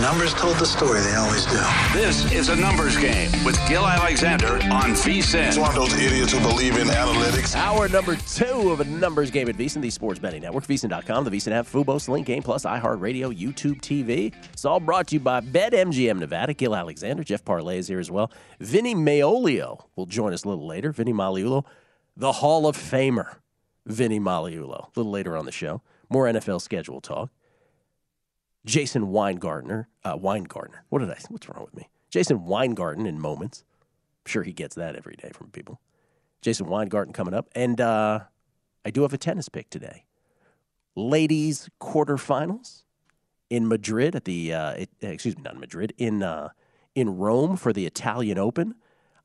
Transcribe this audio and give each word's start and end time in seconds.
Numbers 0.00 0.32
told 0.32 0.56
the 0.56 0.64
story, 0.64 1.02
they 1.02 1.14
always 1.14 1.44
do. 1.44 1.60
This 1.92 2.32
is 2.32 2.48
a 2.48 2.56
numbers 2.56 2.96
game 2.96 3.30
with 3.44 3.58
Gil 3.68 3.86
Alexander 3.86 4.54
on 4.72 4.92
VSIN. 4.92 5.48
It's 5.48 5.58
one 5.58 5.68
of 5.68 5.74
those 5.74 5.92
idiots 5.92 6.32
who 6.32 6.40
believe 6.40 6.78
in 6.78 6.88
analytics. 6.88 7.54
Hour 7.54 7.86
number 7.86 8.16
two 8.16 8.70
of 8.70 8.80
a 8.80 8.84
numbers 8.84 9.30
game 9.30 9.50
at 9.50 9.56
VSIN, 9.56 9.82
the 9.82 9.90
sports 9.90 10.18
betting 10.18 10.40
network, 10.40 10.66
VSIN.com, 10.66 11.24
the 11.24 11.30
VSIN 11.30 11.52
app, 11.52 11.66
Fubo, 11.66 12.08
Link 12.08 12.26
Game 12.26 12.42
Plus, 12.42 12.64
iHeartRadio, 12.64 13.38
YouTube 13.38 13.82
TV. 13.82 14.32
It's 14.54 14.64
all 14.64 14.80
brought 14.80 15.08
to 15.08 15.16
you 15.16 15.20
by 15.20 15.42
BetMGM 15.42 16.18
Nevada. 16.18 16.54
Gil 16.54 16.74
Alexander, 16.74 17.22
Jeff 17.22 17.44
Parles 17.44 17.80
is 17.80 17.88
here 17.88 18.00
as 18.00 18.10
well. 18.10 18.32
Vinny 18.58 18.94
Magliulo 18.94 19.84
will 19.96 20.06
join 20.06 20.32
us 20.32 20.44
a 20.44 20.48
little 20.48 20.66
later. 20.66 20.92
Vinny 20.92 21.12
Magliulo, 21.12 21.66
the 22.16 22.32
Hall 22.32 22.66
of 22.66 22.74
Famer. 22.74 23.36
Vinny 23.84 24.18
Magliulo, 24.18 24.86
a 24.86 24.90
little 24.96 25.12
later 25.12 25.36
on 25.36 25.44
the 25.44 25.52
show. 25.52 25.82
More 26.08 26.24
NFL 26.24 26.62
schedule 26.62 27.02
talk. 27.02 27.30
Jason 28.64 29.06
Weingartner, 29.06 29.86
uh, 30.04 30.16
Weingartner. 30.16 30.80
What 30.88 31.00
did 31.00 31.10
I? 31.10 31.18
What's 31.28 31.48
wrong 31.48 31.64
with 31.64 31.76
me? 31.76 31.88
Jason 32.10 32.44
Weingarten 32.44 33.06
in 33.06 33.18
moments. 33.20 33.64
I'm 34.24 34.30
sure 34.30 34.42
he 34.42 34.52
gets 34.52 34.74
that 34.74 34.96
every 34.96 35.16
day 35.16 35.30
from 35.32 35.50
people. 35.50 35.80
Jason 36.42 36.66
Weingarten 36.66 37.12
coming 37.12 37.34
up, 37.34 37.48
and 37.54 37.80
uh, 37.80 38.20
I 38.84 38.90
do 38.90 39.02
have 39.02 39.12
a 39.12 39.18
tennis 39.18 39.48
pick 39.48 39.70
today. 39.70 40.04
Ladies 40.96 41.68
quarterfinals 41.80 42.82
in 43.48 43.68
Madrid 43.68 44.14
at 44.14 44.24
the 44.24 44.52
uh, 44.52 44.72
it, 44.72 44.90
excuse 45.00 45.36
me, 45.36 45.42
not 45.42 45.54
in 45.54 45.60
Madrid 45.60 45.92
in 45.98 46.22
uh, 46.22 46.50
in 46.94 47.16
Rome 47.16 47.56
for 47.56 47.72
the 47.72 47.86
Italian 47.86 48.38
Open. 48.38 48.74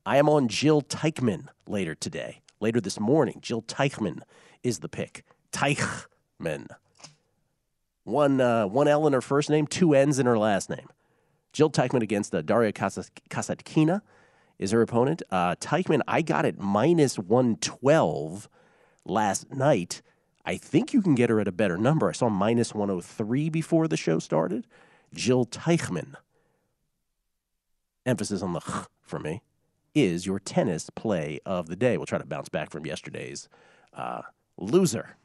I 0.04 0.18
am 0.18 0.28
on 0.28 0.48
Jil 0.48 0.82
Teichmann 0.82 1.48
later 1.66 1.94
today. 1.94 2.42
Later 2.60 2.80
this 2.80 3.00
morning, 3.00 3.38
Jil 3.40 3.62
Teichmann 3.62 4.20
is 4.62 4.78
the 4.78 4.88
pick. 4.88 5.24
Teichmann. 5.52 6.68
One, 8.06 8.40
uh, 8.40 8.68
one 8.68 8.86
L 8.86 9.04
in 9.08 9.12
her 9.14 9.20
first 9.20 9.50
name, 9.50 9.66
two 9.66 9.92
N's 9.92 10.20
in 10.20 10.26
her 10.26 10.38
last 10.38 10.70
name. 10.70 10.86
Jil 11.52 11.70
Teichmann 11.70 12.02
against 12.02 12.32
uh, 12.32 12.40
Daria 12.40 12.72
Kasatkina 12.72 14.00
is 14.60 14.70
her 14.70 14.80
opponent. 14.80 15.22
Uh, 15.28 15.56
Teichmann, 15.56 16.02
I 16.06 16.22
got 16.22 16.44
it 16.44 16.56
minus 16.56 17.18
112 17.18 18.48
last 19.04 19.52
night. 19.52 20.02
I 20.44 20.56
think 20.56 20.94
you 20.94 21.02
can 21.02 21.16
get 21.16 21.30
her 21.30 21.40
at 21.40 21.48
a 21.48 21.52
better 21.52 21.76
number. 21.76 22.08
I 22.08 22.12
saw 22.12 22.28
minus 22.28 22.72
103 22.72 23.48
before 23.48 23.88
the 23.88 23.96
show 23.96 24.20
started. 24.20 24.68
Jil 25.12 25.44
Teichmann, 25.44 26.14
emphasis 28.06 28.40
on 28.40 28.52
the 28.52 28.60
ch 28.60 28.86
for 29.02 29.18
me, 29.18 29.42
is 29.96 30.26
your 30.26 30.38
tennis 30.38 30.90
play 30.90 31.40
of 31.44 31.66
the 31.66 31.74
day. 31.74 31.96
We'll 31.96 32.06
try 32.06 32.18
to 32.18 32.24
bounce 32.24 32.48
back 32.48 32.70
from 32.70 32.86
yesterday's 32.86 33.48
uh, 33.92 34.22
loser 34.56 35.16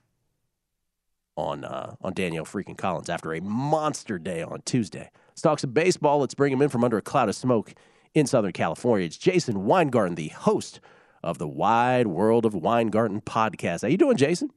on 1.36 1.64
uh, 1.64 1.96
on 2.02 2.14
Danielle 2.14 2.46
freaking 2.46 2.78
Collins 2.78 3.10
after 3.10 3.34
a 3.34 3.42
monster 3.42 4.20
day 4.20 4.42
on 4.42 4.62
Tuesday. 4.66 5.10
Let's 5.30 5.42
talk 5.42 5.60
some 5.60 5.72
baseball. 5.72 6.20
Let's 6.20 6.34
bring 6.34 6.52
him 6.54 6.62
in 6.62 6.70
from 6.70 6.84
under 6.84 6.98
a 6.98 7.02
cloud 7.02 7.30
of 7.30 7.36
smoke 7.36 7.74
in 8.14 8.28
Southern 8.28 8.52
California. 8.52 9.06
It's 9.06 9.18
Jason 9.18 9.66
Weingarten, 9.66 10.16
the 10.16 10.30
host 10.30 10.80
of 11.24 11.38
the 11.38 11.48
Wide 11.48 12.08
World 12.08 12.46
of 12.46 12.54
Weingarten 12.54 13.22
podcast. 13.22 13.84
How 13.84 13.88
you 13.88 13.98
doing, 13.98 14.18
Jason? 14.18 14.52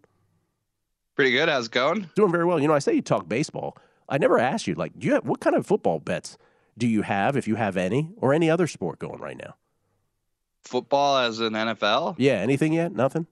Pretty 1.15 1.31
good. 1.31 1.49
How's 1.49 1.67
it 1.67 1.73
going? 1.73 2.11
Doing 2.17 2.33
very 2.33 2.45
well. 2.45 2.59
You 2.59 2.67
know, 2.67 2.75
I 2.75 2.81
say 2.81 2.95
you 2.95 3.03
talk 3.03 3.29
baseball. 3.29 3.77
I 4.09 4.19
never 4.19 4.39
asked 4.39 4.67
you, 4.67 4.75
like, 4.75 4.99
do 4.99 5.07
you 5.07 5.15
have, 5.15 5.25
what 5.27 5.41
kind 5.41 5.55
of 5.57 5.67
football 5.67 6.01
bets 6.01 6.37
do 6.77 6.87
you 6.87 7.03
have, 7.03 7.37
if 7.37 7.47
you 7.47 7.55
have 7.55 7.77
any, 7.77 8.11
or 8.17 8.35
any 8.35 8.51
other 8.51 8.67
sport 8.67 8.99
going 8.99 9.21
right 9.21 9.37
now? 9.37 9.55
Football 10.63 11.19
as 11.19 11.41
an 11.41 11.53
NFL? 11.53 12.17
Yeah. 12.19 12.35
Anything 12.35 12.73
yet? 12.73 12.93
Nothing. 12.93 13.27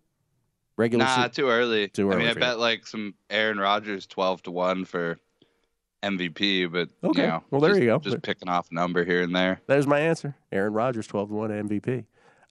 Regular. 0.76 1.04
Nah, 1.04 1.28
too 1.28 1.48
early. 1.48 1.88
Too 1.88 2.08
early. 2.10 2.16
I 2.16 2.18
mean, 2.20 2.28
I 2.28 2.34
bet 2.40 2.54
you. 2.54 2.60
like 2.60 2.86
some 2.86 3.14
Aaron 3.30 3.58
Rodgers 3.58 4.06
twelve 4.06 4.42
to 4.44 4.50
one 4.50 4.84
for 4.84 5.18
MVP, 6.02 6.66
but 6.66 6.88
Okay. 7.04 7.22
you 7.22 7.28
know, 7.28 7.44
Well, 7.50 7.60
there 7.60 7.70
just- 7.70 7.80
you 7.80 7.86
go. 7.86 7.98
Just 7.98 8.22
picking 8.22 8.48
off 8.48 8.70
a 8.70 8.74
number 8.74 9.04
here 9.04 9.22
and 9.22 9.34
there. 9.36 9.60
There's 9.66 9.86
my 9.86 10.00
answer. 10.00 10.34
Aaron 10.50 10.72
Rodgers, 10.72 11.06
12 11.06 11.28
to 11.28 11.34
1 11.34 11.50
MVP. 11.52 12.06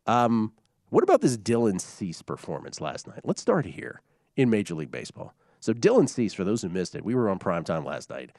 Um, 0.08 0.54
what 0.90 1.04
about 1.04 1.20
this 1.22 1.36
Dylan 1.38 1.81
Cease 1.81 2.22
performance 2.22 2.80
last 2.80 3.08
night? 3.08 3.20
Let's 3.26 3.42
start 3.42 3.66
here 3.66 4.02
in 4.38 4.50
Major 4.50 4.74
League 4.76 4.92
Baseball. 4.92 5.34
So, 5.60 5.74
Dylan 5.74 6.08
Cease, 6.08 6.34
for 6.34 6.46
those 6.46 6.62
who 6.62 6.70
missed 6.70 6.96
it, 6.96 7.04
we 7.04 7.14
were 7.14 7.28
on 7.30 7.40
prime 7.40 7.66
time 7.66 7.84
last 7.84 8.10
night, 8.10 8.30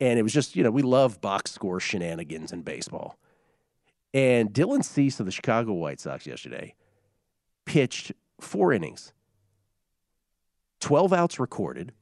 and 0.00 0.18
it 0.18 0.22
was 0.22 0.32
just, 0.32 0.56
you 0.56 0.62
know, 0.62 0.70
we 0.70 0.80
love 0.82 1.20
box 1.20 1.52
score 1.52 1.78
shenanigans 1.78 2.50
in 2.50 2.62
baseball. 2.62 3.18
And 4.14 4.50
Dylan 4.50 4.82
Cease 4.82 5.20
of 5.20 5.26
the 5.26 5.32
Chicago 5.32 5.74
White 5.74 6.00
Sox 6.00 6.26
yesterday 6.26 6.74
pitched 7.66 8.12
four 8.40 8.72
innings, 8.72 9.12
12 10.84 11.14
outs 11.14 11.40
recorded, 11.40 11.94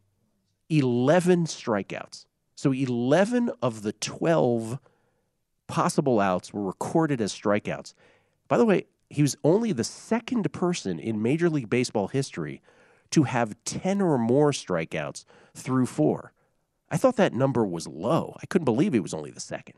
11 0.69 1.45
strikeouts. 1.45 2.27
So 2.57 2.73
11 2.73 3.53
of 3.63 3.83
the 3.83 3.93
12 3.93 4.81
possible 5.69 6.19
outs 6.19 6.53
were 6.53 6.65
recorded 6.65 7.21
as 7.21 7.33
strikeouts. 7.33 7.95
By 8.49 8.59
the 8.59 8.65
way, 8.65 8.87
he 9.09 9.23
was 9.23 9.37
only 9.45 9.71
the 9.71 9.85
second 9.85 10.53
person 10.53 10.99
in 10.99 11.23
Major 11.23 11.49
League 11.49 11.71
Baseball 11.71 12.09
history 12.09 12.61
to 13.11 13.23
have 13.23 13.55
10 13.67 14.01
or 14.01 14.19
more 14.19 14.51
strikeouts 14.51 15.27
through 15.55 15.87
four. 15.87 16.33
I 16.91 16.97
thought 16.97 17.15
that 17.19 17.33
number 17.33 17.65
was 17.65 17.87
low. 17.87 18.37
I 18.43 18.47
couldn't 18.47 18.65
believe 18.65 18.95
he 18.95 18.99
was 18.99 19.15
only 19.15 19.31
the 19.31 19.39
second. 19.39 19.77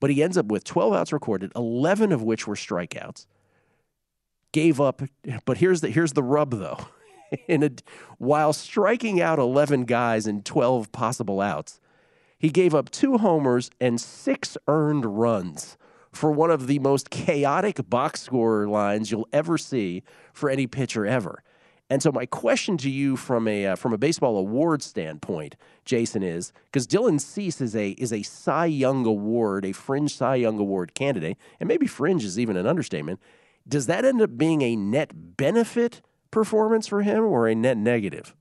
But 0.00 0.08
he 0.08 0.22
ends 0.22 0.38
up 0.38 0.46
with 0.46 0.64
12 0.64 0.94
outs 0.94 1.12
recorded, 1.12 1.52
11 1.54 2.12
of 2.12 2.22
which 2.22 2.46
were 2.46 2.54
strikeouts. 2.54 3.26
Gave 4.52 4.80
up, 4.80 5.02
but 5.44 5.58
here's 5.58 5.82
the 5.82 5.90
here's 5.90 6.14
the 6.14 6.22
rub 6.22 6.52
though. 6.52 6.78
in 7.48 7.62
a, 7.62 7.70
while 8.18 8.52
striking 8.52 9.20
out 9.20 9.38
11 9.38 9.84
guys 9.84 10.26
and 10.26 10.44
12 10.44 10.92
possible 10.92 11.40
outs. 11.40 11.80
He 12.38 12.48
gave 12.48 12.74
up 12.74 12.90
two 12.90 13.18
homers 13.18 13.70
and 13.80 14.00
six 14.00 14.56
earned 14.66 15.04
runs 15.04 15.76
for 16.12 16.32
one 16.32 16.50
of 16.50 16.66
the 16.66 16.78
most 16.78 17.10
chaotic 17.10 17.88
box 17.88 18.22
score 18.22 18.66
lines 18.66 19.10
you'll 19.10 19.28
ever 19.32 19.58
see 19.58 20.02
for 20.32 20.50
any 20.50 20.66
pitcher 20.66 21.06
ever. 21.06 21.42
And 21.90 22.02
so 22.02 22.12
my 22.12 22.24
question 22.24 22.76
to 22.78 22.90
you 22.90 23.16
from 23.16 23.48
a 23.48 23.66
uh, 23.66 23.76
from 23.76 23.92
a 23.92 23.98
baseball 23.98 24.36
award 24.36 24.80
standpoint, 24.80 25.56
Jason, 25.84 26.22
is 26.22 26.52
because 26.66 26.86
Dylan 26.86 27.20
Cease 27.20 27.60
is 27.60 27.74
a 27.74 27.90
is 27.90 28.12
a 28.12 28.22
Cy 28.22 28.66
Young 28.66 29.04
Award, 29.04 29.64
a 29.64 29.72
fringe 29.72 30.14
Cy 30.14 30.36
Young 30.36 30.60
Award 30.60 30.94
candidate, 30.94 31.36
and 31.58 31.66
maybe 31.66 31.88
fringe 31.88 32.24
is 32.24 32.38
even 32.38 32.56
an 32.56 32.66
understatement. 32.66 33.20
Does 33.66 33.86
that 33.86 34.04
end 34.04 34.22
up 34.22 34.38
being 34.38 34.62
a 34.62 34.76
net 34.76 35.36
benefit 35.36 36.00
performance 36.30 36.86
for 36.86 37.02
him 37.02 37.24
or 37.24 37.48
a 37.48 37.54
net 37.54 37.76
negative? 37.76 38.34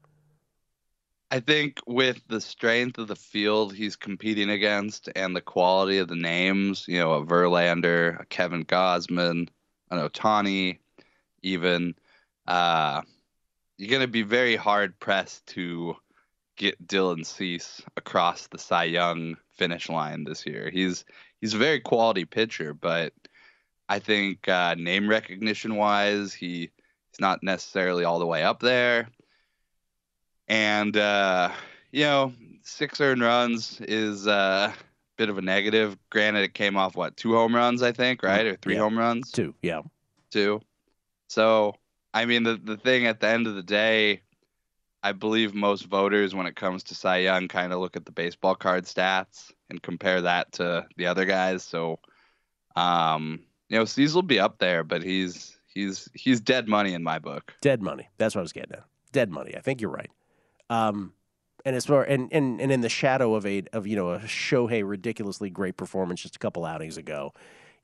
I 1.31 1.39
think 1.39 1.79
with 1.85 2.21
the 2.27 2.41
strength 2.41 2.97
of 2.97 3.07
the 3.07 3.15
field 3.15 3.73
he's 3.73 3.95
competing 3.95 4.49
against 4.49 5.09
and 5.15 5.35
the 5.35 5.41
quality 5.41 5.99
of 5.99 6.07
the 6.07 6.15
names, 6.15 6.85
you 6.87 6.97
know, 6.97 7.13
a 7.13 7.25
Verlander, 7.25 8.19
a 8.19 8.25
Kevin 8.25 8.65
Gausman, 8.65 9.47
an 9.91 9.99
Ohtani, 9.99 10.79
even, 11.43 11.93
uh, 12.47 13.01
you're 13.77 13.91
going 13.91 14.01
to 14.01 14.07
be 14.07 14.23
very 14.23 14.55
hard 14.55 14.99
pressed 14.99 15.45
to 15.47 15.95
get 16.57 16.85
Dylan 16.85 17.25
Cease 17.25 17.81
across 17.95 18.47
the 18.47 18.57
Cy 18.57 18.85
Young 18.85 19.37
finish 19.51 19.87
line 19.87 20.23
this 20.23 20.45
year. 20.45 20.69
He's 20.71 21.05
he's 21.39 21.53
a 21.53 21.59
very 21.59 21.79
quality 21.79 22.25
pitcher, 22.25 22.73
but 22.73 23.13
I 23.87 23.99
think 23.99 24.47
uh, 24.47 24.75
name 24.75 25.09
recognition 25.09 25.75
wise, 25.75 26.33
he 26.33 26.71
not 27.19 27.43
necessarily 27.43 28.03
all 28.03 28.19
the 28.19 28.25
way 28.25 28.43
up 28.43 28.59
there 28.59 29.07
and 30.49 30.97
uh, 30.97 31.51
you 31.91 32.03
know, 32.03 32.33
six 32.63 32.99
earned 32.99 33.21
runs 33.21 33.79
is 33.81 34.27
uh, 34.27 34.73
a 34.73 34.77
bit 35.17 35.29
of 35.29 35.37
a 35.37 35.41
negative. 35.41 35.97
Granted, 36.09 36.43
it 36.43 36.53
came 36.53 36.75
off 36.75 36.95
what 36.95 37.15
two 37.15 37.33
home 37.33 37.55
runs, 37.55 37.81
I 37.81 37.91
think, 37.91 38.23
right, 38.23 38.45
or 38.45 38.55
three 38.57 38.73
yeah. 38.73 38.81
home 38.81 38.97
runs. 38.97 39.31
Two, 39.31 39.53
yeah, 39.61 39.81
two. 40.31 40.61
So, 41.27 41.75
I 42.13 42.25
mean, 42.25 42.43
the 42.43 42.59
the 42.61 42.77
thing 42.77 43.05
at 43.05 43.19
the 43.19 43.27
end 43.27 43.47
of 43.47 43.55
the 43.55 43.63
day, 43.63 44.21
I 45.03 45.11
believe 45.11 45.53
most 45.53 45.85
voters, 45.85 46.35
when 46.35 46.47
it 46.47 46.55
comes 46.55 46.83
to 46.85 46.95
Cy 46.95 47.17
Young, 47.17 47.47
kind 47.47 47.71
of 47.71 47.79
look 47.79 47.95
at 47.95 48.05
the 48.05 48.11
baseball 48.11 48.55
card 48.55 48.85
stats 48.85 49.51
and 49.69 49.81
compare 49.81 50.21
that 50.21 50.51
to 50.53 50.87
the 50.97 51.05
other 51.05 51.25
guys. 51.25 51.63
So, 51.63 51.99
um, 52.75 53.41
you 53.69 53.77
know, 53.77 53.85
Cease 53.85 54.13
will 54.13 54.23
be 54.23 54.39
up 54.39 54.57
there, 54.57 54.83
but 54.83 55.03
he's 55.03 55.58
he's 55.85 56.09
he's 56.13 56.39
dead 56.39 56.67
money 56.67 56.93
in 56.93 57.03
my 57.03 57.19
book. 57.19 57.53
Dead 57.61 57.81
money. 57.81 58.09
That's 58.17 58.35
what 58.35 58.41
I 58.41 58.43
was 58.43 58.53
getting 58.53 58.73
at. 58.73 58.83
Dead 59.11 59.29
money. 59.31 59.55
I 59.55 59.61
think 59.61 59.81
you're 59.81 59.91
right. 59.91 60.11
Um, 60.69 61.13
and 61.65 61.75
as 61.75 61.85
far 61.85 62.03
and, 62.03 62.31
and 62.31 62.61
and 62.61 62.71
in 62.71 62.81
the 62.81 62.89
shadow 62.89 63.35
of 63.35 63.45
a 63.45 63.63
of 63.73 63.87
you 63.87 63.95
know 63.95 64.11
a 64.11 64.19
Shohei 64.19 64.87
ridiculously 64.87 65.49
great 65.49 65.77
performance 65.77 66.21
just 66.21 66.35
a 66.35 66.39
couple 66.39 66.65
outings 66.65 66.97
ago, 66.97 67.33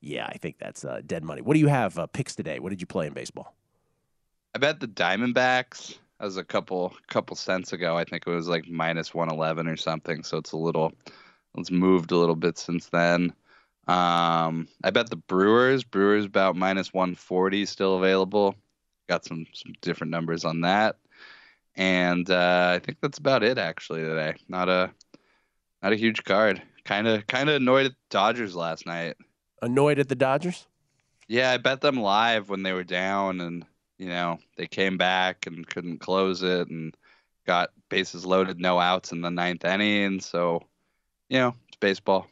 yeah, 0.01 0.25
I 0.27 0.37
think 0.37 0.57
that's 0.59 0.85
uh, 0.85 1.01
dead 1.05 1.23
money. 1.23 1.41
What 1.41 1.55
do 1.55 1.59
you 1.59 1.67
have 1.67 1.97
uh, 1.97 2.07
picks 2.07 2.35
today? 2.35 2.59
What 2.59 2.69
did 2.69 2.81
you 2.81 2.87
play 2.87 3.07
in 3.07 3.13
baseball? 3.13 3.55
I 4.53 4.59
bet 4.59 4.79
the 4.79 4.87
Diamondbacks. 4.87 5.97
Was 6.21 6.37
a 6.37 6.45
couple 6.45 6.93
couple 7.07 7.35
cents 7.35 7.73
ago. 7.73 7.97
I 7.97 8.05
think 8.05 8.23
it 8.25 8.29
was 8.29 8.47
like 8.47 8.67
minus 8.69 9.13
one 9.13 9.29
eleven 9.29 9.67
or 9.67 9.75
something. 9.75 10.23
So 10.23 10.37
it's 10.37 10.53
a 10.53 10.57
little 10.57 10.93
it's 11.57 11.71
moved 11.71 12.11
a 12.11 12.17
little 12.17 12.37
bit 12.37 12.57
since 12.57 12.87
then. 12.87 13.33
Um, 13.87 14.67
I 14.83 14.89
bet 14.91 15.09
the 15.09 15.15
Brewers. 15.15 15.83
Brewers 15.83 16.25
about 16.25 16.55
minus 16.55 16.93
one 16.93 17.15
forty 17.15 17.65
still 17.65 17.97
available. 17.97 18.55
Got 19.07 19.25
some 19.25 19.45
some 19.53 19.73
different 19.81 20.11
numbers 20.11 20.45
on 20.45 20.61
that 20.61 20.97
and 21.77 22.29
uh, 22.29 22.73
I 22.75 22.79
think 22.79 22.99
that's 23.01 23.17
about 23.17 23.43
it 23.43 23.57
actually 23.57 24.01
today. 24.01 24.35
Not 24.47 24.69
a 24.69 24.91
not 25.81 25.93
a 25.93 25.97
huge 25.97 26.23
card. 26.23 26.61
Kind 26.83 27.07
of 27.07 27.27
kind 27.27 27.49
of 27.49 27.55
annoyed 27.55 27.87
at 27.87 27.93
Dodgers 28.09 28.55
last 28.55 28.85
night. 28.85 29.17
Annoyed 29.61 29.99
at 29.99 30.09
the 30.09 30.15
Dodgers? 30.15 30.67
Yeah, 31.27 31.51
I 31.51 31.57
bet 31.57 31.81
them 31.81 31.97
live 31.97 32.49
when 32.49 32.63
they 32.63 32.73
were 32.73 32.83
down, 32.83 33.41
and 33.41 33.65
you 33.97 34.07
know 34.07 34.39
they 34.57 34.67
came 34.67 34.97
back 34.97 35.47
and 35.47 35.67
couldn't 35.67 35.99
close 35.99 36.43
it, 36.43 36.69
and 36.69 36.95
got 37.45 37.71
bases 37.89 38.25
loaded, 38.25 38.59
no 38.59 38.79
outs 38.79 39.11
in 39.11 39.21
the 39.21 39.29
ninth 39.29 39.65
inning. 39.65 40.19
So, 40.19 40.63
you 41.29 41.37
know, 41.37 41.53
it's 41.67 41.77
baseball. 41.77 42.27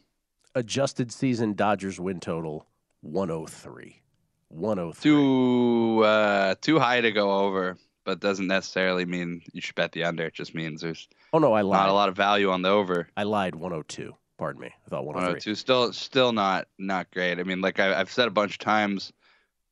Adjusted 0.56 1.12
season 1.12 1.54
Dodgers 1.54 2.00
win 2.00 2.20
total 2.20 2.68
103. 3.02 4.02
103. 4.50 5.02
Too 5.02 6.04
uh, 6.04 6.56
too 6.62 6.80
high 6.80 7.02
to 7.02 7.12
go 7.12 7.40
over 7.40 7.78
but 8.06 8.20
doesn't 8.20 8.48
necessarily 8.48 9.06
mean 9.06 9.42
you 9.54 9.62
should 9.62 9.76
bet 9.76 9.92
the 9.92 10.04
under. 10.04 10.26
It 10.26 10.34
just 10.34 10.56
means 10.56 10.82
there's 10.82 11.08
oh 11.32 11.40
no, 11.40 11.54
I 11.54 11.62
lied. 11.62 11.80
Not 11.80 11.90
a 11.90 11.94
lot 11.94 12.10
of 12.10 12.16
value 12.16 12.50
on 12.50 12.62
the 12.62 12.70
over. 12.70 13.08
I 13.16 13.24
lied. 13.24 13.56
102. 13.56 14.16
Pardon 14.38 14.62
me. 14.62 14.68
I 14.68 14.90
thought 14.90 15.06
103. 15.06 15.22
102. 15.22 15.56
Still, 15.56 15.94
still 15.94 16.32
not 16.34 16.68
not 16.78 17.12
great. 17.12 17.40
I 17.40 17.44
mean, 17.44 17.62
like 17.62 17.80
I, 17.80 18.00
I've 18.00 18.12
said 18.12 18.28
a 18.28 18.32
bunch 18.32 18.54
of 18.54 18.60
times, 18.60 19.14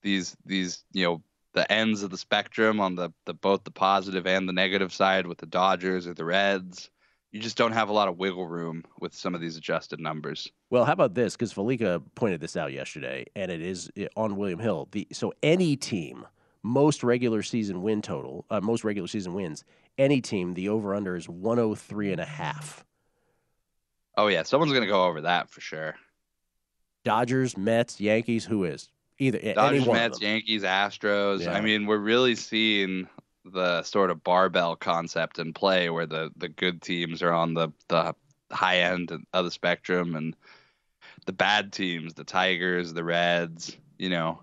these 0.01 0.35
these 0.45 0.83
you 0.93 1.05
know 1.05 1.21
the 1.53 1.69
ends 1.71 2.03
of 2.03 2.09
the 2.09 2.17
spectrum 2.17 2.79
on 2.79 2.95
the 2.95 3.11
the 3.25 3.33
both 3.33 3.63
the 3.63 3.71
positive 3.71 4.25
and 4.25 4.47
the 4.47 4.53
negative 4.53 4.93
side 4.93 5.27
with 5.27 5.37
the 5.37 5.45
Dodgers 5.45 6.07
or 6.07 6.13
the 6.13 6.25
Reds. 6.25 6.89
You 7.31 7.39
just 7.39 7.57
don't 7.57 7.71
have 7.71 7.87
a 7.89 7.93
lot 7.93 8.09
of 8.09 8.17
wiggle 8.17 8.45
room 8.45 8.83
with 8.99 9.15
some 9.15 9.33
of 9.33 9.39
these 9.39 9.55
adjusted 9.55 9.99
numbers. 10.01 10.51
Well, 10.69 10.83
how 10.83 10.91
about 10.91 11.13
this? 11.13 11.33
Because 11.33 11.53
Fallica 11.53 12.03
pointed 12.15 12.41
this 12.41 12.57
out 12.57 12.73
yesterday, 12.73 13.25
and 13.35 13.49
it 13.49 13.61
is 13.61 13.89
on 14.17 14.35
William 14.35 14.59
Hill. 14.59 14.89
The 14.91 15.07
so 15.13 15.33
any 15.41 15.77
team 15.77 16.25
most 16.63 17.03
regular 17.03 17.41
season 17.41 17.81
win 17.81 18.01
total, 18.01 18.45
uh, 18.49 18.59
most 18.61 18.83
regular 18.83 19.07
season 19.07 19.33
wins, 19.33 19.63
any 19.97 20.21
team, 20.21 20.53
the 20.53 20.69
over 20.69 20.93
under 20.93 21.15
is 21.15 21.27
103 21.27 22.11
and 22.11 22.21
a 22.21 22.25
half. 22.25 22.85
Oh, 24.17 24.27
yeah. 24.27 24.43
Someone's 24.43 24.73
going 24.73 24.83
to 24.83 24.89
go 24.89 25.05
over 25.05 25.21
that 25.21 25.49
for 25.49 25.61
sure. 25.61 25.95
Dodgers, 27.03 27.57
Mets, 27.57 27.99
Yankees, 27.99 28.45
who 28.45 28.65
is? 28.65 28.89
Either 29.19 29.39
Dodgers, 29.53 29.87
Mets, 29.87 30.21
Yankees, 30.21 30.63
Astros. 30.63 31.41
Yeah. 31.41 31.53
I 31.53 31.61
mean, 31.61 31.85
we're 31.85 31.97
really 31.97 32.35
seeing 32.35 33.07
the 33.45 33.83
sort 33.83 34.11
of 34.11 34.23
barbell 34.23 34.75
concept 34.75 35.39
in 35.39 35.53
play 35.53 35.89
where 35.89 36.05
the, 36.05 36.31
the 36.37 36.49
good 36.49 36.81
teams 36.81 37.21
are 37.21 37.33
on 37.33 37.53
the, 37.53 37.69
the 37.87 38.15
high 38.51 38.79
end 38.79 39.11
of 39.33 39.45
the 39.45 39.51
spectrum 39.51 40.15
and 40.15 40.35
the 41.25 41.33
bad 41.33 41.71
teams, 41.71 42.13
the 42.13 42.23
Tigers, 42.23 42.93
the 42.93 43.03
Reds, 43.03 43.77
you 43.97 44.09
know, 44.09 44.39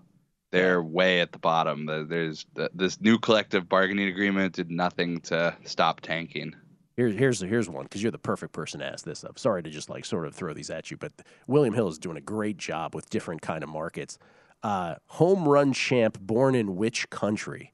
they're 0.51 0.81
way 0.81 1.21
at 1.21 1.31
the 1.31 1.39
bottom. 1.39 1.85
There's 1.85 2.45
this 2.73 2.99
new 2.99 3.19
collective 3.19 3.69
bargaining 3.69 4.07
agreement 4.07 4.55
did 4.55 4.71
nothing 4.71 5.21
to 5.21 5.55
stop 5.63 6.01
tanking. 6.01 6.55
Here's 6.97 7.15
here's 7.15 7.39
here's 7.39 7.69
one 7.69 7.83
because 7.83 8.01
you're 8.01 8.11
the 8.11 8.17
perfect 8.17 8.51
person 8.51 8.79
to 8.79 8.85
ask 8.85 9.05
this 9.05 9.23
of. 9.23 9.37
Sorry 9.37 9.63
to 9.63 9.69
just 9.69 9.89
like 9.89 10.05
sort 10.05 10.25
of 10.25 10.35
throw 10.35 10.53
these 10.53 10.69
at 10.69 10.91
you, 10.91 10.97
but 10.97 11.13
William 11.47 11.73
Hill 11.73 11.87
is 11.87 11.97
doing 11.97 12.17
a 12.17 12.21
great 12.21 12.57
job 12.57 12.95
with 12.95 13.09
different 13.09 13.41
kind 13.41 13.63
of 13.63 13.69
markets. 13.69 14.17
Uh, 14.63 14.95
home 15.05 15.47
run 15.47 15.71
champ 15.71 16.19
born 16.19 16.55
in 16.55 16.75
which 16.75 17.09
country? 17.09 17.71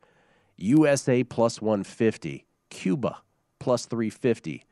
USA 0.58 1.24
plus 1.24 1.62
150, 1.62 2.46
Cuba 2.70 3.22
plus 3.60 3.86
350, 3.86 4.64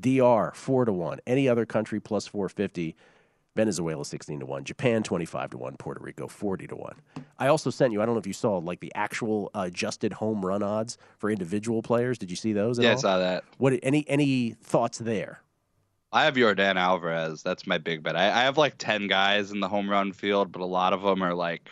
DR 0.00 0.52
4 0.54 0.84
to 0.84 0.92
1, 0.92 1.18
any 1.26 1.48
other 1.48 1.66
country 1.66 2.00
plus 2.00 2.26
450. 2.26 2.96
Venezuela 3.56 4.04
16 4.04 4.38
to 4.38 4.46
1, 4.46 4.62
Japan 4.62 5.02
25 5.02 5.50
to 5.50 5.58
1, 5.58 5.76
Puerto 5.78 6.00
Rico 6.00 6.28
40 6.28 6.68
to 6.68 6.76
1. 6.76 6.94
I 7.40 7.48
also 7.48 7.70
sent 7.70 7.92
you, 7.92 8.00
I 8.00 8.06
don't 8.06 8.14
know 8.14 8.20
if 8.20 8.26
you 8.26 8.32
saw 8.32 8.58
like 8.58 8.78
the 8.78 8.92
actual 8.94 9.50
adjusted 9.52 10.12
home 10.12 10.46
run 10.46 10.62
odds 10.62 10.96
for 11.18 11.28
individual 11.28 11.82
players. 11.82 12.18
Did 12.18 12.30
you 12.30 12.36
see 12.36 12.52
those? 12.52 12.78
yeah, 12.78 12.90
all? 12.90 12.96
I 12.96 13.00
saw 13.00 13.18
that. 13.18 13.42
What 13.56 13.72
any 13.82 14.04
any 14.08 14.54
thoughts 14.62 14.98
there? 14.98 15.42
I 16.12 16.24
have 16.24 16.34
Yordan 16.34 16.76
Alvarez. 16.76 17.42
That's 17.42 17.66
my 17.66 17.78
big 17.78 18.04
bet. 18.04 18.14
I, 18.14 18.26
I 18.26 18.44
have 18.44 18.56
like 18.56 18.78
10 18.78 19.08
guys 19.08 19.50
in 19.50 19.58
the 19.58 19.68
home 19.68 19.90
run 19.90 20.12
field, 20.12 20.52
but 20.52 20.62
a 20.62 20.64
lot 20.66 20.92
of 20.92 21.02
them 21.02 21.22
are 21.22 21.34
like 21.34 21.68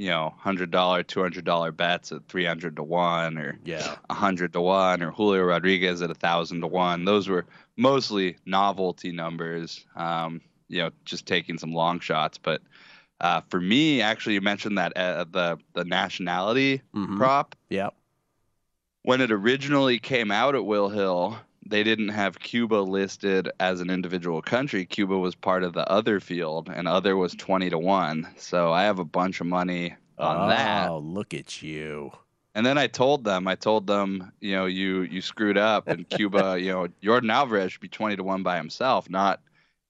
you 0.00 0.08
know, 0.08 0.32
hundred 0.38 0.70
dollar, 0.70 1.02
two 1.02 1.20
hundred 1.20 1.44
dollar 1.44 1.72
bets 1.72 2.10
at 2.10 2.26
three 2.26 2.46
hundred 2.46 2.76
to 2.76 2.82
one, 2.82 3.36
or 3.36 3.58
yeah, 3.66 3.96
hundred 4.10 4.54
to 4.54 4.60
one, 4.62 5.02
or 5.02 5.10
Julio 5.10 5.42
Rodriguez 5.42 6.00
at 6.00 6.10
a 6.10 6.14
thousand 6.14 6.62
to 6.62 6.66
one. 6.66 7.04
Those 7.04 7.28
were 7.28 7.44
mostly 7.76 8.38
novelty 8.46 9.12
numbers. 9.12 9.84
Um, 9.96 10.40
you 10.68 10.78
know 10.78 10.90
just 11.04 11.26
taking 11.26 11.58
some 11.58 11.74
long 11.74 12.00
shots. 12.00 12.38
But 12.38 12.62
uh, 13.20 13.42
for 13.50 13.60
me, 13.60 14.00
actually, 14.00 14.36
you 14.36 14.40
mentioned 14.40 14.78
that 14.78 14.96
uh, 14.96 15.26
the 15.30 15.58
the 15.74 15.84
nationality 15.84 16.80
mm-hmm. 16.94 17.18
prop. 17.18 17.54
Yeah. 17.68 17.90
When 19.02 19.20
it 19.20 19.30
originally 19.30 19.98
came 19.98 20.30
out 20.30 20.54
at 20.54 20.64
Will 20.64 20.88
Hill, 20.88 21.36
they 21.66 21.82
didn't 21.82 22.08
have 22.08 22.38
Cuba 22.38 22.76
listed 22.76 23.50
as 23.60 23.80
an 23.80 23.90
individual 23.90 24.42
country. 24.42 24.86
Cuba 24.86 25.18
was 25.18 25.34
part 25.34 25.62
of 25.62 25.72
the 25.72 25.88
other 25.90 26.20
field, 26.20 26.70
and 26.72 26.88
other 26.88 27.16
was 27.16 27.34
twenty 27.34 27.70
to 27.70 27.78
one. 27.78 28.28
So 28.36 28.72
I 28.72 28.84
have 28.84 28.98
a 28.98 29.04
bunch 29.04 29.40
of 29.40 29.46
money 29.46 29.94
on 30.18 30.36
oh, 30.36 30.48
that. 30.48 30.88
Oh, 30.88 30.98
look 30.98 31.34
at 31.34 31.62
you! 31.62 32.12
And 32.54 32.64
then 32.64 32.78
I 32.78 32.86
told 32.86 33.24
them, 33.24 33.46
I 33.46 33.54
told 33.54 33.86
them, 33.86 34.32
you 34.40 34.52
know, 34.52 34.66
you 34.66 35.02
you 35.02 35.20
screwed 35.20 35.58
up, 35.58 35.86
and 35.86 36.08
Cuba, 36.08 36.56
you 36.60 36.72
know, 36.72 36.88
Yordan 37.02 37.32
Alvarez 37.32 37.72
should 37.72 37.80
be 37.80 37.88
twenty 37.88 38.16
to 38.16 38.24
one 38.24 38.42
by 38.42 38.56
himself, 38.56 39.10
not 39.10 39.40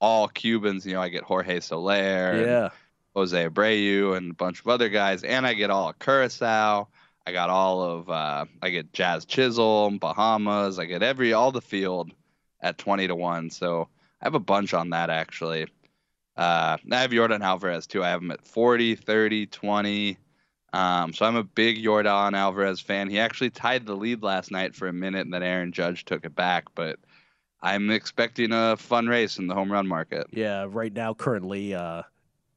all 0.01 0.29
Cubans. 0.29 0.85
You 0.85 0.95
know, 0.95 1.03
I 1.03 1.09
get 1.09 1.23
Jorge 1.23 1.61
Soler, 1.61 2.45
yeah, 2.45 2.69
Jose 3.15 3.49
Abreu, 3.49 4.17
and 4.17 4.33
a 4.33 4.35
bunch 4.35 4.61
of 4.61 4.69
other 4.69 4.89
guys, 4.89 5.23
and 5.23 5.47
I 5.47 5.55
get 5.55 5.71
all 5.71 5.89
of 5.89 5.99
Curacao. 5.99 6.89
I 7.27 7.33
got 7.33 7.51
all 7.51 7.83
of 7.83 8.11
uh, 8.11 8.47
I 8.63 8.71
get 8.71 8.93
Jazz 8.93 9.25
Chisholm, 9.25 9.99
Bahamas. 9.99 10.79
I 10.79 10.87
get 10.87 11.03
every 11.03 11.33
all 11.33 11.53
the 11.53 11.61
field 11.61 12.13
at 12.61 12.79
twenty 12.79 13.07
to 13.07 13.15
one. 13.15 13.51
So 13.51 13.89
I 14.21 14.27
have 14.27 14.35
a 14.35 14.41
bunch 14.41 14.75
on 14.75 14.91
that 14.91 15.11
actually. 15.11 15.67
Uh, 16.37 16.79
I 16.91 17.01
have 17.01 17.11
Yordan 17.11 17.43
Alvarez 17.43 17.87
too. 17.87 18.03
I 18.03 18.09
have 18.09 18.23
him 18.23 18.31
at 18.31 18.47
40, 18.47 18.95
30, 18.95 19.47
20. 19.47 20.17
Um, 20.73 21.13
so 21.13 21.27
I'm 21.27 21.37
a 21.37 21.45
big 21.45 21.83
Yordan 21.83 22.35
Alvarez 22.35 22.81
fan. 22.81 23.11
He 23.11 23.19
actually 23.19 23.51
tied 23.51 23.85
the 23.85 23.97
lead 23.97 24.23
last 24.23 24.51
night 24.51 24.75
for 24.75 24.89
a 24.89 24.93
minute, 24.93 25.23
and 25.23 25.35
then 25.35 25.43
Aaron 25.43 25.73
Judge 25.73 26.05
took 26.05 26.25
it 26.25 26.35
back. 26.35 26.67
But 26.75 26.99
I'm 27.61 27.91
expecting 27.91 28.53
a 28.53 28.77
fun 28.77 29.07
race 29.07 29.39
in 29.39 29.49
the 29.49 29.55
home 29.55 29.71
run 29.71 29.87
market. 29.87 30.29
Yeah, 30.33 30.67
right 30.69 30.93
now, 30.93 31.13
currently, 31.13 31.75
uh, 31.75 32.05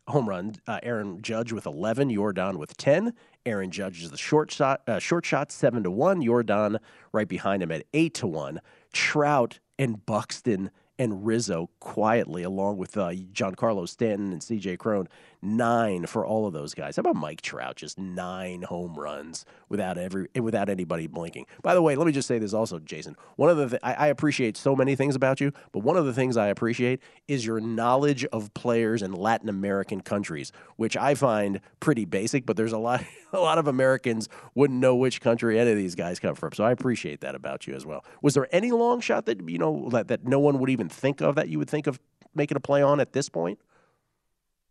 home 0.08 0.30
run. 0.30 0.56
Uh, 0.68 0.80
Aaron 0.84 1.22
Judge 1.22 1.52
with 1.52 1.66
11, 1.66 2.10
Yordan 2.10 2.58
with 2.58 2.78
10. 2.78 3.14
Aaron 3.46 3.72
Judge 3.72 4.04
is 4.04 4.12
the 4.12 4.18
short 4.18 4.52
shot, 4.52 4.82
uh, 4.88 5.00
short 5.00 5.26
shot 5.26 5.52
seven 5.52 5.84
to 5.84 5.92
one. 5.92 6.22
Yordan 6.22 6.78
right 7.12 7.28
behind 7.28 7.62
him 7.62 7.72
at 7.72 7.86
eight 7.94 8.14
to 8.16 8.28
one. 8.28 8.62
Trout 8.94 9.60
and 9.78 10.06
Buxton 10.06 10.72
and 11.00 11.26
Rizzo 11.26 11.70
quietly, 11.80 12.44
along 12.44 12.78
with 12.78 12.98
uh, 12.98 13.12
Carlos 13.58 13.92
Stanton 13.92 14.32
and 14.32 14.44
C.J. 14.44 14.78
Cron, 14.78 15.08
nine 15.44 16.06
for 16.06 16.26
all 16.26 16.48
of 16.48 16.54
those 16.54 16.74
guys. 16.74 16.96
How 16.96 17.02
about 17.02 17.16
Mike 17.16 17.42
Trout? 17.42 17.76
Just 17.76 17.98
nine 17.98 18.64
home 18.64 18.96
runs 18.96 19.46
without 19.70 19.98
every 19.98 20.28
without 20.40 20.70
anybody 20.70 21.08
blinking. 21.08 21.46
By 21.62 21.74
the 21.74 21.82
way, 21.82 21.96
let 21.96 22.06
me 22.08 22.14
just 22.14 22.28
say 22.28 22.40
this 22.40 22.54
also, 22.54 22.80
Jason. 22.80 23.16
One 23.36 23.50
of 23.50 23.58
the 23.58 23.70
th- 23.70 23.82
I, 23.84 23.94
I 23.94 24.08
appreciate 24.08 24.58
so 24.58 24.76
many 24.76 24.96
things 24.96 25.16
about 25.16 25.42
you, 25.42 25.52
but 25.72 25.80
one 25.80 25.98
of 25.98 26.06
the 26.06 26.14
things 26.14 26.38
I 26.38 26.48
appreciate 26.48 27.02
is 27.28 27.46
your 27.46 27.60
knowledge 27.60 28.26
of 28.26 28.54
players 28.54 29.02
in 29.02 29.14
Latin 29.14 29.50
American 29.50 30.02
countries, 30.02 30.52
which 30.78 30.96
I 30.96 31.16
find 31.16 31.60
pretty 31.80 32.06
basic. 32.06 32.46
But 32.46 32.58
there's 32.58 32.74
a 32.74 32.78
lot 32.78 33.04
a 33.34 33.40
lot 33.40 33.58
of 33.58 33.68
Americans 33.68 34.30
wouldn't 34.56 34.80
know 34.80 34.96
which 34.96 35.22
country 35.22 35.60
any 35.60 35.72
of 35.72 35.78
these 35.78 35.96
guys 35.96 36.20
come 36.20 36.36
from. 36.36 36.54
So 36.54 36.64
I 36.64 36.72
appreciate 36.72 37.22
that 37.22 37.36
about 37.36 37.68
you 37.68 37.76
as 37.76 37.86
well. 37.86 38.06
Was 38.22 38.34
there 38.34 38.48
any 38.52 38.72
long 38.72 39.02
shot 39.02 39.26
that 39.26 39.48
you 39.50 39.58
know 39.58 39.90
that, 39.90 40.08
that 40.08 40.26
no 40.26 40.40
one 40.40 40.60
would 40.60 40.70
even 40.70 40.90
think 40.90 41.22
of 41.22 41.36
that 41.36 41.50
you 41.50 41.60
would 41.60 41.70
think 41.70 41.88
of 41.88 42.00
making 42.36 42.58
a 42.58 42.60
play 42.60 42.82
on 42.82 43.00
at 43.00 43.14
this 43.14 43.30
point? 43.30 43.60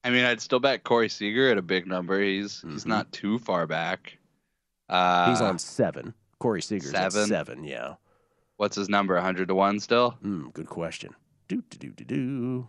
I 0.05 0.11
mean, 0.11 0.25
I'd 0.25 0.41
still 0.41 0.61
bet 0.61 0.85
Corey 0.85 1.09
Seager 1.09 1.51
at 1.51 1.59
a 1.59 1.63
big 1.63 1.87
number. 1.87 2.21
He's 2.21 2.59
mm-hmm. 2.59 2.73
he's 2.73 2.87
not 2.87 3.13
too 3.13 3.39
far 3.39 3.67
back. 3.67 4.19
Uh, 4.89 5.31
he's 5.31 5.41
on 5.41 5.59
seven. 5.59 6.15
Corey 6.39 6.63
Seager's 6.63 6.91
seven. 6.91 7.27
seven. 7.27 7.65
Yeah. 7.65 7.95
What's 8.57 8.77
his 8.77 8.89
number? 8.89 9.19
hundred 9.21 9.49
to 9.49 9.55
one 9.55 9.81
still? 9.81 10.17
Mm, 10.25 10.53
good 10.53 10.69
question. 10.69 11.15
Do 11.49 11.63
do 11.71 11.79
do 11.79 11.91
do 11.91 12.05
do. 12.05 12.69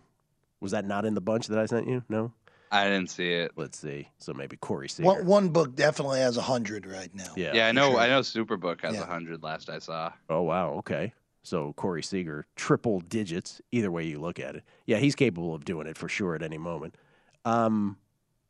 Was 0.60 0.72
that 0.72 0.84
not 0.84 1.04
in 1.04 1.14
the 1.14 1.20
bunch 1.20 1.48
that 1.48 1.58
I 1.58 1.66
sent 1.66 1.88
you? 1.88 2.02
No. 2.08 2.32
I 2.70 2.84
didn't 2.84 3.10
see 3.10 3.32
it. 3.32 3.52
Let's 3.56 3.78
see. 3.78 4.08
So 4.18 4.32
maybe 4.32 4.56
Corey 4.56 4.88
Seager. 4.88 5.06
One, 5.06 5.26
one 5.26 5.48
book 5.50 5.76
definitely 5.76 6.20
has 6.20 6.36
a 6.36 6.42
hundred 6.42 6.86
right 6.86 7.14
now. 7.14 7.32
Yeah. 7.36 7.52
Yeah, 7.54 7.68
I 7.68 7.72
know. 7.72 7.92
Sure. 7.92 8.00
I 8.00 8.08
know. 8.08 8.20
Superbook 8.20 8.80
has 8.80 8.94
a 8.94 8.98
yeah. 8.98 9.06
hundred. 9.06 9.42
Last 9.42 9.70
I 9.70 9.78
saw. 9.78 10.12
Oh 10.30 10.42
wow. 10.42 10.70
Okay. 10.74 11.12
So 11.42 11.74
Corey 11.74 12.02
Seager, 12.02 12.46
triple 12.56 13.00
digits, 13.00 13.60
either 13.70 13.90
way 13.90 14.04
you 14.04 14.18
look 14.18 14.40
at 14.40 14.56
it. 14.56 14.64
Yeah, 14.86 14.96
he's 14.96 15.14
capable 15.14 15.54
of 15.54 15.64
doing 15.64 15.86
it 15.86 15.98
for 15.98 16.08
sure 16.08 16.34
at 16.34 16.42
any 16.42 16.56
moment. 16.56 16.96
Um, 17.44 17.96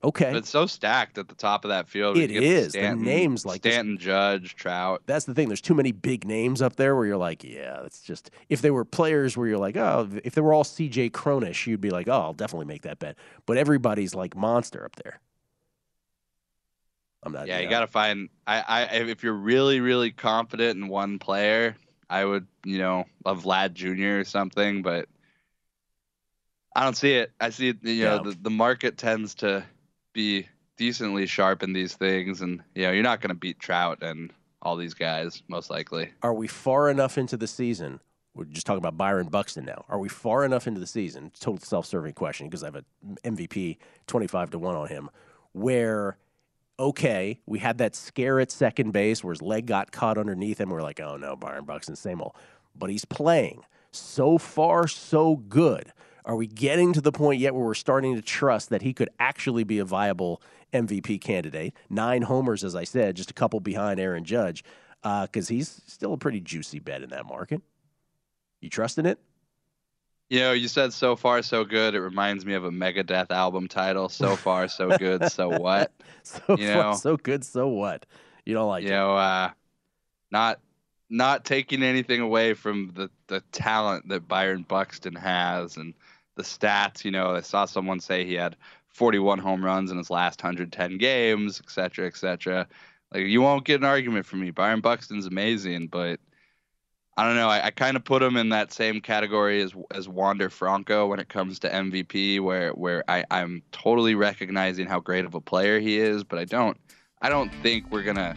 okay, 0.02 0.30
but 0.30 0.36
it's 0.36 0.50
so 0.50 0.66
stacked 0.66 1.18
at 1.18 1.28
the 1.28 1.34
top 1.34 1.64
of 1.64 1.70
that 1.70 1.88
field. 1.88 2.16
It 2.16 2.30
is. 2.30 2.70
Stanton, 2.70 3.04
the 3.04 3.10
names 3.10 3.44
like 3.44 3.62
Stanton, 3.62 3.96
this. 3.96 4.04
Judge, 4.04 4.54
Trout. 4.54 5.02
That's 5.06 5.24
the 5.24 5.34
thing. 5.34 5.48
There's 5.48 5.60
too 5.60 5.74
many 5.74 5.92
big 5.92 6.26
names 6.26 6.62
up 6.62 6.76
there 6.76 6.94
where 6.94 7.06
you're 7.06 7.16
like, 7.16 7.44
yeah, 7.44 7.80
that's 7.82 8.00
just. 8.00 8.30
If 8.48 8.62
they 8.62 8.70
were 8.70 8.84
players 8.84 9.36
where 9.36 9.46
you're 9.46 9.58
like, 9.58 9.76
oh, 9.76 10.08
if 10.24 10.34
they 10.34 10.40
were 10.40 10.52
all 10.52 10.64
C.J. 10.64 11.10
Cronish, 11.10 11.66
you'd 11.66 11.80
be 11.80 11.90
like, 11.90 12.08
oh, 12.08 12.12
I'll 12.12 12.32
definitely 12.32 12.66
make 12.66 12.82
that 12.82 12.98
bet. 12.98 13.16
But 13.46 13.56
everybody's 13.56 14.14
like 14.14 14.36
monster 14.36 14.84
up 14.84 14.96
there. 14.96 15.20
I'm 17.24 17.32
not. 17.32 17.46
Yeah, 17.46 17.58
you, 17.58 17.64
know. 17.64 17.70
got 17.70 17.80
to 17.80 17.86
find. 17.86 18.28
I, 18.46 18.60
I, 18.60 18.82
if 18.96 19.22
you're 19.22 19.32
really, 19.32 19.80
really 19.80 20.10
confident 20.10 20.78
in 20.78 20.88
one 20.88 21.18
player, 21.18 21.76
I 22.10 22.24
would, 22.24 22.46
you 22.64 22.78
know, 22.78 23.06
a 23.24 23.34
Vlad 23.34 23.72
Jr. 23.72 24.20
or 24.20 24.24
something, 24.24 24.82
but 24.82 25.08
I 26.74 26.84
don't 26.84 26.96
see 26.96 27.14
it. 27.14 27.32
I 27.40 27.50
see, 27.50 27.74
you 27.82 28.04
know, 28.04 28.22
the, 28.22 28.36
the 28.42 28.50
market 28.50 28.98
tends 28.98 29.34
to 29.36 29.64
be 30.12 30.48
decently 30.76 31.26
sharp 31.26 31.62
in 31.62 31.72
these 31.72 31.94
things, 31.94 32.40
and 32.40 32.62
you 32.74 32.82
know, 32.82 32.92
you're 32.92 33.02
not 33.02 33.20
going 33.20 33.28
to 33.28 33.34
beat 33.34 33.58
Trout 33.58 33.98
and 34.02 34.32
all 34.62 34.76
these 34.76 34.94
guys 34.94 35.42
most 35.48 35.70
likely. 35.70 36.10
Are 36.22 36.34
we 36.34 36.48
far 36.48 36.90
enough 36.90 37.18
into 37.18 37.36
the 37.36 37.46
season? 37.46 38.00
We're 38.34 38.46
just 38.46 38.66
talking 38.66 38.78
about 38.78 38.96
Byron 38.96 39.28
Buxton 39.28 39.64
now. 39.64 39.84
Are 39.88 39.98
we 39.98 40.08
far 40.08 40.44
enough 40.44 40.66
into 40.66 40.80
the 40.80 40.86
season? 40.86 41.30
Total 41.38 41.64
self-serving 41.64 42.14
question 42.14 42.48
because 42.48 42.64
I 42.64 42.66
have 42.66 42.76
a 42.76 42.84
MVP 43.22 43.76
twenty-five 44.06 44.50
to 44.50 44.58
one 44.58 44.74
on 44.74 44.88
him. 44.88 45.10
Where 45.52 46.18
okay, 46.78 47.40
we 47.46 47.60
had 47.60 47.78
that 47.78 47.94
scare 47.94 48.40
at 48.40 48.50
second 48.50 48.90
base 48.90 49.22
where 49.22 49.32
his 49.32 49.42
leg 49.42 49.66
got 49.66 49.92
caught 49.92 50.18
underneath 50.18 50.60
him. 50.60 50.70
We're 50.70 50.82
like, 50.82 50.98
oh 50.98 51.16
no, 51.16 51.36
Byron 51.36 51.64
Buxton, 51.64 51.94
same 51.94 52.20
old. 52.20 52.34
But 52.74 52.90
he's 52.90 53.04
playing. 53.04 53.62
So 53.92 54.38
far, 54.38 54.88
so 54.88 55.36
good. 55.36 55.92
Are 56.24 56.36
we 56.36 56.46
getting 56.46 56.92
to 56.94 57.00
the 57.00 57.12
point 57.12 57.40
yet 57.40 57.54
where 57.54 57.64
we're 57.64 57.74
starting 57.74 58.14
to 58.16 58.22
trust 58.22 58.70
that 58.70 58.82
he 58.82 58.94
could 58.94 59.10
actually 59.18 59.64
be 59.64 59.78
a 59.78 59.84
viable 59.84 60.40
MVP 60.72 61.20
candidate? 61.20 61.74
Nine 61.90 62.22
homers, 62.22 62.64
as 62.64 62.74
I 62.74 62.84
said, 62.84 63.16
just 63.16 63.30
a 63.30 63.34
couple 63.34 63.60
behind 63.60 64.00
Aaron 64.00 64.24
Judge, 64.24 64.64
because 65.02 65.50
uh, 65.50 65.54
he's 65.54 65.82
still 65.86 66.14
a 66.14 66.16
pretty 66.16 66.40
juicy 66.40 66.78
bet 66.78 67.02
in 67.02 67.10
that 67.10 67.26
market. 67.26 67.60
You 68.62 68.70
trusting 68.70 69.04
it? 69.04 69.18
You 70.30 70.40
know, 70.40 70.52
you 70.52 70.68
said 70.68 70.94
so 70.94 71.14
far 71.16 71.42
so 71.42 71.64
good. 71.64 71.94
It 71.94 72.00
reminds 72.00 72.46
me 72.46 72.54
of 72.54 72.64
a 72.64 72.70
Megadeth 72.70 73.30
album 73.30 73.68
title. 73.68 74.08
So 74.08 74.34
far 74.36 74.68
so 74.68 74.96
good. 74.96 75.30
so 75.30 75.50
what? 75.50 75.92
so 76.22 76.56
you 76.56 76.68
know, 76.68 76.82
far 76.82 76.96
so 76.96 77.16
good. 77.18 77.44
So 77.44 77.68
what? 77.68 78.06
You 78.46 78.54
don't 78.54 78.68
like 78.68 78.82
you 78.82 78.88
it? 78.88 78.92
know, 78.92 79.16
uh, 79.16 79.50
not 80.30 80.60
not 81.10 81.44
taking 81.44 81.82
anything 81.82 82.20
away 82.20 82.54
from 82.54 82.92
the 82.94 83.10
the 83.26 83.42
talent 83.52 84.08
that 84.08 84.26
Byron 84.26 84.64
Buxton 84.66 85.14
has 85.14 85.76
and 85.76 85.92
the 86.36 86.42
stats. 86.42 87.04
You 87.04 87.10
know, 87.10 87.34
I 87.34 87.40
saw 87.40 87.64
someone 87.64 88.00
say 88.00 88.24
he 88.24 88.34
had 88.34 88.56
41 88.88 89.38
home 89.38 89.64
runs 89.64 89.90
in 89.90 89.98
his 89.98 90.10
last 90.10 90.42
110 90.42 90.98
games, 90.98 91.60
et 91.62 91.70
cetera, 91.70 92.06
et 92.06 92.16
cetera. 92.16 92.66
Like 93.12 93.26
you 93.26 93.42
won't 93.42 93.64
get 93.64 93.80
an 93.80 93.86
argument 93.86 94.26
from 94.26 94.40
me. 94.40 94.50
Byron 94.50 94.80
Buxton's 94.80 95.26
amazing, 95.26 95.88
but 95.88 96.20
I 97.16 97.24
don't 97.26 97.36
know. 97.36 97.48
I, 97.48 97.66
I 97.66 97.70
kind 97.70 97.96
of 97.96 98.04
put 98.04 98.22
him 98.22 98.36
in 98.36 98.48
that 98.48 98.72
same 98.72 99.00
category 99.00 99.62
as 99.62 99.72
as 99.92 100.08
Wander 100.08 100.50
Franco 100.50 101.06
when 101.06 101.20
it 101.20 101.28
comes 101.28 101.60
to 101.60 101.70
MVP, 101.70 102.40
where 102.40 102.70
where 102.72 103.04
I, 103.08 103.24
I'm 103.30 103.62
totally 103.70 104.16
recognizing 104.16 104.86
how 104.86 105.00
great 105.00 105.24
of 105.24 105.34
a 105.34 105.40
player 105.40 105.78
he 105.78 105.98
is, 105.98 106.24
but 106.24 106.38
I 106.38 106.44
don't 106.44 106.76
I 107.22 107.28
don't 107.28 107.54
think 107.62 107.90
we're 107.90 108.02
gonna 108.02 108.36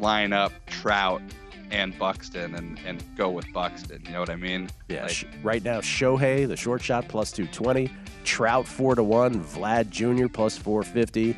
line 0.00 0.32
up 0.32 0.52
Trout 0.66 1.22
and 1.70 1.98
Buxton 1.98 2.54
and, 2.54 2.78
and 2.86 3.02
go 3.16 3.30
with 3.30 3.50
Buxton. 3.52 4.02
You 4.04 4.12
know 4.12 4.20
what 4.20 4.30
I 4.30 4.36
mean? 4.36 4.68
Yeah. 4.88 5.04
Like, 5.04 5.28
right 5.42 5.62
now, 5.62 5.80
Shohei, 5.80 6.46
the 6.46 6.56
short 6.56 6.82
shot, 6.82 7.08
plus 7.08 7.32
220. 7.32 7.90
Trout, 8.24 8.66
4 8.66 8.96
to 8.96 9.02
1. 9.02 9.44
Vlad 9.44 9.90
Jr., 9.90 10.28
plus 10.28 10.56
450. 10.56 11.36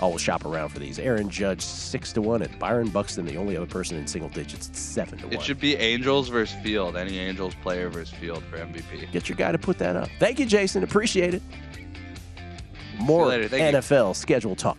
I 0.00 0.06
will 0.06 0.18
shop 0.18 0.44
around 0.44 0.70
for 0.70 0.80
these. 0.80 0.98
Aaron 0.98 1.30
Judge, 1.30 1.60
6 1.60 2.12
to 2.14 2.22
1. 2.22 2.42
And 2.42 2.58
Byron 2.58 2.88
Buxton, 2.88 3.24
the 3.24 3.36
only 3.36 3.56
other 3.56 3.66
person 3.66 3.96
in 3.96 4.06
single 4.06 4.30
digits, 4.30 4.70
7 4.78 5.18
to 5.18 5.26
1. 5.26 5.34
It 5.34 5.42
should 5.42 5.60
be 5.60 5.76
Angels 5.76 6.28
versus 6.28 6.56
Field. 6.62 6.96
Any 6.96 7.18
Angels 7.18 7.54
player 7.62 7.88
versus 7.88 8.14
Field 8.14 8.42
for 8.44 8.58
MVP. 8.58 9.10
Get 9.12 9.28
your 9.28 9.36
guy 9.36 9.52
to 9.52 9.58
put 9.58 9.78
that 9.78 9.96
up. 9.96 10.08
Thank 10.18 10.38
you, 10.38 10.46
Jason. 10.46 10.82
Appreciate 10.82 11.34
it. 11.34 11.42
More 12.98 13.26
NFL 13.26 14.08
you. 14.08 14.14
schedule 14.14 14.56
talk. 14.56 14.78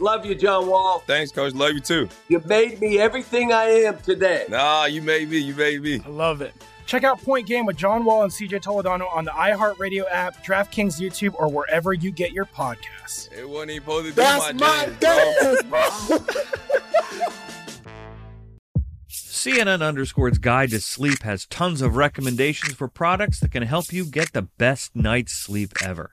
Love 0.00 0.24
you, 0.24 0.34
John 0.34 0.66
Wall. 0.66 1.00
Thanks, 1.06 1.30
coach. 1.30 1.52
Love 1.54 1.72
you 1.72 1.80
too. 1.80 2.08
You 2.28 2.42
made 2.46 2.80
me 2.80 2.98
everything 2.98 3.52
I 3.52 3.64
am 3.64 3.98
today. 3.98 4.46
Nah, 4.48 4.86
you 4.86 5.02
made 5.02 5.30
me. 5.30 5.38
You 5.38 5.54
made 5.54 5.82
me. 5.82 6.00
I 6.04 6.08
love 6.08 6.40
it. 6.40 6.54
Check 6.86 7.04
out 7.04 7.22
Point 7.22 7.46
Game 7.46 7.66
with 7.66 7.76
John 7.76 8.04
Wall 8.04 8.24
and 8.24 8.32
CJ 8.32 8.62
Toledano 8.62 9.14
on 9.14 9.24
the 9.24 9.30
iHeartRadio 9.30 10.04
app, 10.10 10.44
DraftKings 10.44 11.00
YouTube, 11.00 11.34
or 11.38 11.48
wherever 11.48 11.92
you 11.92 12.10
get 12.10 12.32
your 12.32 12.46
podcasts. 12.46 13.30
It 13.32 13.48
wasn't 13.48 13.70
even 13.72 13.82
supposed 13.82 14.08
to 14.08 14.14
That's 14.14 14.48
be 14.48 14.58
my, 14.58 14.86
my 14.86 14.92
dance, 14.98 15.62
bro. 15.64 15.80
CNN 19.08 19.86
Underscore's 19.86 20.38
Guide 20.38 20.70
to 20.70 20.80
Sleep 20.80 21.22
has 21.22 21.46
tons 21.46 21.80
of 21.80 21.96
recommendations 21.96 22.74
for 22.74 22.88
products 22.88 23.40
that 23.40 23.52
can 23.52 23.62
help 23.62 23.92
you 23.92 24.04
get 24.04 24.32
the 24.32 24.42
best 24.42 24.96
night's 24.96 25.32
sleep 25.32 25.72
ever. 25.82 26.12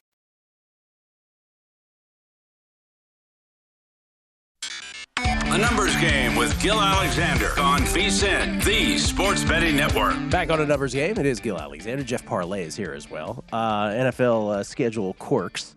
A 5.51 5.57
numbers 5.57 5.97
game 5.97 6.37
with 6.37 6.57
Gil 6.61 6.79
Alexander 6.79 7.47
on 7.59 7.81
VSIN, 7.81 8.63
the 8.63 8.97
sports 8.97 9.43
betting 9.43 9.75
network. 9.75 10.15
Back 10.29 10.49
on 10.49 10.61
a 10.61 10.65
numbers 10.65 10.93
game. 10.93 11.17
It 11.17 11.25
is 11.25 11.41
Gil 11.41 11.57
Alexander. 11.57 12.05
Jeff 12.05 12.25
Parles 12.25 12.67
is 12.67 12.77
here 12.77 12.93
as 12.93 13.11
well. 13.11 13.43
Uh, 13.51 13.89
NFL 13.89 14.55
uh, 14.55 14.63
schedule 14.63 15.13
quirks. 15.15 15.75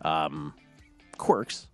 Um, 0.00 0.54
quirks, 1.18 1.68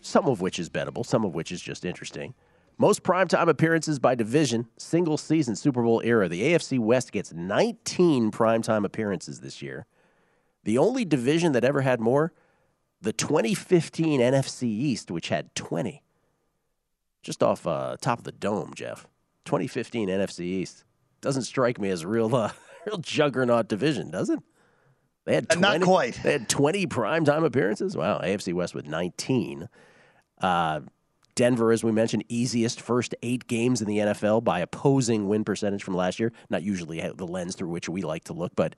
some 0.00 0.28
of 0.28 0.40
which 0.40 0.58
is 0.58 0.70
bettable, 0.70 1.04
some 1.04 1.26
of 1.26 1.34
which 1.34 1.52
is 1.52 1.60
just 1.60 1.84
interesting. 1.84 2.32
Most 2.78 3.02
primetime 3.02 3.48
appearances 3.50 3.98
by 3.98 4.14
division, 4.14 4.66
single 4.78 5.18
season 5.18 5.56
Super 5.56 5.82
Bowl 5.82 6.00
era. 6.02 6.26
The 6.26 6.40
AFC 6.40 6.78
West 6.78 7.12
gets 7.12 7.34
19 7.34 8.30
primetime 8.30 8.86
appearances 8.86 9.40
this 9.40 9.60
year. 9.60 9.84
The 10.64 10.78
only 10.78 11.04
division 11.04 11.52
that 11.52 11.64
ever 11.64 11.82
had 11.82 12.00
more, 12.00 12.32
the 13.02 13.12
2015 13.12 14.20
NFC 14.22 14.62
East, 14.62 15.10
which 15.10 15.28
had 15.28 15.54
20 15.54 16.02
just 17.22 17.42
off 17.42 17.66
uh, 17.66 17.96
top 18.00 18.18
of 18.18 18.24
the 18.24 18.32
dome, 18.32 18.72
Jeff. 18.74 19.06
2015 19.44 20.08
NFC 20.08 20.40
East 20.40 20.84
doesn't 21.20 21.42
strike 21.42 21.80
me 21.80 21.90
as 21.90 22.02
a 22.02 22.08
real, 22.08 22.34
uh, 22.36 22.50
real 22.86 22.98
juggernaut 22.98 23.68
division, 23.68 24.10
does 24.10 24.30
it? 24.30 24.40
They 25.24 25.34
had 25.34 25.50
20, 25.50 25.60
Not 25.60 25.82
quite. 25.82 26.18
They 26.22 26.32
had 26.32 26.48
20 26.48 26.86
primetime 26.86 27.44
appearances. 27.44 27.96
Wow, 27.96 28.20
AFC 28.20 28.54
West 28.54 28.74
with 28.74 28.86
19. 28.86 29.68
Uh, 30.40 30.80
Denver, 31.34 31.70
as 31.70 31.84
we 31.84 31.92
mentioned, 31.92 32.24
easiest 32.28 32.80
first 32.80 33.14
eight 33.22 33.46
games 33.46 33.80
in 33.80 33.86
the 33.86 33.98
NFL 33.98 34.42
by 34.42 34.60
opposing 34.60 35.28
win 35.28 35.44
percentage 35.44 35.84
from 35.84 35.94
last 35.94 36.18
year. 36.18 36.32
Not 36.50 36.62
usually 36.62 37.00
the 37.00 37.26
lens 37.26 37.54
through 37.54 37.68
which 37.68 37.88
we 37.88 38.02
like 38.02 38.24
to 38.24 38.32
look, 38.32 38.56
but 38.56 38.74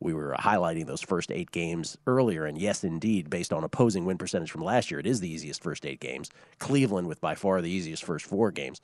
we 0.00 0.12
were 0.12 0.34
highlighting 0.38 0.86
those 0.86 1.00
first 1.00 1.30
eight 1.30 1.50
games 1.50 1.96
earlier. 2.06 2.44
And 2.44 2.58
yes, 2.58 2.84
indeed, 2.84 3.30
based 3.30 3.52
on 3.52 3.64
opposing 3.64 4.04
win 4.04 4.18
percentage 4.18 4.50
from 4.50 4.62
last 4.62 4.90
year, 4.90 5.00
it 5.00 5.06
is 5.06 5.20
the 5.20 5.30
easiest 5.30 5.62
first 5.62 5.86
eight 5.86 6.00
games. 6.00 6.30
Cleveland 6.58 7.08
with 7.08 7.20
by 7.20 7.34
far 7.34 7.62
the 7.62 7.70
easiest 7.70 8.04
first 8.04 8.26
four 8.26 8.50
games. 8.50 8.80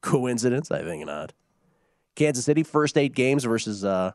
Coincidence? 0.00 0.70
I 0.70 0.82
think 0.82 1.06
not. 1.06 1.32
Kansas 2.16 2.44
City, 2.44 2.64
first 2.64 2.98
eight 2.98 3.14
games 3.14 3.44
versus 3.44 3.84
uh, 3.84 4.12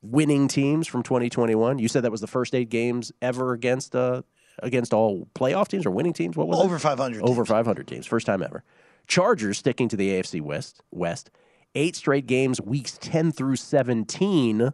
winning 0.00 0.48
teams 0.48 0.86
from 0.86 1.02
2021. 1.02 1.78
You 1.78 1.88
said 1.88 2.02
that 2.04 2.10
was 2.10 2.22
the 2.22 2.26
first 2.26 2.54
eight 2.54 2.70
games 2.70 3.12
ever 3.20 3.52
against 3.52 3.94
uh, 3.94 4.22
against 4.62 4.94
all 4.94 5.28
playoff 5.34 5.68
teams 5.68 5.84
or 5.84 5.90
winning 5.90 6.14
teams. 6.14 6.36
What 6.36 6.48
was 6.48 6.58
Over 6.58 6.76
it? 6.76 6.80
500 6.80 7.22
Over 7.22 7.44
500 7.44 7.86
teams, 7.86 8.06
first 8.06 8.26
time 8.26 8.42
ever. 8.42 8.64
Chargers 9.06 9.58
sticking 9.58 9.88
to 9.90 9.96
the 9.96 10.10
AFC 10.10 10.40
West. 10.40 10.80
West, 10.90 11.30
eight 11.74 11.96
straight 11.96 12.26
games, 12.26 12.60
weeks 12.60 12.96
10 13.00 13.32
through 13.32 13.56
17 13.56 14.72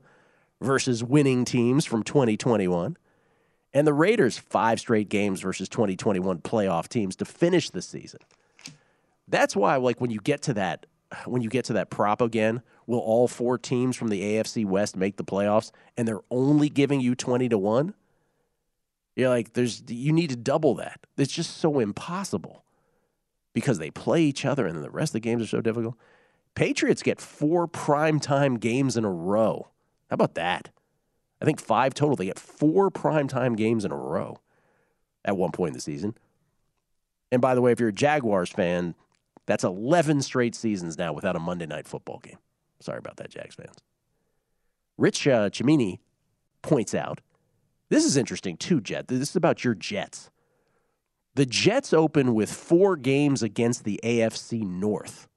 versus 0.61 1.03
winning 1.03 1.45
teams 1.45 1.85
from 1.85 2.03
2021. 2.03 2.97
And 3.73 3.87
the 3.87 3.95
Raiders, 3.95 4.39
five 4.39 4.81
straight 4.81 5.09
games 5.09 5.41
versus 5.41 5.69
2021 5.69 6.39
playoff 6.39 6.89
teams 6.89 7.17
to 7.17 7.25
finish 7.25 7.71
the 7.71 7.83
season. 7.83 8.21
That's 9.29 9.55
why, 9.55 9.77
like, 9.77 10.01
when 10.01 10.11
you 10.11 10.19
get 10.19 10.43
to 10.43 10.55
that, 10.55 10.87
when 11.25 11.43
you 11.43 11.49
get 11.49 11.65
to 11.67 11.73
that 11.75 11.91
prop 11.91 12.21
again, 12.21 12.63
will 12.87 12.99
all 12.99 13.29
four 13.29 13.59
teams 13.59 13.97
from 13.97 14.09
the 14.09 14.21
AFC 14.21 14.65
West 14.67 14.97
make 14.97 15.17
the 15.17 15.25
playoffs 15.25 15.71
and 15.97 16.07
they're 16.07 16.21
only 16.31 16.69
giving 16.69 17.01
you 17.01 17.15
20 17.15 17.49
to 17.49 17.59
1? 17.59 17.95
You're 19.17 19.29
like, 19.29 19.53
there's 19.53 19.83
you 19.89 20.13
need 20.13 20.31
to 20.31 20.37
double 20.37 20.75
that. 20.77 21.01
It's 21.17 21.33
just 21.33 21.59
so 21.59 21.79
impossible 21.79 22.65
because 23.53 23.79
they 23.79 23.91
play 23.91 24.23
each 24.23 24.45
other 24.45 24.67
and 24.67 24.83
the 24.83 24.91
rest 24.91 25.11
of 25.11 25.15
the 25.15 25.21
games 25.21 25.43
are 25.43 25.47
so 25.47 25.61
difficult. 25.61 25.97
Patriots 26.55 27.03
get 27.03 27.21
four 27.21 27.69
primetime 27.69 28.59
games 28.59 28.97
in 28.97 29.05
a 29.05 29.11
row. 29.11 29.69
How 30.11 30.15
about 30.15 30.35
that? 30.35 30.71
I 31.41 31.45
think 31.45 31.61
five 31.61 31.95
total. 31.95 32.17
They 32.17 32.27
get 32.27 32.39
four 32.39 32.91
primetime 32.91 33.57
games 33.57 33.85
in 33.85 33.93
a 33.93 33.97
row 33.97 34.39
at 35.25 35.37
one 35.37 35.53
point 35.53 35.71
in 35.71 35.75
the 35.75 35.81
season. 35.81 36.15
And 37.33 37.41
by 37.41 37.55
the 37.55 37.63
way, 37.63 37.73
if 37.73 37.81
you're 37.81 37.91
a 37.91 37.93
Jaguars 37.93 38.51
fan, 38.51 38.95
that's 39.47 39.65
11 39.65 40.23
straight 40.23 40.55
seasons 40.55 40.99
now 40.99 41.13
without 41.13 41.37
a 41.37 41.41
Monday 41.41 41.67
night 41.67 41.87
football 41.87 42.19
game. 42.19 42.39
Sorry 42.81 42.99
about 42.99 43.17
that, 43.17 43.31
Jags 43.31 43.55
fans. 43.55 43.77
Rich 44.99 45.27
uh, 45.29 45.49
Cimini 45.51 46.01
points 46.63 46.95
out 46.95 47.21
this 47.91 48.05
is 48.05 48.17
interesting 48.17 48.57
too, 48.57 48.81
Jet. 48.81 49.09
This 49.09 49.31
is 49.31 49.37
about 49.37 49.65
your 49.65 49.75
Jets. 49.75 50.31
The 51.35 51.45
Jets 51.45 51.93
open 51.93 52.35
with 52.35 52.51
four 52.51 52.97
games 52.97 53.43
against 53.43 53.85
the 53.85 54.01
AFC 54.03 54.63
North. 54.63 55.29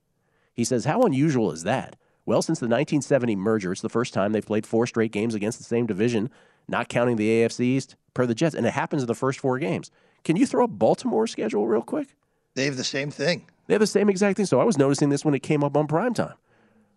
He 0.53 0.63
says, 0.63 0.86
How 0.86 1.01
unusual 1.01 1.51
is 1.51 1.63
that? 1.63 1.95
Well, 2.25 2.41
since 2.41 2.59
the 2.59 2.65
1970 2.65 3.36
merger, 3.36 3.71
it's 3.71 3.81
the 3.81 3.89
first 3.89 4.13
time 4.13 4.31
they've 4.31 4.45
played 4.45 4.65
four 4.65 4.88
straight 4.88 5.12
games 5.12 5.36
against 5.36 5.57
the 5.57 5.65
same 5.65 5.86
division, 5.86 6.29
not 6.67 6.88
counting 6.88 7.17
the 7.17 7.29
AFC 7.29 7.62
East 7.62 7.95
per 8.13 8.25
the 8.25 8.36
Jets, 8.36 8.55
and 8.55 8.65
it 8.65 8.73
happens 8.73 9.03
in 9.03 9.07
the 9.07 9.15
first 9.15 9.39
four 9.39 9.59
games. 9.59 9.91
Can 10.23 10.38
you 10.38 10.45
throw 10.45 10.63
up 10.63 10.71
Baltimore's 10.71 11.31
schedule 11.31 11.67
real 11.67 11.81
quick? 11.81 12.15
They 12.55 12.65
have 12.65 12.77
the 12.77 12.83
same 12.83 13.12
thing. 13.12 13.49
They 13.67 13.73
have 13.73 13.81
the 13.81 13.88
same 13.88 14.09
exact 14.09 14.38
thing. 14.38 14.45
So 14.45 14.59
I 14.59 14.63
was 14.63 14.77
noticing 14.77 15.09
this 15.09 15.25
when 15.25 15.33
it 15.33 15.43
came 15.43 15.63
up 15.63 15.75
on 15.75 15.88
primetime. 15.88 16.36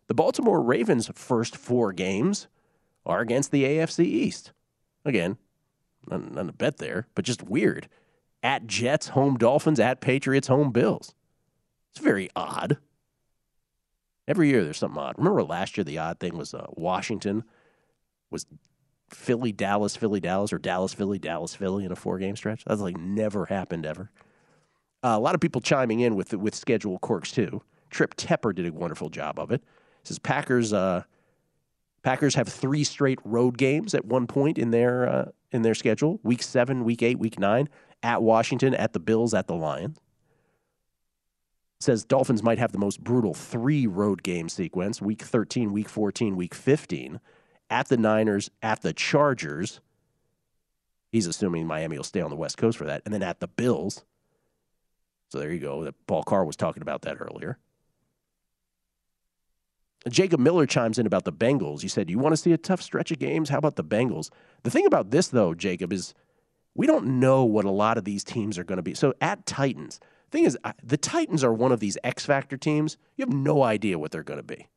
The 0.07 0.15
Baltimore 0.15 0.63
Ravens' 0.63 1.11
first 1.15 1.57
four 1.57 1.93
games 1.93 2.47
are 3.05 3.21
against 3.21 3.51
the 3.51 3.65
AFC 3.65 4.05
East. 4.05 4.53
Again, 5.05 5.39
not, 6.09 6.33
none 6.33 6.47
to 6.47 6.53
bet 6.53 6.79
there, 6.79 7.09
but 7.15 7.25
just 7.25 7.43
weird. 7.43 7.89
At 8.43 8.67
Jets, 8.67 9.09
home 9.09 9.37
Dolphins, 9.37 9.81
at 9.81 10.01
Patriots, 10.01 10.49
home 10.49 10.71
Bills. 10.71 11.15
It's 11.91 12.05
very 12.05 12.29
odd. 12.37 12.79
Every 14.29 14.49
year 14.49 14.65
there's 14.65 14.79
something 14.79 15.01
odd. 15.01 15.15
Remember 15.19 15.43
last 15.43 15.77
year 15.77 15.85
the 15.85 15.99
odd 15.99 16.19
thing 16.19 16.37
was 16.37 16.55
uh, 16.55 16.67
Washington 16.71 17.45
was 18.31 18.47
Philly, 19.09 19.53
Dallas, 19.53 19.97
Philly, 19.97 20.21
Dallas, 20.21 20.53
or 20.53 20.59
Dallas, 20.59 20.93
Philly, 20.93 21.19
Dallas, 21.19 21.55
Philly 21.55 21.85
in 21.85 21.93
a 21.93 21.97
four 21.97 22.19
game 22.19 22.37
stretch. 22.37 22.65
That's 22.65 22.81
like 22.81 22.97
never 22.97 23.47
happened 23.47 23.87
ever. 23.87 24.11
Uh, 25.05 25.15
a 25.17 25.21
lot 25.21 25.35
of 25.35 25.41
people 25.41 25.61
chiming 25.61 26.01
in 26.01 26.17
with 26.17 26.35
with 26.35 26.55
schedule 26.55 26.99
quirks 26.99 27.31
too. 27.31 27.63
Trip 27.91 28.17
Tepper 28.17 28.55
did 28.55 28.67
a 28.67 28.73
wonderful 28.73 29.09
job 29.09 29.39
of 29.39 29.53
it. 29.53 29.63
Says 30.03 30.19
Packers 30.19 30.73
uh, 30.73 31.05
Packers 32.03 32.35
have 32.35 32.49
three 32.49 32.85
straight 32.85 33.21
road 33.25 33.59
games 33.59 33.95
at 33.95 34.05
one 34.05 34.27
point 34.27 34.59
in 34.59 34.71
their 34.71 35.09
uh, 35.09 35.25
in 35.53 35.63
their 35.63 35.75
schedule: 35.75 36.19
week 36.25 36.43
seven, 36.43 36.85
week 36.85 37.03
eight, 37.03 37.19
week 37.19 37.39
nine, 37.39 37.69
at 38.03 38.23
Washington, 38.23 38.75
at 38.75 38.93
the 38.93 39.01
Bills, 39.01 39.35
at 39.35 39.47
the 39.47 39.55
Lions. 39.55 39.99
Says 41.79 42.05
Dolphins 42.05 42.43
might 42.43 42.59
have 42.59 42.73
the 42.73 42.79
most 42.79 43.05
brutal 43.05 43.35
three 43.35 43.87
road 43.87 44.23
game 44.23 44.49
sequence: 44.49 45.03
week 45.03 45.23
thirteen, 45.23 45.73
week 45.73 45.89
fourteen, 45.89 46.37
week 46.37 46.55
fifteen, 46.55 47.21
at 47.69 47.89
the 47.89 47.97
Niners, 47.97 48.51
at 48.63 48.83
the 48.83 48.93
Chargers. 48.93 49.81
He's 51.13 51.27
assuming 51.27 51.67
Miami 51.67 51.97
will 51.97 52.05
stay 52.05 52.21
on 52.21 52.31
the 52.31 52.37
West 52.37 52.57
Coast 52.57 52.79
for 52.79 52.85
that, 52.85 53.03
and 53.05 53.13
then 53.13 53.23
at 53.23 53.41
the 53.41 53.49
Bills. 53.49 54.05
So 55.29 55.39
there 55.39 55.53
you 55.53 55.61
go. 55.61 55.91
Paul 56.07 56.23
Carr 56.23 56.45
was 56.45 56.57
talking 56.57 56.83
about 56.83 57.03
that 57.03 57.17
earlier. 57.21 57.59
Jacob 60.09 60.41
Miller 60.41 60.67
chimes 60.67 60.99
in 60.99 61.07
about 61.07 61.25
the 61.25 61.33
Bengals. 61.33 61.83
You 61.83 61.89
said, 61.89 62.09
You 62.09 62.19
want 62.19 62.33
to 62.33 62.37
see 62.37 62.53
a 62.53 62.59
tough 62.59 62.81
stretch 62.81 63.11
of 63.11 63.19
games? 63.19 63.49
How 63.49 63.59
about 63.59 63.77
the 63.77 63.85
Bengals? 63.85 64.31
The 64.63 64.71
thing 64.71 64.87
about 64.87 65.11
this, 65.11 65.29
though, 65.29 65.53
Jacob, 65.53 65.93
is 65.93 66.15
we 66.75 66.87
don't 66.87 67.19
know 67.19 67.45
what 67.45 67.65
a 67.65 67.71
lot 67.71 67.99
of 67.99 68.05
these 68.05 68.23
teams 68.23 68.59
are 68.59 68.65
going 68.65 68.77
to 68.77 68.83
be. 68.83 68.95
So 68.95 69.15
at 69.21 69.47
Titans, 69.47 69.99
thing 70.37 70.45
is, 70.45 70.59
the 70.83 70.97
Titans 70.97 71.43
are 71.43 71.53
one 71.53 71.73
of 71.73 71.81
these 71.81 71.99
X 72.05 72.25
Factor 72.25 72.57
teams. 72.57 72.97
You 73.17 73.25
have 73.25 73.35
no 73.35 73.63
idea 73.63 73.99
what 73.99 74.11
they're 74.11 74.23
going 74.23 74.41
to 74.41 74.45
be. 74.45 74.69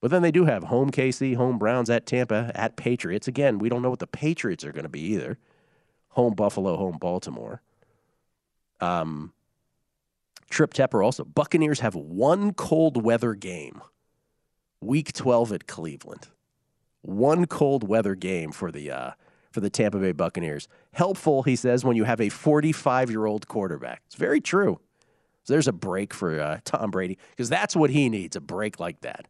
But 0.00 0.10
then 0.10 0.22
they 0.22 0.30
do 0.30 0.46
have 0.46 0.64
home 0.64 0.90
KC, 0.90 1.36
home 1.36 1.58
Browns 1.58 1.90
at 1.90 2.06
Tampa, 2.06 2.50
at 2.54 2.76
Patriots. 2.76 3.28
Again, 3.28 3.58
we 3.58 3.68
don't 3.68 3.82
know 3.82 3.90
what 3.90 3.98
the 3.98 4.06
Patriots 4.06 4.64
are 4.64 4.72
going 4.72 4.84
to 4.84 4.88
be 4.88 5.00
either. 5.00 5.38
Home 6.10 6.34
Buffalo, 6.34 6.76
home 6.76 6.96
Baltimore. 6.98 7.60
Um, 8.80 9.32
Trip 10.48 10.72
Tepper 10.72 11.04
also. 11.04 11.24
Buccaneers 11.24 11.80
have 11.80 11.94
one 11.94 12.54
cold 12.54 13.02
weather 13.02 13.34
game 13.34 13.82
Week 14.80 15.12
12 15.12 15.52
at 15.52 15.66
Cleveland. 15.66 16.28
One 17.02 17.46
cold 17.46 17.86
weather 17.86 18.14
game 18.14 18.50
for 18.50 18.72
the 18.72 18.90
uh, 18.90 19.10
for 19.50 19.60
the 19.60 19.70
Tampa 19.70 19.98
Bay 19.98 20.12
Buccaneers. 20.12 20.68
Helpful, 20.92 21.42
he 21.42 21.56
says, 21.56 21.84
when 21.84 21.96
you 21.96 22.04
have 22.04 22.20
a 22.20 22.28
45 22.28 23.10
year 23.10 23.26
old 23.26 23.48
quarterback. 23.48 24.02
It's 24.06 24.16
very 24.16 24.40
true. 24.40 24.80
So 25.44 25.54
there's 25.54 25.68
a 25.68 25.72
break 25.72 26.14
for 26.14 26.40
uh, 26.40 26.60
Tom 26.64 26.90
Brady 26.90 27.18
because 27.30 27.48
that's 27.48 27.74
what 27.74 27.90
he 27.90 28.08
needs 28.08 28.36
a 28.36 28.40
break 28.40 28.78
like 28.78 29.00
that. 29.00 29.26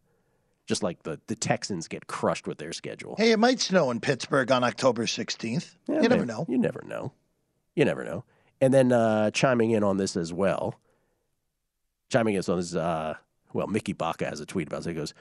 Just 0.67 0.83
like 0.83 1.03
the, 1.03 1.21
the 1.27 1.35
Texans 1.35 1.89
get 1.89 2.07
crushed 2.07 2.47
with 2.47 2.59
their 2.59 2.73
schedule. 2.73 3.15
Hey, 3.17 3.33
it 3.33 3.39
might 3.39 3.61
snow 3.61 3.91
in 3.91 4.01
Pittsburgh 4.01 4.51
on 4.53 4.63
October 4.63 5.07
16th. 5.07 5.75
Yeah, 5.89 6.03
you 6.03 6.09
never 6.09 6.27
know. 6.27 6.47
You 6.49 6.59
never 6.59 6.83
know. 6.87 7.13
You 7.75 7.85
never 7.85 8.05
know. 8.05 8.25
And 8.61 8.73
then 8.73 8.93
uh, 8.93 9.31
chiming 9.31 9.71
in 9.71 9.83
on 9.83 9.97
this 9.97 10.17
as 10.17 10.33
well, 10.33 10.79
chiming 12.11 12.35
in 12.35 12.43
on 12.47 12.59
this, 12.59 12.75
uh, 12.75 13.15
well, 13.53 13.67
Mickey 13.67 13.95
Baca 13.95 14.27
has 14.27 14.41
a 14.41 14.47
tweet 14.47 14.69
about 14.69 14.87
it. 14.87 14.91
He 14.91 14.95
goes, 14.95 15.15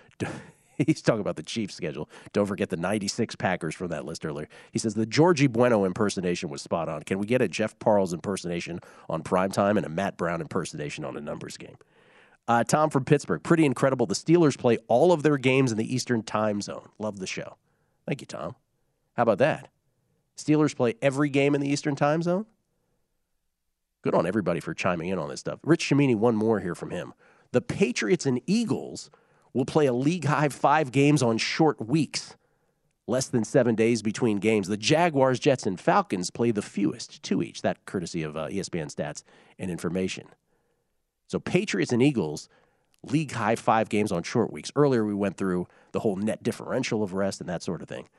he's 0.85 1.01
talking 1.01 1.21
about 1.21 1.35
the 1.35 1.43
Chiefs 1.43 1.75
schedule. 1.75 2.09
Don't 2.33 2.45
forget 2.45 2.69
the 2.69 2.77
96 2.77 3.35
Packers 3.35 3.75
from 3.75 3.89
that 3.89 4.05
list 4.05 4.25
earlier. 4.25 4.47
He 4.71 4.79
says 4.79 4.93
the 4.93 5.05
Georgie 5.05 5.47
Bueno 5.47 5.83
impersonation 5.85 6.49
was 6.49 6.61
spot 6.61 6.89
on. 6.89 7.03
Can 7.03 7.19
we 7.19 7.25
get 7.25 7.41
a 7.41 7.47
Jeff 7.47 7.77
Parles 7.79 8.13
impersonation 8.13 8.79
on 9.09 9.23
primetime 9.23 9.77
and 9.77 9.85
a 9.85 9.89
Matt 9.89 10.17
Brown 10.17 10.41
impersonation 10.41 11.05
on 11.05 11.17
a 11.17 11.21
numbers 11.21 11.57
game? 11.57 11.77
Uh, 12.47 12.63
Tom 12.63 12.89
from 12.89 13.05
Pittsburgh, 13.05 13.43
pretty 13.43 13.65
incredible. 13.65 14.05
The 14.05 14.15
Steelers 14.15 14.57
play 14.57 14.77
all 14.87 15.11
of 15.11 15.21
their 15.21 15.37
games 15.37 15.71
in 15.71 15.77
the 15.77 15.93
Eastern 15.93 16.23
time 16.23 16.61
zone. 16.61 16.89
Love 16.97 17.19
the 17.19 17.27
show. 17.27 17.57
Thank 18.07 18.21
you, 18.21 18.27
Tom. 18.27 18.55
How 19.15 19.23
about 19.23 19.37
that? 19.39 19.69
Steelers 20.35 20.75
play 20.75 20.95
every 21.01 21.29
game 21.29 21.53
in 21.53 21.61
the 21.61 21.69
Eastern 21.69 21.95
time 21.95 22.23
zone? 22.23 22.45
Good 24.01 24.15
on 24.15 24.25
everybody 24.25 24.61
for 24.61 24.73
chiming 24.73 25.09
in 25.09 25.19
on 25.19 25.29
this 25.29 25.41
stuff. 25.41 25.59
Rich 25.63 25.89
Cimini, 25.89 26.15
one 26.15 26.35
more 26.35 26.61
here 26.61 26.73
from 26.73 26.89
him. 26.89 27.13
The 27.51 27.61
Patriots 27.61 28.25
and 28.25 28.39
Eagles 28.47 29.09
will 29.53 29.65
play 29.65 29.85
a 29.85 29.93
league 29.93 30.25
high 30.25 30.49
five 30.49 30.91
games 30.91 31.23
on 31.23 31.37
short 31.37 31.85
weeks, 31.85 32.35
less 33.07 33.27
than 33.27 33.43
seven 33.43 33.75
days 33.75 34.01
between 34.01 34.37
games. 34.37 34.67
The 34.67 34.77
Jaguars, 34.77 35.39
Jets, 35.39 35.65
and 35.65 35.79
Falcons 35.79 36.29
play 36.29 36.51
the 36.51 36.61
fewest, 36.61 37.23
two 37.23 37.41
each. 37.41 37.61
That 37.61 37.85
courtesy 37.85 38.23
of 38.23 38.37
uh, 38.37 38.47
ESPN 38.47 38.93
stats 38.93 39.23
and 39.57 39.71
information. 39.71 40.27
So 41.27 41.39
Patriots 41.39 41.91
and 41.91 42.01
Eagles, 42.01 42.49
league 43.03 43.31
high 43.31 43.55
five 43.55 43.89
games 43.89 44.11
on 44.11 44.23
short 44.23 44.51
weeks. 44.51 44.71
Earlier 44.75 45.05
we 45.05 45.13
went 45.13 45.37
through 45.37 45.67
the 45.91 45.99
whole 45.99 46.15
net 46.15 46.43
differential 46.43 47.03
of 47.03 47.13
rest 47.13 47.39
and 47.39 47.49
that 47.49 47.63
sort 47.63 47.81
of 47.81 47.87
thing. 47.87 48.09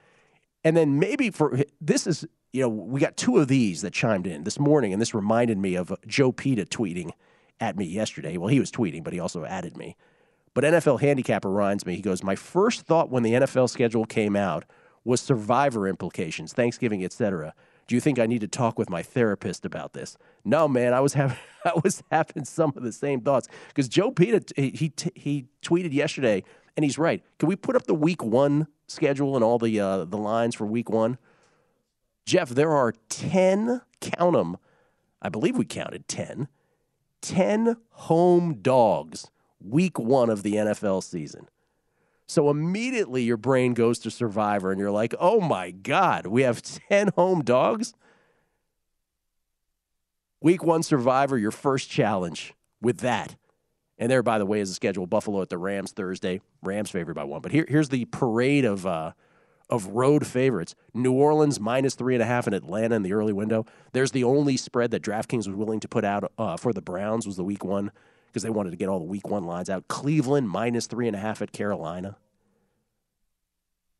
And 0.64 0.76
then 0.76 0.98
maybe 0.98 1.30
for 1.30 1.58
this 1.80 2.06
is 2.06 2.26
you 2.52 2.62
know 2.62 2.68
we 2.68 3.00
got 3.00 3.16
two 3.16 3.38
of 3.38 3.48
these 3.48 3.82
that 3.82 3.92
chimed 3.92 4.26
in 4.26 4.44
this 4.44 4.58
morning, 4.58 4.92
and 4.92 5.00
this 5.00 5.14
reminded 5.14 5.58
me 5.58 5.74
of 5.74 5.94
Joe 6.06 6.32
Peta 6.32 6.64
tweeting 6.64 7.12
at 7.60 7.76
me 7.76 7.84
yesterday. 7.84 8.36
Well, 8.36 8.48
he 8.48 8.60
was 8.60 8.70
tweeting, 8.70 9.04
but 9.04 9.12
he 9.12 9.20
also 9.20 9.44
added 9.44 9.76
me. 9.76 9.96
But 10.54 10.64
NFL 10.64 11.00
Handicap 11.00 11.44
reminds 11.44 11.86
me. 11.86 11.94
He 11.94 12.02
goes, 12.02 12.22
my 12.22 12.34
first 12.34 12.82
thought 12.82 13.10
when 13.10 13.22
the 13.22 13.32
NFL 13.32 13.70
schedule 13.70 14.04
came 14.04 14.34
out 14.34 14.64
was 15.04 15.20
survivor 15.20 15.88
implications, 15.88 16.52
Thanksgiving, 16.52 17.04
etc. 17.04 17.54
Do 17.86 17.94
you 17.94 18.00
think 18.00 18.18
I 18.18 18.26
need 18.26 18.40
to 18.40 18.48
talk 18.48 18.78
with 18.78 18.90
my 18.90 19.02
therapist 19.02 19.64
about 19.64 19.92
this? 19.92 20.16
No, 20.44 20.68
man. 20.68 20.92
I 20.92 21.00
was 21.00 21.14
having 21.14 21.36
I 21.64 21.72
was 21.82 22.02
having 22.10 22.44
some 22.44 22.72
of 22.76 22.82
the 22.82 22.92
same 22.92 23.20
thoughts 23.20 23.48
because 23.68 23.88
Joe 23.88 24.10
Peta 24.10 24.42
he 24.56 24.70
he, 24.70 24.92
he 25.14 25.46
tweeted 25.62 25.92
yesterday, 25.92 26.42
and 26.76 26.84
he's 26.84 26.98
right. 26.98 27.22
Can 27.38 27.48
we 27.48 27.56
put 27.56 27.76
up 27.76 27.86
the 27.86 27.94
Week 27.94 28.22
One 28.22 28.66
schedule 28.88 29.36
and 29.36 29.44
all 29.44 29.58
the 29.58 29.78
uh, 29.80 30.04
the 30.04 30.18
lines 30.18 30.54
for 30.54 30.66
Week 30.66 30.90
One? 30.90 31.18
Jeff, 32.26 32.50
there 32.50 32.70
are 32.72 32.92
ten. 33.08 33.82
Count 34.00 34.34
them. 34.34 34.56
I 35.22 35.28
believe 35.28 35.56
we 35.56 35.64
counted 35.64 36.08
ten. 36.08 36.48
10 37.22 37.76
home 37.90 38.54
dogs 38.62 39.30
week 39.60 39.98
one 39.98 40.30
of 40.30 40.42
the 40.42 40.54
NFL 40.54 41.02
season. 41.02 41.48
So 42.26 42.48
immediately 42.48 43.24
your 43.24 43.36
brain 43.36 43.74
goes 43.74 43.98
to 44.00 44.10
Survivor 44.10 44.70
and 44.70 44.80
you're 44.80 44.90
like, 44.90 45.14
oh 45.18 45.40
my 45.40 45.72
God, 45.72 46.26
we 46.26 46.42
have 46.42 46.62
10 46.88 47.08
home 47.16 47.42
dogs? 47.42 47.92
Week 50.40 50.62
one 50.62 50.82
Survivor, 50.82 51.36
your 51.36 51.50
first 51.50 51.90
challenge 51.90 52.54
with 52.80 52.98
that. 52.98 53.36
And 53.98 54.10
there, 54.10 54.22
by 54.22 54.38
the 54.38 54.46
way, 54.46 54.60
is 54.60 54.70
the 54.70 54.74
schedule 54.74 55.06
Buffalo 55.06 55.42
at 55.42 55.50
the 55.50 55.58
Rams 55.58 55.92
Thursday. 55.92 56.40
Rams 56.62 56.88
favored 56.88 57.14
by 57.14 57.24
one. 57.24 57.42
But 57.42 57.52
here, 57.52 57.66
here's 57.68 57.90
the 57.90 58.06
parade 58.06 58.64
of 58.64 58.86
uh, 58.86 59.12
of 59.68 59.88
road 59.88 60.26
favorites. 60.26 60.74
New 60.94 61.12
Orleans 61.12 61.60
minus 61.60 61.94
three 61.94 62.14
and 62.14 62.22
a 62.22 62.26
half 62.26 62.46
in 62.46 62.54
Atlanta 62.54 62.96
in 62.96 63.02
the 63.02 63.12
early 63.12 63.32
window. 63.32 63.66
There's 63.92 64.10
the 64.12 64.24
only 64.24 64.56
spread 64.56 64.90
that 64.90 65.02
DraftKings 65.02 65.46
was 65.46 65.56
willing 65.56 65.80
to 65.80 65.88
put 65.88 66.04
out 66.04 66.32
uh, 66.38 66.56
for 66.56 66.72
the 66.72 66.82
Browns 66.82 67.26
was 67.26 67.36
the 67.36 67.44
week 67.44 67.64
one 67.64 67.92
because 68.30 68.42
they 68.42 68.50
wanted 68.50 68.70
to 68.70 68.76
get 68.76 68.88
all 68.88 68.98
the 68.98 69.04
week 69.04 69.28
one 69.28 69.44
lines 69.44 69.68
out. 69.68 69.88
Cleveland 69.88 70.48
minus 70.48 70.86
three 70.86 71.06
and 71.06 71.16
a 71.16 71.20
half 71.20 71.42
at 71.42 71.52
Carolina. 71.52 72.16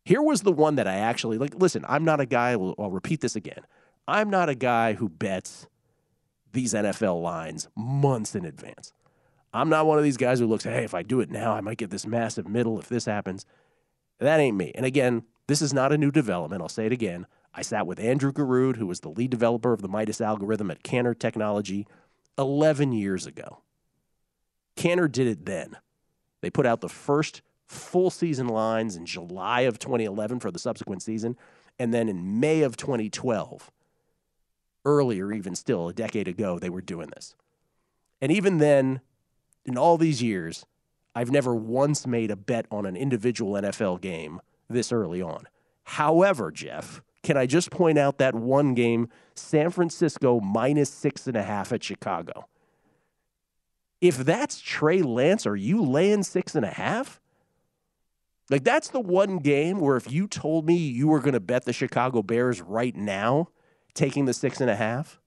Here 0.05 0.23
was 0.23 0.43
the 0.43 0.53
one 0.53 0.77
that 0.77 0.87
I 0.87 0.95
actually 0.95 1.39
like. 1.39 1.55
Listen, 1.55 1.85
I'm 1.89 2.05
not 2.05 2.21
a 2.21 2.27
guy. 2.27 2.53
I'll, 2.53 2.75
I'll 2.79 2.91
repeat 2.91 3.21
this 3.21 3.37
again. 3.37 3.67
I'm 4.09 4.31
not 4.31 4.49
a 4.49 4.55
guy 4.55 4.95
who 4.95 5.09
bets 5.09 5.67
these 6.53 6.75
NFL 6.75 7.23
lines 7.23 7.69
months 7.77 8.35
in 8.35 8.45
advance. 8.45 8.93
I'm 9.53 9.69
not 9.69 9.87
one 9.87 9.99
of 9.99 10.05
these 10.05 10.17
guys 10.17 10.39
who 10.39 10.47
looks, 10.47 10.65
hey, 10.65 10.85
if 10.85 10.95
I 10.95 11.03
do 11.03 11.21
it 11.21 11.31
now, 11.31 11.53
I 11.53 11.61
might 11.61 11.79
get 11.79 11.91
this 11.91 12.07
massive 12.07 12.49
middle 12.49 12.79
if 12.79 12.89
this 12.89 13.05
happens. 13.05 13.45
That 14.19 14.39
ain't 14.39 14.57
me. 14.57 14.73
And 14.75 14.87
again, 14.87 15.25
this 15.49 15.61
is 15.61 15.73
not 15.73 15.93
a 15.93 15.99
new 15.99 16.11
development. 16.11 16.63
I'll 16.63 16.69
say 16.69 16.87
it 16.87 16.93
again. 16.93 17.27
I 17.53 17.63
sat 17.63 17.87
with 17.87 17.99
Andrew 17.99 18.33
Garud, 18.33 18.77
who 18.77 18.87
was 18.87 19.01
the 19.01 19.09
lead 19.09 19.31
developer 19.31 19.73
of 19.73 19.83
the 19.83 19.89
Midas 19.89 20.21
algorithm 20.21 20.71
at 20.71 20.85
Cantor 20.85 21.15
Technology 21.15 21.87
11 22.39 22.93
years 22.93 23.27
ago. 23.27 23.59
Cantor 24.81 25.09
did 25.09 25.27
it 25.27 25.45
then. 25.45 25.77
They 26.41 26.49
put 26.49 26.65
out 26.65 26.81
the 26.81 26.89
first 26.89 27.43
full 27.67 28.09
season 28.09 28.49
lines 28.49 28.97
in 28.97 29.05
July 29.05 29.61
of 29.61 29.79
2011 29.79 30.41
for 30.41 30.51
the 30.51 30.59
subsequent 30.59 31.03
season. 31.03 31.37
And 31.79 31.93
then 31.93 32.09
in 32.09 32.41
May 32.41 32.63
of 32.63 32.79
2012, 32.79 33.71
earlier, 34.87 35.35
even 35.35 35.55
still, 35.55 35.91
a 35.91 35.93
decade 35.93 36.29
ago, 36.29 36.59
they 36.59 36.71
were 36.71 36.81
doing 36.81 37.11
this. 37.15 37.35
And 38.23 38.33
even 38.33 38.57
then, 38.57 39.03
in 39.67 39.77
all 39.77 39.99
these 39.99 40.23
years, 40.23 40.65
I've 41.15 41.31
never 41.31 41.55
once 41.55 42.07
made 42.07 42.31
a 42.31 42.37
bet 42.37 42.65
on 42.71 42.87
an 42.87 42.97
individual 42.97 43.61
NFL 43.61 44.01
game 44.01 44.41
this 44.71 44.93
early 44.93 45.21
on. 45.21 45.47
However, 45.85 46.51
Jeff, 46.51 47.03
can 47.23 47.37
I 47.37 47.45
just 47.45 47.71
point 47.71 47.99
out 47.99 48.17
that 48.17 48.35
one 48.35 48.73
game, 48.73 49.11
San 49.35 49.69
Francisco 49.69 50.41
minus 50.41 50.89
six 50.89 51.27
and 51.27 51.37
a 51.37 51.43
half 51.43 51.71
at 51.71 51.85
Chicago? 51.85 52.47
If 54.01 54.19
that's 54.19 54.61
Trey 54.61 55.03
Lance, 55.03 55.47
are 55.47 55.57
you 55.57 55.83
laying 55.83 56.23
six 56.23 56.55
and 56.55 56.65
a 56.65 56.71
half? 56.71 57.21
Like, 58.49 58.65
that's 58.65 58.89
the 58.89 59.01
one 59.01 59.39
game 59.39 59.79
where 59.79 59.97
if 59.97 60.11
you 60.11 60.27
told 60.27 60.67
me 60.67 60.75
you 60.75 61.09
were 61.09 61.21
going 61.21 61.35
to 61.35 61.41
bet 61.41 61.65
the 61.65 61.73
Chicago 61.73 62.23
Bears 62.23 62.61
right 62.61 62.97
now, 62.97 63.49
taking 63.95 64.25
the 64.25 64.35
six 64.35 64.61
and 64.61 64.71
a 64.71 64.75
half, 64.75 65.21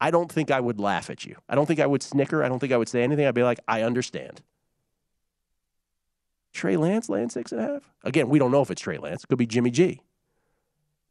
I 0.00 0.10
don't 0.10 0.30
think 0.30 0.50
I 0.50 0.60
would 0.60 0.78
laugh 0.78 1.10
at 1.10 1.24
you. 1.24 1.36
I 1.48 1.54
don't 1.54 1.66
think 1.66 1.80
I 1.80 1.86
would 1.86 2.02
snicker. 2.02 2.44
I 2.44 2.48
don't 2.48 2.58
think 2.58 2.72
I 2.72 2.76
would 2.76 2.88
say 2.88 3.02
anything. 3.02 3.26
I'd 3.26 3.34
be 3.34 3.42
like, 3.42 3.60
I 3.66 3.82
understand. 3.82 4.42
Trey 6.52 6.76
Lance 6.76 7.08
laying 7.08 7.30
six 7.30 7.52
and 7.52 7.60
a 7.60 7.64
half? 7.64 7.92
Again, 8.04 8.28
we 8.28 8.38
don't 8.38 8.50
know 8.50 8.62
if 8.62 8.70
it's 8.70 8.82
Trey 8.82 8.98
Lance. 8.98 9.24
It 9.24 9.28
could 9.28 9.38
be 9.38 9.46
Jimmy 9.46 9.70
G. 9.70 10.00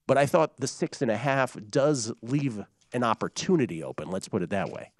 But 0.05 0.17
I 0.17 0.25
thought 0.25 0.57
the 0.57 0.67
six 0.67 1.01
and 1.01 1.11
a 1.11 1.17
half 1.17 1.57
does 1.69 2.13
leave 2.21 2.63
an 2.93 3.03
opportunity 3.03 3.83
open. 3.83 4.09
Let's 4.09 4.29
put 4.29 4.41
it 4.41 4.49
that 4.51 4.69
way. 4.69 4.91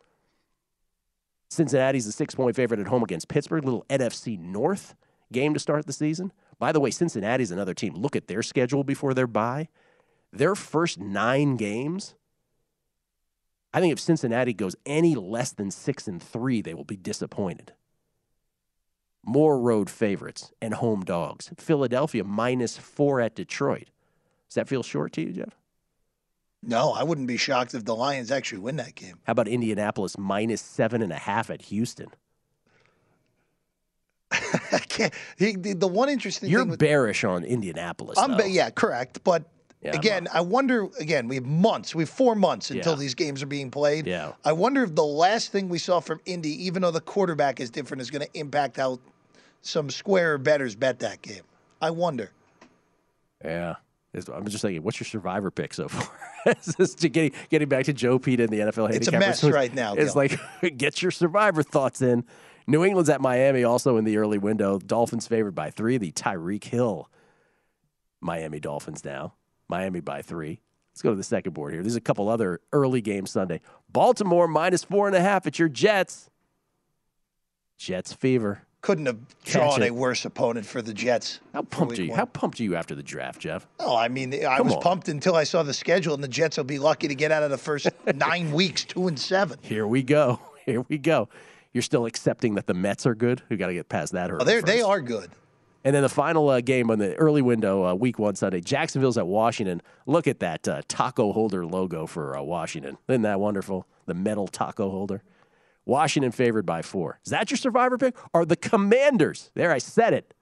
Cincinnati's 1.49 2.07
a 2.07 2.11
six 2.11 2.35
point 2.35 2.55
favorite 2.55 2.79
at 2.79 2.87
home 2.87 3.03
against 3.03 3.27
Pittsburgh. 3.27 3.63
Little 3.63 3.85
NFC 3.89 4.39
North 4.39 4.95
game 5.31 5.53
to 5.53 5.59
start 5.59 5.85
the 5.85 5.93
season. 5.93 6.31
By 6.59 6.71
the 6.71 6.79
way, 6.79 6.91
Cincinnati's 6.91 7.51
another 7.51 7.73
team. 7.73 7.93
Look 7.93 8.15
at 8.15 8.27
their 8.27 8.41
schedule 8.41 8.83
before 8.83 9.13
their 9.13 9.27
bye. 9.27 9.69
Their 10.31 10.55
first 10.55 10.99
nine 10.99 11.55
games. 11.55 12.15
I 13.73 13.79
think 13.79 13.93
if 13.93 13.99
Cincinnati 13.99 14.53
goes 14.53 14.75
any 14.85 15.15
less 15.15 15.51
than 15.51 15.71
six 15.71 16.07
and 16.07 16.21
three, 16.21 16.61
they 16.61 16.73
will 16.73 16.83
be 16.83 16.97
disappointed. 16.97 17.73
More 19.23 19.59
road 19.59 19.89
favorites 19.89 20.51
and 20.61 20.73
home 20.73 21.03
dogs. 21.03 21.51
Philadelphia 21.57 22.23
minus 22.23 22.77
four 22.77 23.19
at 23.19 23.35
Detroit. 23.35 23.89
Does 24.47 24.55
that 24.55 24.69
feel 24.69 24.83
short 24.83 25.11
to 25.13 25.21
you, 25.21 25.33
Jeff? 25.33 25.56
No, 26.63 26.91
I 26.91 27.03
wouldn't 27.03 27.27
be 27.27 27.37
shocked 27.37 27.73
if 27.73 27.85
the 27.85 27.95
Lions 27.95 28.31
actually 28.31 28.59
win 28.59 28.77
that 28.77 28.95
game. 28.95 29.19
How 29.25 29.31
about 29.31 29.47
Indianapolis 29.47 30.17
minus 30.17 30.61
seven 30.61 31.01
and 31.01 31.11
a 31.11 31.17
half 31.17 31.49
at 31.49 31.61
Houston? 31.63 32.07
I 34.31 34.79
can't. 34.79 35.13
He, 35.37 35.53
the, 35.55 35.87
one 35.87 36.09
interesting 36.09 36.49
You're 36.49 36.65
with, 36.65 36.79
bearish 36.79 37.23
on 37.23 37.43
Indianapolis. 37.43 38.17
I'm 38.17 38.35
ba- 38.35 38.49
yeah, 38.49 38.69
correct. 38.69 39.23
But 39.23 39.45
Yeah, 39.81 39.95
again, 39.95 40.27
I 40.33 40.41
wonder. 40.41 40.87
Again, 40.99 41.27
we 41.27 41.35
have 41.35 41.45
months. 41.45 41.95
We 41.95 42.03
have 42.03 42.09
four 42.09 42.35
months 42.35 42.71
until 42.71 42.93
Yeah. 42.93 42.99
these 42.99 43.15
games 43.15 43.41
are 43.41 43.47
being 43.47 43.71
played. 43.71 44.05
Yeah. 44.07 44.33
I 44.43 44.51
wonder 44.51 44.83
if 44.83 44.95
the 44.95 45.05
last 45.05 45.51
thing 45.51 45.69
we 45.69 45.77
saw 45.77 45.99
from 46.01 46.19
Indy, 46.25 46.65
even 46.65 46.81
though 46.81 46.91
the 46.91 46.99
quarterback 47.01 47.59
is 47.59 47.69
different, 47.69 48.01
is 48.01 48.11
going 48.11 48.25
to 48.25 48.39
impact 48.39 48.77
how 48.77 48.99
some 49.61 49.89
square 49.89 50.37
betters 50.37 50.75
bet 50.75 50.99
that 50.99 51.21
game. 51.21 51.43
I 51.81 51.91
wonder. 51.91 52.31
Yeah. 53.45 53.75
I'm 54.33 54.45
just 54.47 54.61
thinking, 54.61 54.83
what's 54.83 54.99
your 54.99 55.05
survivor 55.05 55.51
pick 55.51 55.73
so 55.73 55.87
far? 55.87 56.09
Getting 56.99 57.31
getting 57.49 57.67
back 57.69 57.85
to 57.85 57.93
Joe 57.93 58.19
Peta 58.19 58.43
and 58.43 58.51
the 58.51 58.59
NFL 58.59 58.91
It's 58.91 59.07
a 59.07 59.11
mess 59.11 59.43
right 59.43 59.73
now, 59.73 59.95
It's 59.95 60.13
Gil. 60.13 60.23
like 60.23 60.39
get 60.77 61.01
your 61.01 61.11
survivor 61.11 61.61
thoughts 61.63 62.01
in. 62.01 62.23
New 62.67 62.83
England's 62.83 63.09
at 63.09 63.21
Miami 63.21 63.63
also 63.63 63.97
in 63.97 64.05
the 64.05 64.17
early 64.17 64.37
window. 64.37 64.79
Dolphins 64.79 65.27
favored 65.27 65.55
by 65.55 65.69
three. 65.69 65.97
The 65.97 66.11
Tyreek 66.11 66.63
Hill 66.65 67.09
Miami 68.21 68.59
Dolphins 68.59 69.03
now. 69.05 69.33
Miami 69.69 69.99
by 69.99 70.21
three. 70.21 70.61
Let's 70.93 71.01
go 71.01 71.11
to 71.11 71.15
the 71.15 71.23
second 71.23 71.53
board 71.53 71.73
here. 71.73 71.83
There's 71.83 71.95
a 71.95 72.01
couple 72.01 72.27
other 72.29 72.59
early 72.73 73.01
games 73.01 73.31
Sunday. 73.31 73.61
Baltimore 73.89 74.47
minus 74.47 74.83
four 74.83 75.07
and 75.07 75.15
a 75.15 75.21
half 75.21 75.45
at 75.45 75.59
your 75.59 75.69
Jets. 75.69 76.29
Jets 77.77 78.13
fever. 78.13 78.63
Couldn't 78.87 79.07
have 79.07 79.43
drawn 79.43 79.83
a 79.83 79.91
worse 79.91 80.23
opponent 80.23 80.65
for 80.65 80.81
the 80.81 80.93
Jets. 80.93 81.41
How 81.53 81.63
pumped 81.63 81.99
are 81.99 82.03
you? 82.03 82.13
How 82.13 82.23
pumped 82.23 82.61
are 82.61 82.63
you 82.63 82.77
after 82.77 82.95
the 82.95 83.03
draft, 83.03 83.41
Jeff? 83.41 83.67
Oh, 83.81 83.97
I 83.97 84.07
mean, 84.07 84.33
I 84.33 84.59
Come 84.59 84.67
was 84.67 84.75
on. 84.75 84.81
pumped 84.81 85.09
until 85.09 85.35
I 85.35 85.43
saw 85.43 85.61
the 85.61 85.73
schedule, 85.73 86.13
and 86.13 86.23
the 86.23 86.27
Jets 86.29 86.55
will 86.55 86.63
be 86.63 86.79
lucky 86.79 87.09
to 87.09 87.13
get 87.13 87.29
out 87.29 87.43
of 87.43 87.51
the 87.51 87.57
first 87.57 87.89
nine 88.15 88.53
weeks, 88.53 88.85
two 88.85 89.09
and 89.09 89.19
seven. 89.19 89.59
Here 89.61 89.85
we 89.85 90.03
go. 90.03 90.39
Here 90.65 90.85
we 90.87 90.97
go. 90.99 91.27
You're 91.73 91.81
still 91.81 92.05
accepting 92.05 92.55
that 92.55 92.65
the 92.65 92.73
Mets 92.73 93.05
are 93.05 93.13
good. 93.13 93.41
We 93.49 93.57
got 93.57 93.67
to 93.67 93.73
get 93.73 93.89
past 93.89 94.13
that 94.13 94.29
hurdle. 94.29 94.49
Oh, 94.49 94.61
they 94.61 94.81
are 94.81 95.01
good. 95.01 95.31
And 95.83 95.93
then 95.93 96.03
the 96.03 96.07
final 96.07 96.47
uh, 96.47 96.61
game 96.61 96.89
on 96.89 96.97
the 96.97 97.13
early 97.15 97.41
window, 97.41 97.83
uh, 97.83 97.93
week 97.93 98.17
one 98.17 98.37
Sunday, 98.37 98.61
Jacksonville's 98.61 99.17
at 99.17 99.27
Washington. 99.27 99.81
Look 100.05 100.27
at 100.27 100.39
that 100.39 100.65
uh, 100.65 100.81
taco 100.87 101.33
holder 101.33 101.65
logo 101.65 102.05
for 102.05 102.37
uh, 102.37 102.41
Washington. 102.41 102.97
Isn't 103.09 103.23
that 103.23 103.41
wonderful? 103.41 103.85
The 104.05 104.13
metal 104.13 104.47
taco 104.47 104.89
holder. 104.89 105.23
Washington 105.87 106.31
favored 106.31 106.65
by 106.65 106.81
four. 106.81 107.19
Is 107.25 107.31
that 107.31 107.49
your 107.49 107.57
survivor 107.57 107.97
pick? 107.97 108.15
Are 108.33 108.45
the 108.45 108.55
Commanders? 108.55 109.51
There, 109.55 109.71
I 109.71 109.77
said 109.77 110.13
it. 110.13 110.33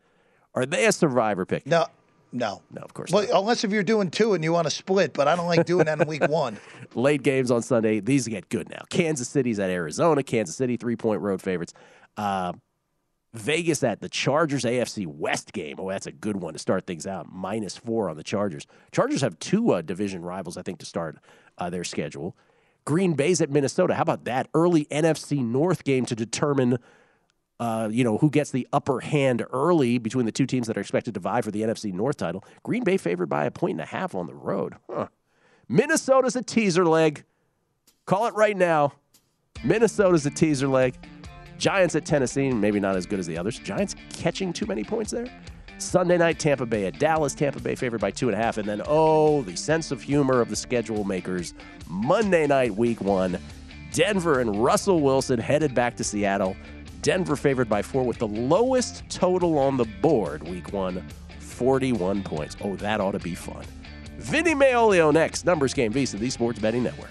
Are 0.53 0.65
they 0.65 0.85
a 0.85 0.91
survivor 0.91 1.45
pick? 1.45 1.65
No, 1.67 1.85
no, 2.31 2.61
no. 2.71 2.81
Of 2.81 2.93
course. 2.93 3.11
Not. 3.11 3.27
Well, 3.29 3.41
unless 3.41 3.63
if 3.63 3.71
you're 3.71 3.83
doing 3.83 4.09
two 4.09 4.33
and 4.33 4.43
you 4.43 4.51
want 4.51 4.65
to 4.65 4.71
split, 4.71 5.13
but 5.13 5.27
I 5.27 5.35
don't 5.35 5.47
like 5.47 5.65
doing 5.65 5.85
that 5.85 6.01
in 6.01 6.07
week 6.07 6.27
one. 6.29 6.57
Late 6.95 7.23
games 7.23 7.51
on 7.51 7.61
Sunday. 7.61 7.99
These 7.99 8.27
get 8.27 8.49
good 8.49 8.69
now. 8.69 8.81
Kansas 8.89 9.27
City's 9.29 9.59
at 9.59 9.69
Arizona. 9.69 10.23
Kansas 10.23 10.55
City, 10.55 10.77
three 10.77 10.95
point 10.95 11.21
road 11.21 11.41
favorites. 11.41 11.73
Uh, 12.17 12.53
Vegas 13.33 13.83
at 13.83 13.99
the 13.99 14.07
Chargers 14.09 14.63
AFC 14.63 15.05
West 15.05 15.51
game. 15.51 15.75
Oh, 15.77 15.89
that's 15.89 16.07
a 16.07 16.11
good 16.11 16.37
one 16.37 16.53
to 16.53 16.59
start 16.59 16.87
things 16.87 17.05
out. 17.05 17.27
Minus 17.31 17.75
four 17.75 18.09
on 18.09 18.15
the 18.15 18.23
Chargers. 18.23 18.65
Chargers 18.91 19.21
have 19.21 19.37
two 19.39 19.73
uh, 19.73 19.81
division 19.81 20.23
rivals, 20.23 20.57
I 20.57 20.61
think, 20.61 20.79
to 20.79 20.85
start 20.85 21.17
uh, 21.57 21.69
their 21.69 21.83
schedule. 21.83 22.35
Green 22.85 23.13
Bay's 23.13 23.41
at 23.41 23.49
Minnesota. 23.49 23.95
How 23.95 24.03
about 24.03 24.25
that 24.25 24.47
early 24.53 24.85
NFC 24.85 25.43
North 25.43 25.83
game 25.83 26.05
to 26.05 26.15
determine, 26.15 26.77
uh, 27.59 27.89
you 27.91 28.03
know, 28.03 28.19
who 28.19 28.29
gets 28.29 28.51
the 28.51 28.67
upper 28.71 28.99
hand 28.99 29.43
early 29.51 29.97
between 29.97 30.25
the 30.25 30.31
two 30.31 30.45
teams 30.45 30.67
that 30.67 30.77
are 30.77 30.81
expected 30.81 31.15
to 31.15 31.19
vie 31.19 31.41
for 31.41 31.51
the 31.51 31.61
NFC 31.61 31.91
North 31.91 32.17
title? 32.17 32.43
Green 32.63 32.83
Bay 32.83 32.97
favored 32.97 33.27
by 33.27 33.45
a 33.45 33.51
point 33.51 33.71
and 33.71 33.81
a 33.81 33.85
half 33.85 34.13
on 34.13 34.27
the 34.27 34.35
road. 34.35 34.75
Huh. 34.89 35.07
Minnesota's 35.67 36.35
a 36.35 36.43
teaser 36.43 36.85
leg. 36.85 37.23
Call 38.05 38.27
it 38.27 38.35
right 38.35 38.55
now. 38.55 38.93
Minnesota's 39.63 40.25
a 40.27 40.29
teaser 40.29 40.67
leg. 40.67 40.95
Giants 41.57 41.95
at 41.95 42.05
Tennessee, 42.05 42.51
maybe 42.51 42.79
not 42.79 42.95
as 42.95 43.05
good 43.05 43.17
as 43.17 43.25
the 43.25 43.37
others. 43.37 43.57
Giants 43.57 43.95
catching 44.13 44.53
too 44.53 44.65
many 44.65 44.83
points 44.83 45.11
there. 45.11 45.27
Sunday 45.77 46.17
night, 46.17 46.39
Tampa 46.39 46.65
Bay 46.65 46.85
at 46.85 46.99
Dallas. 46.99 47.33
Tampa 47.33 47.59
Bay 47.59 47.75
favored 47.75 48.01
by 48.01 48.11
two 48.11 48.29
and 48.29 48.37
a 48.37 48.41
half. 48.41 48.57
And 48.57 48.67
then, 48.67 48.81
oh, 48.85 49.41
the 49.41 49.55
sense 49.55 49.91
of 49.91 50.01
humor 50.01 50.41
of 50.41 50.49
the 50.49 50.55
schedule 50.55 51.03
makers. 51.03 51.53
Monday 51.87 52.47
night, 52.47 52.75
week 52.75 53.01
one, 53.01 53.37
Denver 53.91 54.39
and 54.39 54.63
Russell 54.63 54.99
Wilson 55.01 55.39
headed 55.39 55.75
back 55.75 55.95
to 55.97 56.03
Seattle. 56.03 56.55
Denver 57.01 57.35
favored 57.35 57.69
by 57.69 57.81
four 57.81 58.03
with 58.03 58.17
the 58.17 58.27
lowest 58.27 59.03
total 59.09 59.59
on 59.59 59.77
the 59.77 59.85
board, 60.01 60.43
week 60.47 60.73
one, 60.73 61.05
41 61.39 62.23
points. 62.23 62.57
Oh, 62.63 62.75
that 62.77 62.99
ought 62.99 63.11
to 63.11 63.19
be 63.19 63.35
fun. 63.35 63.63
Vinny 64.17 64.55
Magliulo 64.55 65.13
next. 65.13 65.45
Numbers 65.45 65.73
game, 65.73 65.93
VSIN, 65.93 66.19
the 66.19 66.29
Sports 66.29 66.59
Betting 66.59 66.83
Network. 66.83 67.09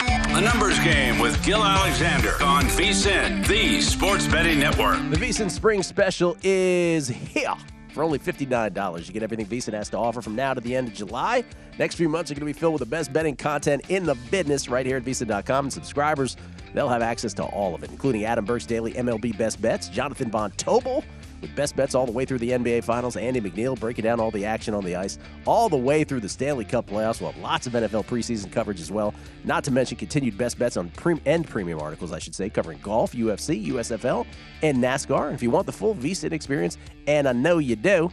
A 0.00 0.40
numbers 0.40 0.78
game 0.80 1.18
with 1.18 1.42
Gil 1.44 1.64
Alexander 1.64 2.34
on 2.42 2.64
VSIN, 2.64 3.46
the 3.46 3.80
Sports 3.80 4.26
Betting 4.26 4.60
Network. 4.60 4.98
The 5.10 5.16
VSIN 5.16 5.50
Spring 5.50 5.82
Special 5.82 6.36
is 6.42 7.08
here. 7.08 7.54
For 7.96 8.02
only 8.02 8.18
$59, 8.18 9.06
you 9.06 9.14
get 9.14 9.22
everything 9.22 9.46
VSIN 9.46 9.72
has 9.72 9.88
to 9.88 9.96
offer 9.96 10.20
from 10.20 10.36
now 10.36 10.52
to 10.52 10.60
the 10.60 10.76
end 10.76 10.88
of 10.88 10.92
July. 10.92 11.42
Next 11.78 11.94
few 11.94 12.10
months 12.10 12.30
are 12.30 12.34
going 12.34 12.40
to 12.40 12.44
be 12.44 12.52
filled 12.52 12.74
with 12.74 12.80
the 12.80 12.84
best 12.84 13.10
betting 13.10 13.34
content 13.34 13.88
in 13.88 14.04
the 14.04 14.14
business 14.30 14.68
right 14.68 14.84
here 14.84 14.98
at 14.98 15.02
VSIN.com. 15.02 15.64
And 15.64 15.72
subscribers, 15.72 16.36
they'll 16.74 16.90
have 16.90 17.00
access 17.00 17.32
to 17.32 17.44
all 17.44 17.74
of 17.74 17.82
it, 17.82 17.90
including 17.90 18.24
Adam 18.24 18.44
Burke's 18.44 18.66
daily 18.66 18.92
MLB 18.92 19.38
best 19.38 19.62
bets, 19.62 19.88
Jonathan 19.88 20.30
Von 20.30 20.50
Tobel 20.58 21.04
with 21.40 21.54
best 21.54 21.76
bets 21.76 21.94
all 21.94 22.06
the 22.06 22.12
way 22.12 22.24
through 22.24 22.38
the 22.38 22.50
NBA 22.50 22.84
Finals, 22.84 23.16
Andy 23.16 23.40
McNeil 23.40 23.78
breaking 23.78 24.04
down 24.04 24.20
all 24.20 24.30
the 24.30 24.44
action 24.44 24.74
on 24.74 24.84
the 24.84 24.96
ice, 24.96 25.18
all 25.44 25.68
the 25.68 25.76
way 25.76 26.04
through 26.04 26.20
the 26.20 26.28
Stanley 26.28 26.64
Cup 26.64 26.86
playoffs. 26.86 27.20
We'll 27.20 27.32
have 27.32 27.42
lots 27.42 27.66
of 27.66 27.72
NFL 27.72 28.06
preseason 28.06 28.50
coverage 28.50 28.80
as 28.80 28.90
well. 28.90 29.14
Not 29.44 29.64
to 29.64 29.70
mention 29.70 29.96
continued 29.96 30.36
best 30.38 30.58
bets 30.58 30.76
on 30.76 30.90
pre- 30.90 31.20
and 31.26 31.46
premium 31.46 31.80
articles, 31.80 32.12
I 32.12 32.18
should 32.18 32.34
say, 32.34 32.48
covering 32.50 32.78
golf, 32.82 33.12
UFC, 33.12 33.66
USFL, 33.68 34.26
and 34.62 34.78
NASCAR. 34.78 35.26
And 35.26 35.34
if 35.34 35.42
you 35.42 35.50
want 35.50 35.66
the 35.66 35.72
full 35.72 35.94
VSIN 35.94 36.32
experience, 36.32 36.78
and 37.06 37.28
I 37.28 37.32
know 37.32 37.58
you 37.58 37.76
do, 37.76 38.10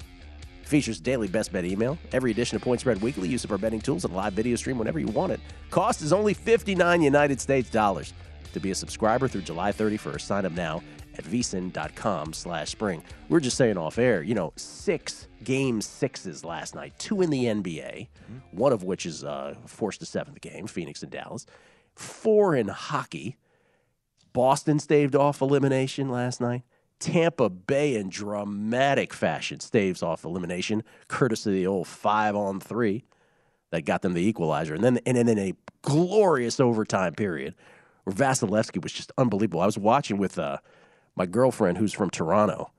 features 0.63 0.99
daily 0.99 1.27
best 1.27 1.51
bet 1.51 1.65
email, 1.65 1.97
every 2.11 2.31
edition 2.31 2.55
of 2.55 2.61
Point 2.61 2.79
Spread 2.79 3.01
Weekly, 3.01 3.29
use 3.29 3.43
of 3.43 3.51
our 3.51 3.57
betting 3.57 3.81
tools, 3.81 4.05
and 4.05 4.15
live 4.15 4.33
video 4.33 4.55
stream 4.55 4.77
whenever 4.77 4.99
you 4.99 5.07
want 5.07 5.31
it. 5.31 5.39
Cost 5.69 6.01
is 6.01 6.13
only 6.13 6.33
59 6.33 7.01
United 7.01 7.39
States 7.39 7.69
dollars 7.69 8.13
to 8.53 8.59
be 8.59 8.71
a 8.71 8.75
subscriber 8.75 9.27
through 9.27 9.41
July 9.41 9.71
31st. 9.71 10.21
Sign 10.21 10.45
up 10.45 10.51
now 10.53 10.81
at 11.17 11.23
vsin.com 11.23 12.33
slash 12.33 12.69
spring. 12.69 13.03
We're 13.29 13.39
just 13.39 13.57
saying 13.57 13.77
off 13.77 13.97
air, 13.97 14.23
you 14.23 14.35
know, 14.35 14.53
six 14.55 15.27
game 15.43 15.81
sixes 15.81 16.43
last 16.43 16.75
night, 16.75 16.93
two 16.97 17.21
in 17.21 17.29
the 17.29 17.45
NBA, 17.45 18.07
one 18.51 18.73
of 18.73 18.83
which 18.83 19.05
is 19.05 19.23
uh, 19.23 19.55
forced 19.65 19.99
to 19.99 20.05
seventh 20.05 20.41
game, 20.41 20.67
Phoenix 20.67 21.03
and 21.03 21.11
Dallas, 21.11 21.45
four 21.95 22.55
in 22.55 22.67
hockey. 22.67 23.37
Boston 24.33 24.79
staved 24.79 25.15
off 25.15 25.41
elimination 25.41 26.09
last 26.09 26.41
night. 26.41 26.63
Tampa 26.99 27.49
Bay 27.49 27.95
in 27.95 28.09
dramatic 28.09 29.13
fashion 29.13 29.59
staves 29.59 30.01
off 30.01 30.23
elimination, 30.23 30.83
courtesy 31.07 31.49
of 31.49 31.55
the 31.55 31.67
old 31.67 31.87
five 31.87 32.35
on 32.35 32.59
three 32.59 33.03
that 33.71 33.83
got 33.83 34.01
them 34.03 34.13
the 34.13 34.25
equalizer. 34.25 34.73
And 34.73 34.83
then 34.83 34.99
and 35.05 35.17
then 35.17 35.27
in 35.27 35.37
a 35.37 35.53
glorious 35.81 36.59
overtime 36.59 37.13
period 37.13 37.55
where 38.03 38.15
Vasilevskiy 38.15 38.81
was 38.81 38.93
just 38.93 39.11
unbelievable. 39.17 39.61
I 39.61 39.65
was 39.65 39.77
watching 39.77 40.17
with 40.17 40.39
uh, 40.39 40.59
my 41.15 41.25
girlfriend 41.25 41.77
who's 41.77 41.93
from 41.93 42.09
Toronto. 42.09 42.71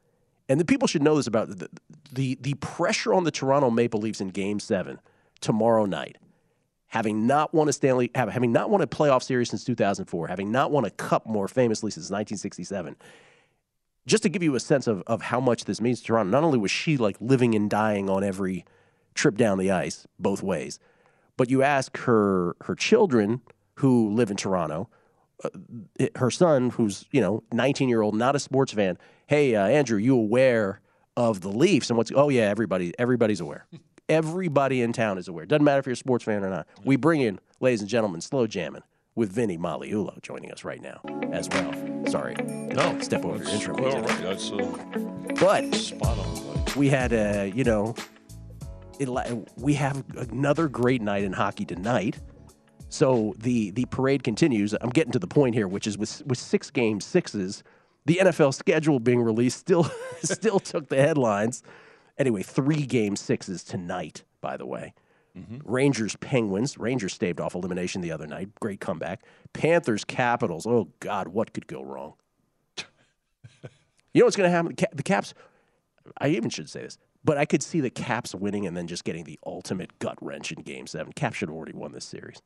And 0.48 0.60
the 0.60 0.64
people 0.64 0.88
should 0.88 1.02
know 1.02 1.16
this 1.16 1.26
about 1.26 1.48
the, 1.48 1.68
the 2.12 2.38
the 2.40 2.54
pressure 2.54 3.14
on 3.14 3.24
the 3.24 3.30
Toronto 3.30 3.70
Maple 3.70 4.00
Leafs 4.00 4.20
in 4.20 4.28
game 4.28 4.60
seven 4.60 5.00
tomorrow 5.40 5.86
night. 5.86 6.18
Having 6.88 7.26
not 7.26 7.52
won 7.52 7.68
a 7.68 7.72
Stanley, 7.72 8.10
having 8.14 8.52
not 8.52 8.70
won 8.70 8.80
a 8.80 8.86
playoff 8.86 9.22
series 9.22 9.50
since 9.50 9.64
2004, 9.64 10.28
having 10.28 10.52
not 10.52 10.70
won 10.70 10.84
a 10.84 10.90
cup 10.90 11.26
more 11.26 11.48
famously 11.48 11.90
since 11.90 12.04
1967, 12.04 12.94
just 14.06 14.22
to 14.22 14.28
give 14.28 14.42
you 14.42 14.54
a 14.54 14.60
sense 14.60 14.86
of, 14.86 15.02
of 15.06 15.22
how 15.22 15.40
much 15.40 15.64
this 15.64 15.80
means 15.80 16.00
to 16.00 16.06
Toronto, 16.06 16.30
not 16.30 16.44
only 16.44 16.58
was 16.58 16.70
she 16.70 16.96
like 16.96 17.16
living 17.20 17.54
and 17.54 17.68
dying 17.68 18.08
on 18.08 18.22
every 18.22 18.64
trip 19.14 19.36
down 19.36 19.58
the 19.58 19.70
ice, 19.70 20.06
both 20.20 20.42
ways, 20.42 20.78
but 21.36 21.50
you 21.50 21.62
ask 21.62 21.96
her 21.98 22.54
her 22.62 22.74
children 22.74 23.40
who 23.76 24.10
live 24.10 24.30
in 24.30 24.36
Toronto, 24.36 24.88
her 26.16 26.30
son 26.30 26.70
who's 26.70 27.04
you 27.10 27.20
know 27.20 27.42
19 27.52 27.88
year 27.88 28.02
old, 28.02 28.14
not 28.14 28.34
a 28.36 28.38
sports 28.38 28.72
fan. 28.72 28.98
Hey, 29.26 29.54
uh, 29.54 29.66
Andrew, 29.66 29.98
you 29.98 30.14
aware 30.16 30.80
of 31.16 31.40
the 31.40 31.48
Leafs 31.48 31.90
and 31.90 31.96
what's 31.96 32.10
oh 32.14 32.28
yeah, 32.28 32.42
everybody 32.44 32.92
everybody's 32.98 33.40
aware. 33.40 33.66
Everybody 34.08 34.82
in 34.82 34.92
town 34.92 35.16
is 35.16 35.28
aware. 35.28 35.46
Doesn't 35.46 35.64
matter 35.64 35.78
if 35.80 35.86
you're 35.86 35.94
a 35.94 35.96
sports 35.96 36.24
fan 36.24 36.44
or 36.44 36.50
not. 36.50 36.66
We 36.84 36.96
bring 36.96 37.22
in, 37.22 37.38
ladies 37.60 37.80
and 37.80 37.88
gentlemen, 37.88 38.20
slow 38.20 38.46
jamming 38.46 38.82
with 39.14 39.30
Vinny 39.32 39.56
Magliulo 39.56 40.20
joining 40.20 40.52
us 40.52 40.62
right 40.62 40.82
now 40.82 41.00
as 41.32 41.48
well. 41.48 41.72
Sorry, 42.08 42.34
no, 42.34 43.00
step 43.00 43.24
over 43.24 43.42
your 43.42 43.48
intro. 43.52 43.74
Well, 43.80 44.02
right, 44.02 44.22
that's 44.22 44.50
uh, 44.52 44.76
But 45.40 45.74
spot 45.74 46.18
on. 46.18 46.64
we 46.76 46.88
had 46.90 47.12
a 47.14 47.50
you 47.54 47.64
know 47.64 47.94
it, 49.00 49.08
we 49.56 49.74
have 49.74 50.04
another 50.16 50.68
great 50.68 51.00
night 51.00 51.24
in 51.24 51.32
hockey 51.32 51.64
tonight 51.64 52.18
so 52.88 53.34
the 53.38 53.70
the 53.70 53.84
parade 53.86 54.22
continues 54.22 54.74
i'm 54.80 54.90
getting 54.90 55.12
to 55.12 55.18
the 55.18 55.26
point 55.26 55.54
here 55.54 55.68
which 55.68 55.86
is 55.86 55.98
with 55.98 56.22
with 56.26 56.38
six 56.38 56.70
game 56.70 57.00
sixes 57.00 57.62
the 58.06 58.20
nfl 58.22 58.52
schedule 58.52 58.98
being 59.00 59.22
released 59.22 59.58
still 59.58 59.84
still 60.22 60.60
took 60.60 60.88
the 60.88 60.96
headlines 60.96 61.62
anyway 62.18 62.42
three 62.42 62.86
game 62.86 63.16
sixes 63.16 63.64
tonight 63.64 64.24
by 64.40 64.56
the 64.56 64.66
way 64.66 64.92
mm-hmm. 65.36 65.58
Rangers 65.64 66.16
Penguins. 66.16 66.78
Rangers 66.78 67.14
staved 67.14 67.40
off 67.40 67.54
elimination 67.54 68.02
the 68.02 68.12
other 68.12 68.26
night. 68.26 68.50
Great 68.60 68.80
comeback. 68.80 69.22
Panthers 69.52 70.04
Capitals. 70.04 70.66
Oh 70.66 70.88
God, 71.00 71.28
what 71.28 71.52
could 71.52 71.66
go 71.66 71.82
wrong? 71.82 72.14
You 74.14 74.20
know 74.20 74.26
what's 74.26 74.36
going 74.36 74.48
to 74.48 74.56
happen? 74.56 74.74
The 74.76 74.88
The 74.94 75.02
Caps. 75.02 75.34
I 76.18 76.28
even 76.28 76.50
should 76.50 76.70
say 76.70 76.82
this, 76.82 76.98
but 77.24 77.36
I 77.36 77.46
could 77.46 77.62
see 77.62 77.80
the 77.80 77.90
Caps 77.90 78.34
winning 78.34 78.66
and 78.66 78.76
then 78.76 78.86
just 78.86 79.04
getting 79.04 79.24
the 79.24 79.38
ultimate 79.44 79.98
gut 79.98 80.18
wrench 80.20 80.52
in 80.52 80.62
Game 80.62 80.86
Seven. 80.86 81.12
Caps 81.12 81.36
should 81.36 81.48
have 81.48 81.56
already 81.56 81.72
won 81.72 81.92
this 81.92 82.04
series, 82.04 82.40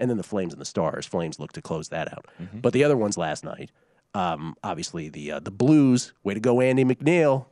and 0.00 0.08
then 0.10 0.16
the 0.16 0.22
Flames 0.22 0.52
and 0.52 0.60
the 0.60 0.66
Stars. 0.66 1.06
Flames 1.06 1.38
look 1.38 1.52
to 1.52 1.62
close 1.62 1.88
that 1.88 2.12
out. 2.12 2.26
But 2.52 2.72
the 2.72 2.84
other 2.84 2.96
ones 2.96 3.16
last 3.18 3.44
night, 3.44 3.70
um, 4.14 4.56
obviously 4.62 5.08
the 5.08 5.32
uh, 5.32 5.40
the 5.40 5.50
Blues. 5.50 6.12
Way 6.24 6.34
to 6.34 6.40
go, 6.40 6.60
Andy 6.60 6.84
McNeil. 6.84 7.46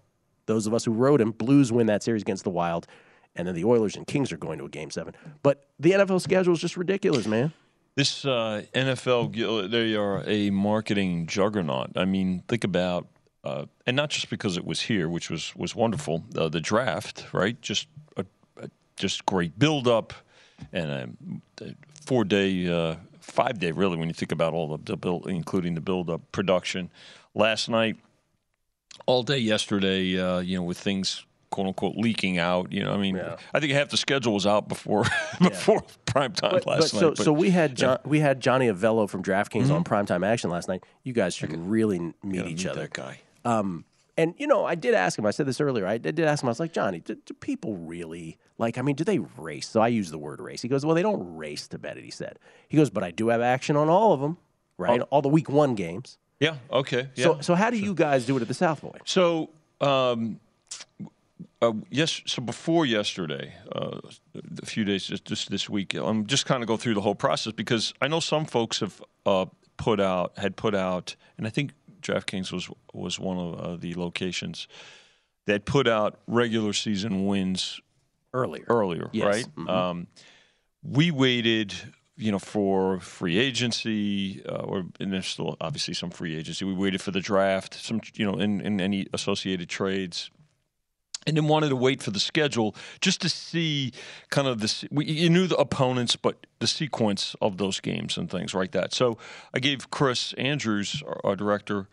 Those 0.46 0.66
of 0.66 0.74
us 0.74 0.84
who 0.84 0.92
wrote 0.92 1.20
him, 1.20 1.32
Blues 1.32 1.72
win 1.72 1.86
that 1.86 2.02
series 2.02 2.22
against 2.22 2.44
the 2.44 2.50
Wild, 2.50 2.86
and 3.34 3.48
then 3.48 3.54
the 3.54 3.64
Oilers 3.64 3.96
and 3.96 4.06
Kings 4.06 4.32
are 4.32 4.36
going 4.36 4.58
to 4.58 4.64
a 4.64 4.68
Game 4.68 4.90
Seven. 4.90 5.14
But 5.42 5.66
the 5.78 5.92
NFL 5.92 6.20
schedule 6.20 6.54
is 6.54 6.60
just 6.60 6.76
ridiculous, 6.76 7.26
man. 7.26 7.52
This 7.96 8.24
uh, 8.26 8.62
NFL, 8.74 9.70
they 9.70 9.94
are 9.94 10.22
a 10.26 10.50
marketing 10.50 11.26
juggernaut. 11.26 11.92
I 11.96 12.04
mean, 12.04 12.42
think 12.46 12.62
about, 12.62 13.06
uh, 13.42 13.64
and 13.86 13.96
not 13.96 14.10
just 14.10 14.28
because 14.28 14.58
it 14.58 14.66
was 14.66 14.82
here, 14.82 15.08
which 15.08 15.30
was 15.30 15.56
was 15.56 15.74
wonderful. 15.74 16.24
Uh, 16.36 16.48
the 16.48 16.60
draft, 16.60 17.26
right? 17.32 17.60
Just 17.62 17.88
a, 18.16 18.26
a 18.60 18.68
just 18.96 19.24
great 19.24 19.58
build 19.58 19.88
up, 19.88 20.12
and 20.72 20.90
a, 20.90 21.64
a 21.64 21.74
four 22.06 22.24
day, 22.24 22.66
uh, 22.68 22.96
five 23.20 23.58
day, 23.58 23.72
really, 23.72 23.96
when 23.96 24.08
you 24.08 24.14
think 24.14 24.32
about 24.32 24.54
all 24.54 24.76
the, 24.78 24.96
build, 24.96 25.28
including 25.28 25.74
the 25.74 25.80
build 25.80 26.08
up 26.08 26.20
production. 26.32 26.90
Last 27.34 27.68
night, 27.68 27.96
all 29.06 29.22
day 29.22 29.38
yesterday, 29.38 30.18
uh, 30.18 30.38
you 30.38 30.56
know, 30.56 30.62
with 30.62 30.78
things 30.78 31.24
quote 31.50 31.66
unquote 31.68 31.96
leaking 31.96 32.38
out. 32.38 32.72
You 32.72 32.82
know, 32.84 32.92
I 32.92 32.96
mean, 32.96 33.20
I 33.54 33.60
think 33.60 33.72
half 33.72 33.90
the 33.90 33.96
schedule 33.96 34.32
was 34.34 34.46
out 34.46 34.68
before 34.68 35.04
before 35.40 35.82
prime 36.06 36.32
time 36.32 36.52
But, 36.52 36.66
last 36.66 36.92
but 36.92 36.98
so, 37.00 37.08
night. 37.08 37.18
so 37.18 37.32
we 37.32 37.50
had 37.50 37.76
John, 37.76 37.98
we 38.04 38.20
had 38.20 38.40
Johnny 38.40 38.68
Avello 38.68 39.08
from 39.08 39.22
DraftKings 39.22 39.66
Mhm. 39.66 39.74
on 39.74 39.84
primetime 39.84 40.26
action 40.26 40.50
last 40.50 40.68
night. 40.68 40.82
You 41.04 41.12
guys 41.12 41.34
should 41.34 41.52
really 41.56 41.98
meet 42.22 42.46
each 42.46 42.64
meet 42.64 42.66
other. 42.68 42.80
that 42.82 42.92
guy. 42.92 43.20
Um, 43.44 43.84
and 44.16 44.34
you 44.38 44.46
know, 44.46 44.64
I 44.64 44.74
did 44.74 44.94
ask 44.94 45.18
him. 45.18 45.26
I 45.26 45.30
said 45.30 45.46
this 45.46 45.60
earlier. 45.60 45.86
I 45.86 45.98
did 45.98 46.18
ask 46.20 46.42
him. 46.42 46.48
I 46.48 46.50
was 46.50 46.60
like, 46.60 46.72
Johnny, 46.72 47.00
do, 47.00 47.14
do 47.14 47.34
people 47.34 47.76
really 47.76 48.38
like? 48.58 48.78
I 48.78 48.82
mean, 48.82 48.96
do 48.96 49.04
they 49.04 49.18
race? 49.18 49.68
So 49.68 49.80
I 49.80 49.88
use 49.88 50.10
the 50.10 50.18
word 50.18 50.40
race. 50.40 50.62
He 50.62 50.68
goes, 50.68 50.84
Well, 50.86 50.94
they 50.94 51.02
don't 51.02 51.36
race 51.36 51.68
to 51.68 51.78
bet 51.78 51.96
it. 51.96 52.04
He 52.04 52.10
said. 52.10 52.38
He 52.68 52.76
goes, 52.76 52.90
But 52.90 53.04
I 53.04 53.10
do 53.10 53.28
have 53.28 53.40
action 53.40 53.76
on 53.76 53.88
all 53.88 54.12
of 54.12 54.20
them, 54.20 54.38
right? 54.78 55.00
All 55.02 55.22
the 55.22 55.28
week 55.28 55.48
one 55.48 55.74
games. 55.74 56.18
Yeah. 56.40 56.56
Okay. 56.70 57.08
Yeah. 57.14 57.24
So, 57.24 57.40
so 57.40 57.54
how 57.54 57.70
do 57.70 57.78
you 57.78 57.94
guys 57.94 58.26
do 58.26 58.36
it 58.36 58.42
at 58.42 58.48
the 58.48 58.54
South 58.54 58.80
Point? 58.80 59.02
So, 59.06 59.50
um, 59.80 60.40
uh, 61.62 61.72
yes. 61.90 62.22
So 62.26 62.42
before 62.42 62.84
yesterday, 62.84 63.54
uh, 63.74 64.00
a 64.62 64.66
few 64.66 64.84
days 64.84 65.04
just, 65.04 65.24
just 65.24 65.50
this 65.50 65.68
week, 65.68 65.94
I'm 65.94 66.26
just 66.26 66.46
kind 66.46 66.62
of 66.62 66.68
go 66.68 66.76
through 66.76 66.94
the 66.94 67.00
whole 67.00 67.14
process 67.14 67.52
because 67.52 67.94
I 68.00 68.08
know 68.08 68.20
some 68.20 68.44
folks 68.44 68.80
have 68.80 69.02
uh, 69.24 69.46
put 69.76 70.00
out 70.00 70.32
had 70.38 70.56
put 70.56 70.74
out, 70.74 71.16
and 71.38 71.46
I 71.46 71.50
think 71.50 71.72
DraftKings 72.06 72.52
was 72.52 72.68
was 72.92 73.18
one 73.18 73.36
of 73.38 73.60
uh, 73.60 73.76
the 73.76 73.94
locations 73.94 74.68
that 75.46 75.64
put 75.64 75.86
out 75.86 76.18
regular 76.26 76.72
season 76.72 77.26
wins 77.26 77.80
earlier. 78.34 78.64
Earlier, 78.68 79.08
Yes. 79.12 79.24
right? 79.24 79.46
Mhm. 79.56 79.68
Um, 79.70 80.06
we 80.82 81.10
waited, 81.10 81.72
you 82.16 82.30
know, 82.32 82.38
for 82.38 83.00
free 83.00 83.38
agency, 83.38 84.42
uh, 84.46 84.56
or 84.56 84.86
and 85.00 85.12
there's 85.12 85.26
still 85.26 85.56
obviously 85.60 85.94
some 85.94 86.10
free 86.10 86.36
agency. 86.36 86.64
We 86.64 86.74
waited 86.74 87.00
for 87.00 87.10
the 87.10 87.20
draft, 87.20 87.74
some, 87.74 88.00
you 88.14 88.24
know, 88.24 88.38
in, 88.38 88.60
in 88.60 88.80
any 88.80 89.06
associated 89.12 89.68
trades, 89.68 90.30
and 91.26 91.36
then 91.36 91.48
wanted 91.48 91.70
to 91.70 91.76
wait 91.76 92.02
for 92.02 92.10
the 92.10 92.20
schedule 92.20 92.74
just 93.00 93.20
to 93.22 93.28
see 93.28 93.92
kind 94.30 94.46
of 94.46 94.60
the 94.60 94.88
you 95.04 95.28
knew 95.28 95.46
the 95.46 95.56
opponents, 95.56 96.16
but 96.16 96.46
the 96.60 96.66
sequence 96.66 97.34
of 97.40 97.58
those 97.58 97.80
games 97.80 98.16
and 98.16 98.30
things 98.30 98.54
like 98.54 98.72
that. 98.72 98.94
So 98.94 99.18
I 99.52 99.58
gave 99.58 99.90
Chris 99.90 100.32
Andrews, 100.34 101.02
our, 101.06 101.20
our 101.24 101.36
director, 101.36 101.88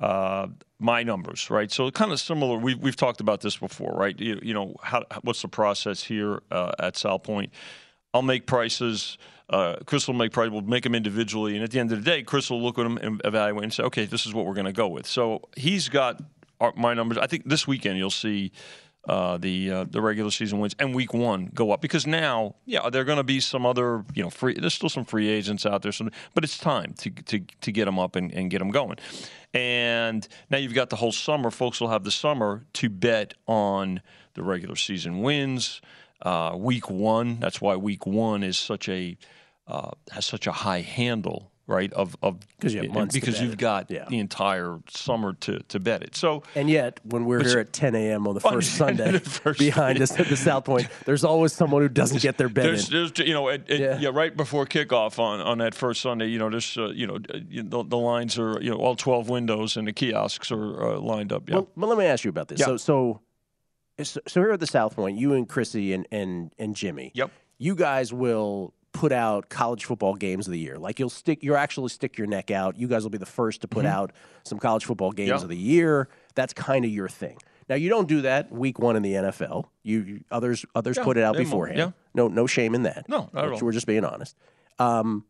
uh, 0.00 0.48
my 0.78 1.02
numbers, 1.02 1.50
right? 1.50 1.70
So 1.70 1.90
kind 1.90 2.12
of 2.12 2.20
similar. 2.20 2.58
We've 2.58 2.78
we've 2.78 2.96
talked 2.96 3.20
about 3.20 3.40
this 3.40 3.56
before, 3.56 3.94
right? 3.96 4.18
You, 4.18 4.38
you 4.42 4.54
know, 4.54 4.74
how 4.82 5.04
what's 5.22 5.42
the 5.42 5.48
process 5.48 6.02
here 6.02 6.42
uh, 6.50 6.72
at 6.78 6.96
South 6.96 7.22
Point? 7.22 7.52
I'll 8.12 8.22
make 8.22 8.46
prices. 8.46 9.18
Uh, 9.50 9.76
Chris 9.86 10.06
will 10.06 10.14
make 10.14 10.32
prices. 10.32 10.52
We'll 10.52 10.62
make 10.62 10.84
them 10.84 10.94
individually, 10.94 11.54
and 11.54 11.64
at 11.64 11.70
the 11.70 11.80
end 11.80 11.92
of 11.92 12.02
the 12.02 12.10
day, 12.10 12.22
Chris 12.22 12.50
will 12.50 12.62
look 12.62 12.78
at 12.78 12.84
them 12.84 12.96
and 12.98 13.20
evaluate 13.24 13.64
and 13.64 13.72
say, 13.72 13.82
okay, 13.84 14.06
this 14.06 14.24
is 14.24 14.32
what 14.32 14.46
we're 14.46 14.54
going 14.54 14.66
to 14.66 14.72
go 14.72 14.88
with. 14.88 15.06
So 15.06 15.42
he's 15.56 15.88
got 15.88 16.20
my 16.72 16.94
numbers. 16.94 17.18
I 17.18 17.26
think 17.26 17.48
this 17.48 17.66
weekend 17.66 17.98
you'll 17.98 18.10
see 18.10 18.52
uh, 19.08 19.36
the 19.36 19.70
uh, 19.70 19.84
the 19.84 20.00
regular 20.00 20.30
season 20.30 20.60
wins 20.60 20.74
and 20.78 20.94
week 20.94 21.12
one 21.12 21.50
go 21.54 21.72
up 21.72 21.82
because 21.82 22.06
now, 22.06 22.54
yeah, 22.64 22.88
there 22.88 23.02
are 23.02 23.04
going 23.04 23.18
to 23.18 23.22
be 23.24 23.38
some 23.40 23.66
other 23.66 24.04
you 24.14 24.22
know 24.22 24.30
free. 24.30 24.54
There's 24.54 24.74
still 24.74 24.88
some 24.88 25.04
free 25.04 25.28
agents 25.28 25.66
out 25.66 25.82
there, 25.82 25.92
some, 25.92 26.10
but 26.34 26.44
it's 26.44 26.56
time 26.58 26.94
to 26.98 27.10
to 27.10 27.40
to 27.40 27.72
get 27.72 27.84
them 27.84 27.98
up 27.98 28.16
and, 28.16 28.32
and 28.32 28.50
get 28.50 28.60
them 28.60 28.70
going. 28.70 28.96
And 29.52 30.26
now 30.50 30.58
you've 30.58 30.74
got 30.74 30.90
the 30.90 30.96
whole 30.96 31.12
summer. 31.12 31.50
Folks 31.50 31.80
will 31.80 31.90
have 31.90 32.04
the 32.04 32.10
summer 32.10 32.64
to 32.74 32.88
bet 32.88 33.34
on 33.46 34.00
the 34.34 34.42
regular 34.42 34.76
season 34.76 35.20
wins. 35.20 35.80
Uh, 36.22 36.54
week 36.56 36.88
one. 36.88 37.38
That's 37.40 37.60
why 37.60 37.76
week 37.76 38.06
one 38.06 38.42
is 38.42 38.58
such 38.58 38.88
a 38.88 39.18
uh, 39.66 39.90
has 40.10 40.24
such 40.24 40.46
a 40.46 40.52
high 40.52 40.80
handle, 40.80 41.50
right? 41.66 41.92
Of 41.92 42.16
of 42.22 42.38
you 42.62 42.70
have 42.76 42.84
and 42.84 42.94
months 42.94 43.14
to 43.14 43.20
because 43.20 43.40
you've 43.40 43.54
it. 43.54 43.58
got 43.58 43.88
the 43.88 44.18
entire 44.18 44.78
summer 44.90 45.32
to 45.40 45.60
to 45.60 45.80
bet 45.80 46.02
it. 46.02 46.14
So 46.16 46.42
And 46.54 46.68
yet, 46.68 47.00
when 47.04 47.24
we're 47.24 47.42
here 47.42 47.58
at 47.60 47.72
10 47.72 47.94
a.m. 47.94 48.26
on 48.26 48.34
the 48.34 48.40
first 48.40 48.72
yeah, 48.72 48.78
Sunday 48.78 49.10
the 49.12 49.20
first- 49.20 49.58
behind 49.58 50.00
us 50.02 50.18
at 50.18 50.28
the 50.28 50.36
South 50.36 50.64
Point, 50.64 50.88
there's 51.06 51.24
always 51.24 51.52
someone 51.52 51.82
who 51.82 51.88
doesn't 51.88 52.20
get 52.22 52.36
their 52.38 52.48
bet 52.48 52.64
there's, 52.64 52.88
in. 52.88 52.94
there's, 52.94 53.18
you 53.18 53.32
know, 53.34 53.48
at- 53.48 53.68
yeah. 53.68 54.10
right 54.12 54.36
before 54.36 54.66
kickoff 54.66 55.18
on, 55.18 55.40
on 55.40 55.58
that 55.58 55.74
first 55.74 56.00
Sunday, 56.00 56.26
you 56.28 56.38
know, 56.38 56.50
there's, 56.50 56.76
uh, 56.76 56.88
you 56.90 57.06
know, 57.06 57.16
uh, 57.16 57.38
the, 57.50 57.84
the 57.84 57.98
lines 57.98 58.38
are, 58.38 58.60
you 58.60 58.70
know, 58.70 58.76
all 58.76 58.94
12 58.96 59.28
windows 59.28 59.76
and 59.76 59.88
the 59.88 59.92
kiosks 59.92 60.50
are 60.52 60.82
uh, 60.94 60.98
lined 60.98 61.32
up. 61.32 61.48
Yeah. 61.48 61.56
Well, 61.56 61.68
well, 61.76 61.88
let 61.88 61.98
me 61.98 62.04
ask 62.06 62.24
you 62.24 62.30
about 62.30 62.48
this. 62.48 62.60
Yeah. 62.60 62.66
So, 62.66 62.76
so, 62.76 63.20
so, 64.02 64.20
so 64.26 64.40
here 64.40 64.52
at 64.52 64.60
the 64.60 64.66
South 64.66 64.96
Point, 64.96 65.18
you 65.18 65.34
and 65.34 65.48
Chrissy 65.48 65.92
and 65.92 66.06
and 66.10 66.52
and 66.58 66.74
Jimmy. 66.74 67.12
Yep. 67.14 67.30
You 67.58 67.74
guys 67.76 68.12
will 68.12 68.74
put 68.94 69.12
out 69.12 69.50
college 69.50 69.84
football 69.84 70.14
games 70.14 70.46
of 70.46 70.52
the 70.52 70.58
year. 70.58 70.78
Like 70.78 70.98
you'll 70.98 71.10
stick, 71.10 71.42
you'll 71.42 71.56
actually 71.58 71.88
stick 71.90 72.16
your 72.16 72.26
neck 72.26 72.50
out. 72.50 72.78
You 72.78 72.88
guys 72.88 73.02
will 73.02 73.10
be 73.10 73.18
the 73.18 73.26
first 73.26 73.60
to 73.60 73.68
put 73.68 73.84
Mhm. 73.84 73.88
out 73.90 74.12
some 74.44 74.58
college 74.58 74.84
football 74.86 75.12
games 75.12 75.28
Yeah. 75.28 75.42
of 75.42 75.48
the 75.48 75.56
year. 75.56 76.08
That's 76.34 76.54
kind 76.54 76.84
of 76.86 76.90
your 76.90 77.08
thing. 77.08 77.36
Now 77.68 77.74
you 77.74 77.88
don't 77.90 78.08
do 78.08 78.22
that 78.22 78.50
week 78.52 78.78
one 78.78 78.94
in 78.96 79.02
the 79.02 79.14
NFL. 79.14 79.66
You, 79.82 80.00
you 80.02 80.20
others 80.30 80.64
others 80.74 80.96
Yeah, 80.96 81.04
put 81.04 81.16
it 81.18 81.24
out 81.24 81.36
beforehand. 81.36 81.78
yeah. 81.78 81.90
No 82.14 82.28
no 82.28 82.46
shame 82.46 82.74
in 82.74 82.84
that. 82.84 83.08
No, 83.08 83.28
not 83.32 83.44
at 83.46 83.50
all. 83.52 83.58
We're 83.60 83.72
just 83.72 83.86
being 83.86 84.04
honest. 84.04 84.36
Um, 84.78 85.24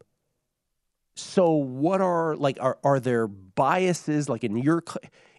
so 1.17 1.53
what 1.53 2.01
are 2.01 2.37
like 2.37 2.59
are 2.61 2.79
are 2.85 3.01
there 3.01 3.27
biases 3.29 4.29
like 4.29 4.45
in 4.45 4.57
your 4.57 4.83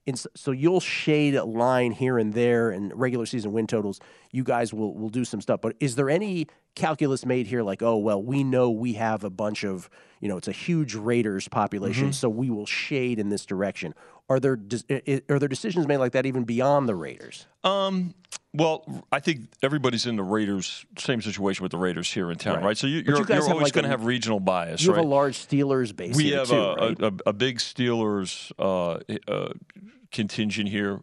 in, 0.06 0.16
so 0.36 0.52
you'll 0.52 0.80
shade 0.80 1.36
a 1.36 1.44
line 1.44 1.92
here 1.92 2.18
and 2.18 2.34
there 2.34 2.70
and 2.70 2.92
regular 3.00 3.26
season 3.26 3.52
win 3.54 3.66
totals 3.68 4.00
you 4.32 4.44
guys 4.44 4.74
will 4.74 4.94
will 4.94 5.10
do 5.10 5.26
some 5.26 5.42
stuff. 5.42 5.62
But 5.62 5.76
is 5.80 5.96
there 5.96 6.10
any 6.10 6.48
calculus 6.76 7.26
made 7.26 7.48
here 7.48 7.64
like 7.64 7.82
oh 7.82 7.98
well 7.98 8.22
we 8.22 8.44
know 8.44 8.70
we 8.70 8.94
have 8.94 9.24
a 9.24 9.30
bunch 9.30 9.64
of 9.64 9.90
you 10.20 10.28
know 10.28 10.38
it's 10.38 10.48
a 10.48 10.52
huge 10.52 10.94
raiders 10.94 11.48
population 11.48 12.10
Mhm. 12.10 12.14
so 12.14 12.30
we 12.30 12.50
will 12.50 12.66
shade 12.66 13.18
in 13.20 13.30
this 13.30 13.46
direction. 13.46 13.94
Are 14.30 14.40
there 14.40 14.56
des- 14.56 14.84
i- 14.90 15.02
i- 15.08 15.22
are 15.30 15.40
there 15.40 15.48
decisions 15.48 15.88
made 15.88 15.98
like 15.98 16.12
that 16.14 16.26
even 16.26 16.44
beyond 16.44 16.90
the 16.90 16.96
raiders? 16.96 17.48
Um, 17.64 18.14
well, 18.58 19.04
I 19.12 19.20
think 19.20 19.42
everybody's 19.62 20.06
in 20.06 20.16
the 20.16 20.24
Raiders, 20.24 20.86
same 20.98 21.22
situation 21.22 21.64
with 21.64 21.72
the 21.72 21.78
Raiders 21.78 22.12
here 22.12 22.32
in 22.32 22.38
town, 22.38 22.56
Right. 22.58 22.64
right? 22.66 22.78
So 22.78 22.88
you, 22.88 23.02
But 23.04 23.08
you're, 23.10 23.18
you 23.20 23.26
you're 23.36 23.50
always 23.50 23.64
like 23.66 23.74
going 23.74 23.84
to 23.84 23.90
have 23.90 24.06
regional 24.06 24.40
bias, 24.40 24.82
you 24.84 24.92
right? 24.92 24.98
have 24.98 25.06
a 25.06 25.08
large 25.08 25.38
steelers 25.38 25.96
base 25.96 26.16
we 26.16 26.32
have 26.32 26.48
too, 26.50 26.56
a, 26.56 26.76
right? 26.76 27.00
a, 27.00 27.06
a, 27.08 27.12
a 27.28 27.34
big 27.34 27.60
Steelers 27.60 28.52
uh, 28.60 29.00
uh, 29.32 29.54
contingent 30.12 30.70
here. 30.70 31.02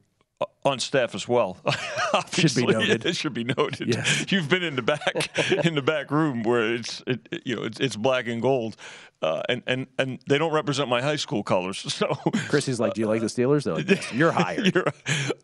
On 0.64 0.78
staff 0.78 1.14
as 1.14 1.26
well. 1.26 1.56
Should 1.66 1.72
be 1.72 2.14
Obviously, 2.14 2.66
noted. 2.66 3.06
It 3.06 3.16
should 3.16 3.34
be 3.34 3.44
noted. 3.44 3.94
Yeah. 3.94 4.04
You've 4.28 4.48
been 4.48 4.62
in 4.62 4.76
the 4.76 4.82
back 4.82 5.38
in 5.64 5.74
the 5.74 5.82
back 5.82 6.10
room 6.10 6.42
where 6.42 6.74
it's 6.74 7.02
it, 7.06 7.26
you 7.44 7.56
know 7.56 7.62
it's, 7.62 7.80
it's 7.80 7.96
black 7.96 8.26
and 8.28 8.40
gold, 8.42 8.76
uh, 9.22 9.42
and 9.48 9.62
and 9.66 9.86
and 9.98 10.18
they 10.28 10.38
don't 10.38 10.52
represent 10.52 10.88
my 10.88 11.00
high 11.02 11.16
school 11.16 11.42
colors. 11.42 11.78
So 11.92 12.06
Chrissy's 12.48 12.78
like, 12.80 12.94
"Do 12.94 13.00
you 13.00 13.06
like 13.06 13.20
the 13.20 13.26
Steelers?" 13.28 13.64
They're 13.64 13.74
like, 13.74 13.88
yes, 13.88 14.12
"You're 14.12 14.32
hired." 14.32 14.74
You're- 14.74 14.90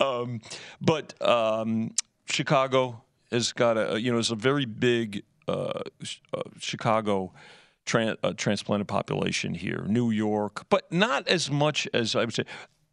um, 0.01 0.41
but 0.81 1.15
um, 1.27 1.95
Chicago 2.27 3.03
has 3.31 3.53
got 3.53 3.77
a 3.77 4.01
you 4.01 4.13
know 4.13 4.19
it's 4.19 4.31
a 4.31 4.35
very 4.37 4.67
big 4.67 5.23
uh, 5.47 5.81
uh, 6.35 6.43
Chicago 6.59 7.33
tran- 7.87 8.17
uh, 8.23 8.33
transplanted 8.37 8.89
population 8.89 9.55
here. 9.55 9.85
New 9.89 10.11
York, 10.11 10.67
but 10.69 10.91
not 10.93 11.27
as 11.29 11.51
much 11.51 11.89
as 11.95 12.15
I 12.15 12.21
would 12.27 12.35
say 12.35 12.45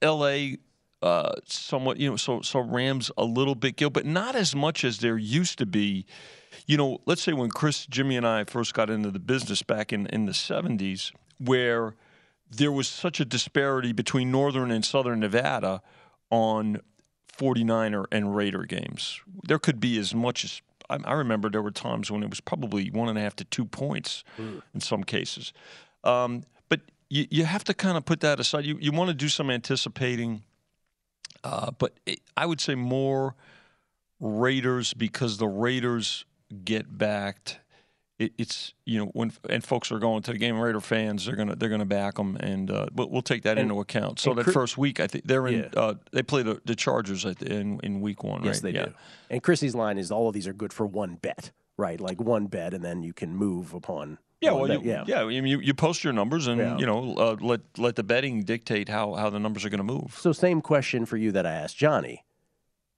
L.A. 0.01 0.57
Uh, 1.01 1.33
somewhat, 1.45 1.97
you 1.97 2.09
know, 2.09 2.15
so 2.15 2.41
so 2.41 2.59
Rams 2.59 3.11
a 3.17 3.25
little 3.25 3.53
bit, 3.53 3.75
Gil, 3.75 3.89
but 3.89 4.05
not 4.05 4.35
as 4.35 4.55
much 4.55 4.83
as 4.83 4.99
there 4.99 5.17
used 5.17 5.57
to 5.59 5.65
be. 5.65 6.05
You 6.65 6.77
know, 6.77 6.99
let's 7.05 7.21
say 7.21 7.33
when 7.33 7.49
Chris, 7.49 7.85
Jimmy, 7.85 8.15
and 8.17 8.25
I 8.25 8.45
first 8.45 8.73
got 8.73 8.89
into 8.89 9.11
the 9.11 9.19
business 9.19 9.61
back 9.61 9.93
in 9.93 10.07
in 10.07 10.25
the 10.25 10.31
'70s, 10.31 11.11
where 11.37 11.95
there 12.49 12.71
was 12.71 12.87
such 12.87 13.19
a 13.19 13.25
disparity 13.25 13.91
between 13.91 14.31
northern 14.31 14.71
and 14.71 14.83
southern 14.83 15.19
Nevada 15.19 15.81
on 16.31 16.79
49er 17.37 18.05
and 18.11 18.35
Raider 18.35 18.63
games. 18.63 19.19
There 19.43 19.59
could 19.59 19.79
be 19.79 19.97
as 19.97 20.15
much 20.15 20.43
as 20.45 20.61
I, 20.89 20.99
I 21.03 21.13
remember 21.13 21.49
there 21.49 21.61
were 21.61 21.71
times 21.71 22.11
when 22.11 22.23
it 22.23 22.29
was 22.29 22.39
probably 22.39 22.89
one 22.91 23.09
and 23.09 23.17
a 23.17 23.21
half 23.21 23.35
to 23.37 23.43
two 23.45 23.65
points 23.65 24.23
in 24.73 24.79
some 24.79 25.03
cases. 25.03 25.53
Um, 26.03 26.43
but 26.69 26.81
you, 27.09 27.25
you 27.29 27.45
have 27.45 27.63
to 27.65 27.73
kind 27.73 27.97
of 27.97 28.05
put 28.05 28.19
that 28.21 28.39
aside. 28.39 28.65
You, 28.65 28.77
you 28.79 28.91
want 28.91 29.09
to 29.09 29.13
do 29.13 29.27
some 29.29 29.49
anticipating, 29.49 30.43
uh, 31.45 31.71
but 31.77 31.93
it, 32.05 32.19
I 32.35 32.45
would 32.45 32.59
say 32.59 32.75
more 32.75 33.35
Raiders 34.19 34.93
because 34.93 35.37
the 35.37 35.47
Raiders 35.47 36.25
get 36.63 36.97
backed. 36.97 37.59
It, 38.17 38.31
it's 38.37 38.73
you 38.85 38.97
know 38.97 39.07
when 39.07 39.33
and 39.49 39.61
folks 39.61 39.91
are 39.91 39.99
going 39.99 40.23
to 40.23 40.31
the 40.31 40.37
game. 40.37 40.57
Raider 40.57 40.79
fans 40.79 41.25
they're 41.25 41.35
gonna 41.35 41.55
they're 41.55 41.67
gonna 41.69 41.83
back 41.85 42.15
them, 42.15 42.37
and 42.37 42.71
uh, 42.71 42.85
we'll, 42.95 43.09
we'll 43.09 43.21
take 43.21 43.43
that 43.43 43.57
And- 43.57 43.69
into 43.69 43.81
account. 43.81 44.19
So 44.19 44.33
that 44.33 44.43
Chris- 44.45 44.53
first 44.53 44.77
week, 44.77 45.01
I 45.01 45.07
think 45.07 45.25
they're 45.25 45.45
in. 45.47 45.69
Yeah. 45.73 45.79
Uh, 45.79 45.93
they 46.13 46.23
play 46.23 46.41
the, 46.41 46.61
the 46.63 46.75
Chargers 46.75 47.25
at 47.25 47.39
the, 47.39 47.51
in 47.53 47.79
in 47.83 47.99
week 47.99 48.23
one, 48.23 48.43
Yes, 48.45 48.55
right? 48.63 48.71
they 48.71 48.79
yeah. 48.79 48.85
do. 48.85 48.93
And 49.29 49.43
Chrissy's 49.43 49.75
line 49.75 49.97
is 49.97 50.11
all 50.11 50.29
of 50.29 50.33
these 50.33 50.47
are 50.47 50.53
good 50.53 50.71
for 50.71 50.85
one 50.85 51.15
bet, 51.15 51.51
right? 51.77 51.99
Like 51.99 52.21
one 52.21 52.47
bet, 52.47 52.73
and 52.73 52.83
then 52.85 53.03
you 53.03 53.11
can 53.11 53.35
move 53.35 53.73
upon. 53.73 54.17
Yeah, 54.45 54.51
well, 54.53 54.71
you, 54.71 54.81
yeah. 54.83 55.03
yeah, 55.07 55.21
I 55.21 55.25
mean, 55.25 55.45
you, 55.45 55.59
you 55.59 55.73
post 55.73 56.03
your 56.03 56.13
numbers, 56.13 56.47
and 56.47 56.59
Yeah. 56.59 56.77
you 56.77 56.85
know, 56.85 57.15
uh, 57.17 57.35
let 57.41 57.61
let 57.77 57.95
the 57.95 58.03
betting 58.03 58.43
dictate 58.43 58.87
how, 58.89 59.13
how 59.15 59.29
the 59.29 59.39
numbers 59.39 59.65
are 59.65 59.69
going 59.69 59.85
to 59.85 59.93
move. 59.95 60.15
So, 60.19 60.31
same 60.31 60.61
question 60.61 61.05
for 61.05 61.17
you 61.17 61.31
that 61.33 61.45
I 61.45 61.51
asked 61.53 61.77
Johnny. 61.77 62.23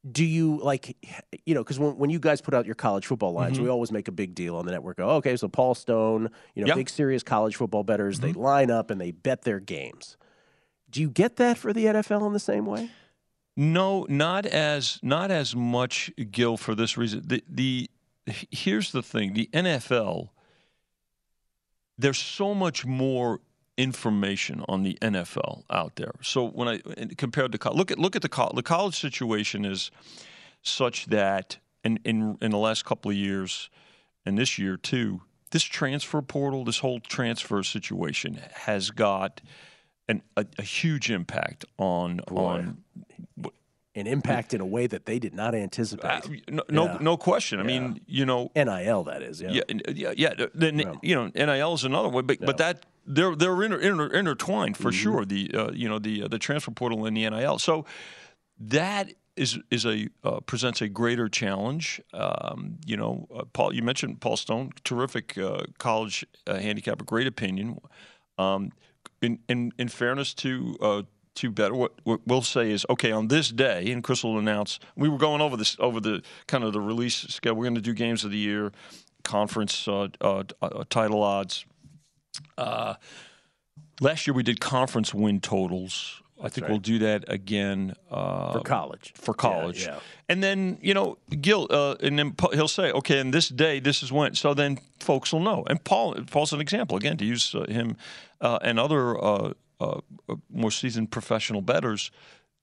Do 0.09 0.23
you 0.23 0.57
like, 0.63 0.95
you 1.45 1.53
know, 1.53 1.63
because 1.63 1.79
when, 1.79 1.97
when 1.97 2.09
you 2.09 2.19
guys 2.19 2.39
put 2.39 2.53
out 2.53 2.65
your 2.65 2.75
college 2.75 3.05
football 3.07 3.33
lines, 3.33 3.57
Mhm. 3.59 3.63
we 3.63 3.69
always 3.69 3.91
make 3.91 4.07
a 4.07 4.11
big 4.11 4.35
deal 4.35 4.55
on 4.55 4.65
the 4.65 4.71
network. 4.71 4.99
Oh, 4.99 5.15
okay, 5.17 5.35
so 5.35 5.47
Paul 5.49 5.75
Stone, 5.75 6.29
you 6.55 6.63
know, 6.63 6.67
Yeah. 6.69 6.75
big 6.75 6.89
serious 6.89 7.23
college 7.23 7.55
football 7.57 7.83
bettors, 7.83 8.19
they 8.19 8.29
Mm-hmm. 8.29 8.39
line 8.39 8.71
up 8.71 8.89
and 8.89 9.01
they 9.01 9.11
bet 9.11 9.41
their 9.41 9.59
games. 9.59 10.15
Do 10.89 11.01
you 11.01 11.09
get 11.09 11.35
that 11.37 11.57
for 11.57 11.73
the 11.73 11.87
NFL 11.87 12.25
in 12.25 12.31
the 12.33 12.39
same 12.39 12.65
way? 12.65 12.89
No, 13.57 14.05
not 14.07 14.45
as 14.45 14.99
not 15.01 15.31
as 15.31 15.55
much, 15.55 16.11
Gil, 16.31 16.55
for 16.57 16.75
this 16.75 16.95
reason. 16.95 17.23
The 17.25 17.43
the 17.49 17.89
here's 18.51 18.91
the 18.91 19.01
thing: 19.03 19.33
the 19.33 19.49
NFL. 19.51 20.29
There's 21.97 22.19
so 22.19 22.53
much 22.53 22.85
more 22.85 23.39
information 23.77 24.63
on 24.67 24.83
the 24.83 24.97
NFL 25.01 25.63
out 25.69 25.95
there. 25.95 26.13
So 26.21 26.47
when 26.47 26.67
I 26.67 26.81
compared 27.17 27.51
to 27.51 27.71
look 27.71 27.91
at 27.91 27.99
look 27.99 28.15
at 28.15 28.21
the 28.21 28.29
college. 28.29 28.55
The 28.55 28.63
college 28.63 28.99
situation 28.99 29.65
is 29.65 29.91
such 30.63 31.05
that 31.07 31.57
in 31.83 31.99
in 32.03 32.37
in 32.41 32.51
the 32.51 32.57
last 32.57 32.85
couple 32.85 33.11
of 33.11 33.17
years, 33.17 33.69
and 34.25 34.37
this 34.37 34.57
year 34.57 34.77
too, 34.77 35.21
this 35.51 35.63
transfer 35.63 36.21
portal, 36.21 36.65
this 36.65 36.79
whole 36.79 36.99
transfer 36.99 37.63
situation 37.63 38.39
has 38.53 38.89
got 38.89 39.41
an, 40.09 40.23
a, 40.35 40.45
a 40.57 40.63
huge 40.63 41.11
impact 41.11 41.65
on 41.77 42.19
on 42.31 42.83
An 43.99 44.07
impact 44.15 44.53
in 44.53 44.61
a 44.61 44.65
way 44.65 44.87
that 44.87 45.05
they 45.05 45.19
did 45.19 45.33
not 45.33 45.55
anticipate. 45.55 46.49
no, 46.51 46.63
no, 46.69 46.85
Yeah. 46.85 46.97
no 47.01 47.17
question. 47.17 47.59
I 47.59 47.63
mean, 47.63 47.99
you 48.05 48.25
know, 48.25 48.51
NIL 48.55 49.03
that 49.05 49.21
is. 49.21 49.41
Yeah. 49.41 49.51
yeah, 49.51 49.91
yeah, 49.95 50.13
yeah. 50.15 50.45
Then 50.53 50.79
you 51.01 51.15
know, 51.15 51.31
NIL 51.33 51.73
is 51.73 51.83
another 51.83 52.09
way, 52.09 52.21
but 52.21 52.39
but 52.39 52.57
that 52.57 52.85
they're 53.05 53.35
they're 53.35 53.63
inter, 53.63 53.79
inter, 53.79 54.07
intertwined 54.19 54.77
for 54.77 54.91
Mm-hmm. 54.91 55.03
sure. 55.03 55.25
The 55.25 55.51
uh, 55.53 55.71
you 55.71 55.89
know 55.89 55.99
the 55.99 56.23
uh, 56.23 56.27
the 56.27 56.39
transfer 56.39 56.71
portal 56.71 57.05
and 57.05 57.17
the 57.17 57.29
NIL. 57.29 57.57
So 57.59 57.85
that 58.59 59.13
is 59.35 59.59
is 59.71 59.85
a 59.85 60.09
uh, 60.23 60.39
presents 60.41 60.81
a 60.81 60.87
greater 60.89 61.29
challenge. 61.29 62.01
Um, 62.13 62.77
you 62.85 62.97
know, 62.97 63.27
uh, 63.35 63.43
Paul, 63.53 63.73
you 63.73 63.83
mentioned 63.83 64.19
Paul 64.19 64.37
Stone, 64.37 64.71
terrific 64.83 65.37
uh, 65.37 65.63
college 65.77 66.25
uh, 66.47 66.55
handicapper, 66.59 67.05
great 67.05 67.27
opinion. 67.27 67.79
Um, 68.37 68.71
in, 69.21 69.39
in 69.47 69.71
in 69.77 69.87
fairness 69.89 70.33
to 70.35 70.77
uh, 71.37 71.41
to 71.41 71.51
better, 71.51 71.73
what, 71.73 71.93
what 72.03 72.21
we'll 72.25 72.41
say 72.41 72.71
is 72.71 72.85
okay 72.89 73.11
on 73.11 73.27
this 73.27 73.49
day, 73.49 73.91
and 73.91 74.03
Chris 74.03 74.23
will 74.23 74.37
announce. 74.37 74.79
We 74.95 75.09
were 75.09 75.17
going 75.17 75.41
over 75.41 75.57
this 75.57 75.77
over 75.79 75.99
the 75.99 76.21
kind 76.47 76.63
of 76.63 76.73
the 76.73 76.81
release 76.81 77.15
schedule. 77.15 77.57
We're 77.57 77.65
going 77.65 77.75
to 77.75 77.81
do 77.81 77.93
games 77.93 78.23
of 78.23 78.31
the 78.31 78.37
year, 78.37 78.71
conference 79.23 79.87
uh, 79.87 80.07
uh, 80.21 80.43
uh, 80.61 80.83
title 80.89 81.23
odds. 81.23 81.65
Uh, 82.57 82.95
last 84.01 84.27
year 84.27 84.33
we 84.33 84.43
did 84.43 84.59
conference 84.59 85.13
win 85.13 85.39
totals. 85.39 86.21
I 86.39 86.49
think 86.49 86.63
right. 86.65 86.71
we'll 86.71 86.79
do 86.79 86.99
that 86.99 87.25
again 87.27 87.95
uh, 88.11 88.53
For 88.53 88.61
college. 88.61 89.11
For 89.15 89.33
college, 89.33 89.85
yeah. 89.85 89.99
and 90.29 90.43
then 90.43 90.77
you 90.81 90.93
know 90.93 91.17
Gil, 91.41 91.65
uh, 91.71 91.95
and 91.99 92.19
then 92.19 92.35
he'll 92.53 92.67
say, 92.67 92.91
okay, 92.91 93.19
and 93.19 93.33
this 93.33 93.49
day, 93.49 93.79
this 93.79 94.03
is 94.03 94.11
when. 94.11 94.35
So 94.35 94.53
then 94.53 94.77
folks 94.99 95.33
will 95.33 95.39
know. 95.39 95.63
And 95.67 95.83
Paul, 95.83 96.13
Paul's 96.29 96.53
an 96.53 96.61
example 96.61 96.95
again 96.95 97.17
to 97.17 97.25
use 97.25 97.55
uh, 97.55 97.65
him 97.67 97.97
uh, 98.39 98.59
and 98.61 98.79
other 98.79 99.53
uh, 99.79 99.99
uh, 100.29 100.35
more 100.49 100.71
seasoned 100.71 101.11
professional 101.11 101.61
bettors. 101.61 102.11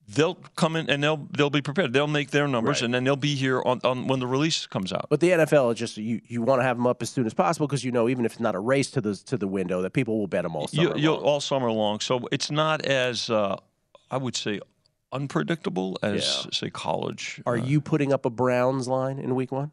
They'll 0.07 0.35
come 0.35 0.77
in 0.77 0.91
and 0.91 1.03
they'll 1.03 1.27
they'll 1.31 1.49
be 1.49 1.63
prepared. 1.63 1.95
They'll 1.95 2.07
make 2.07 2.31
their 2.31 2.47
numbers, 2.47 2.77
Right. 2.81 2.85
and 2.85 2.93
then 2.95 3.05
they'll 3.05 3.17
be 3.17 3.35
here 3.35 3.63
on, 3.65 3.81
on 3.85 4.07
when 4.07 4.21
the 4.21 4.27
release 4.27 4.67
comes 4.67 4.93
out. 4.93 5.07
But 5.09 5.21
the 5.21 5.31
NFL 5.31 5.73
is 5.73 5.79
just 5.79 5.97
you, 5.97 6.21
you 6.27 6.43
want 6.43 6.61
to 6.61 6.63
have 6.63 6.77
them 6.77 6.87
up 6.87 7.01
as 7.01 7.09
soon 7.09 7.25
as 7.25 7.33
possible 7.33 7.67
because 7.67 7.83
you 7.85 7.91
know 7.91 8.07
even 8.11 8.27
if 8.27 8.33
it's 8.33 8.41
not 8.41 8.55
a 8.55 8.59
race 8.59 8.91
to 8.91 9.01
the 9.01 9.15
to 9.15 9.39
the 9.39 9.49
window 9.49 9.81
that 9.81 9.95
people 9.95 10.19
will 10.19 10.27
bet 10.27 10.43
them 10.43 10.57
all 10.57 10.69
summer 10.69 10.95
you, 10.99 11.11
all 11.15 11.41
summer 11.41 11.71
long. 11.73 12.01
So 12.01 12.29
it's 12.31 12.51
not 12.51 12.85
as 12.85 13.31
uh, 13.31 13.57
I 14.11 14.19
would 14.19 14.37
say 14.37 14.61
unpredictable 15.11 15.97
as 16.03 16.43
Yeah. 16.45 16.51
say 16.53 16.71
college. 16.71 17.41
Are 17.47 17.57
Uh, 17.57 17.65
you 17.65 17.81
putting 17.81 18.13
up 18.13 18.27
a 18.27 18.31
Browns 18.31 18.89
line 18.89 19.19
in 19.19 19.35
Week 19.35 19.53
One? 19.53 19.71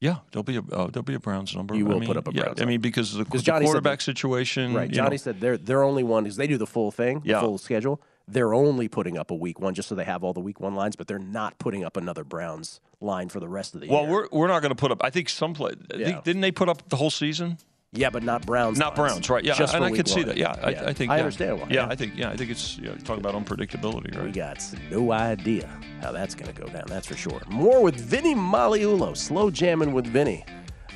Yeah, 0.00 0.16
there'll 0.30 0.42
be 0.44 0.56
a 0.56 0.60
uh, 0.60 0.88
there'll 0.88 1.02
be 1.02 1.14
a 1.14 1.18
Browns 1.20 1.56
number. 1.56 1.74
You 1.74 1.86
will 1.86 1.96
I 1.96 1.98
mean, 2.00 2.06
put 2.08 2.16
up 2.18 2.28
a 2.28 2.32
yeah, 2.32 2.42
Browns 2.42 2.60
I 2.60 2.64
mean 2.66 2.80
because 2.80 3.14
of 3.14 3.30
the, 3.30 3.38
the 3.38 3.60
quarterback 3.60 3.98
that- 4.00 4.04
situation. 4.04 4.74
Right. 4.74 4.90
Johnny 4.90 5.10
know. 5.12 5.16
said 5.16 5.40
they're 5.40 5.56
they're 5.56 5.82
only 5.82 6.02
one 6.04 6.24
because 6.24 6.36
they 6.36 6.46
do 6.46 6.58
the 6.58 6.66
full 6.66 6.90
thing, 6.90 7.20
the 7.20 7.30
Yeah. 7.30 7.40
full 7.40 7.56
schedule. 7.58 8.00
They're 8.28 8.52
only 8.54 8.88
putting 8.88 9.16
up 9.16 9.30
a 9.30 9.34
Week 9.34 9.60
One 9.60 9.72
just 9.72 9.88
so 9.88 9.94
they 9.94 10.04
have 10.04 10.24
all 10.24 10.32
the 10.32 10.40
Week 10.40 10.58
One 10.60 10.74
lines, 10.74 10.96
but 10.96 11.06
they're 11.06 11.18
not 11.18 11.58
putting 11.58 11.84
up 11.84 11.96
another 11.96 12.24
Browns 12.24 12.80
line 13.00 13.28
for 13.28 13.38
the 13.40 13.48
rest 13.48 13.74
of 13.74 13.80
the 13.80 13.88
Well, 13.88 14.02
year. 14.02 14.10
we're 14.10 14.28
we're 14.32 14.48
not 14.48 14.60
going 14.60 14.70
to 14.70 14.74
put 14.76 14.90
up. 14.90 15.02
I 15.02 15.10
think 15.10 15.28
some 15.28 15.54
play. 15.54 15.74
Yeah. 15.94 16.06
think, 16.06 16.24
didn't 16.24 16.42
they 16.42 16.50
put 16.52 16.68
up 16.68 16.88
the 16.88 16.96
whole 16.96 17.10
season? 17.10 17.58
Yeah, 17.92 18.10
but 18.10 18.22
not 18.22 18.44
Browns. 18.44 18.78
Not 18.78 18.98
lines. 18.98 19.12
Browns, 19.12 19.30
right? 19.30 19.44
Yeah, 19.44 19.54
Just 19.54 19.74
and 19.74 19.84
I 19.84 19.90
could 19.90 20.08
see 20.08 20.22
that. 20.22 20.36
Yeah, 20.36 20.54
I, 20.62 20.88
I 20.88 20.92
think 20.92 21.10
I 21.10 21.16
yeah. 21.16 21.22
understand 21.22 21.60
why. 21.60 21.68
Yeah, 21.70 21.86
I 21.86 21.94
think 21.94 22.16
yeah, 22.16 22.30
I 22.30 22.36
think 22.36 22.50
it's 22.50 22.78
yeah, 22.78 22.94
talk 23.04 23.18
about 23.18 23.34
unpredictability, 23.34 24.14
right? 24.16 24.26
We 24.26 24.32
got 24.32 24.62
no 24.90 25.12
idea 25.12 25.68
how 26.02 26.12
that's 26.12 26.34
going 26.34 26.52
to 26.52 26.60
go 26.60 26.68
down. 26.68 26.84
That's 26.88 27.06
for 27.06 27.16
sure. 27.16 27.40
More 27.48 27.82
with 27.82 27.96
Vinny 27.96 28.34
Magliulo, 28.34 29.16
slow 29.16 29.50
jamming 29.50 29.92
with 29.92 30.06
Vinny. 30.06 30.44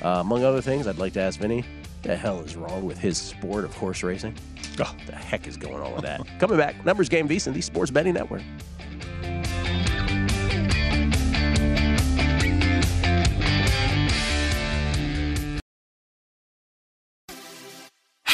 Uh, 0.03 0.19
among 0.19 0.43
other 0.43 0.61
things, 0.61 0.87
I'd 0.87 0.97
like 0.97 1.13
to 1.13 1.21
ask 1.21 1.39
Vinny, 1.39 1.63
the 2.01 2.15
hell 2.15 2.39
is 2.41 2.55
wrong 2.55 2.85
with 2.85 2.97
his 2.97 3.17
sport 3.17 3.63
of 3.63 3.75
horse 3.75 4.01
racing? 4.03 4.35
Oh. 4.79 4.95
The 5.05 5.15
heck 5.15 5.47
is 5.47 5.57
going 5.57 5.81
on 5.81 5.93
with 5.93 6.01
that? 6.03 6.21
Coming 6.39 6.57
back, 6.57 6.83
numbers 6.85 7.07
game 7.09 7.27
VSiN, 7.27 7.53
the 7.53 7.61
Sports 7.61 7.91
Betting 7.91 8.13
Network. 8.13 8.41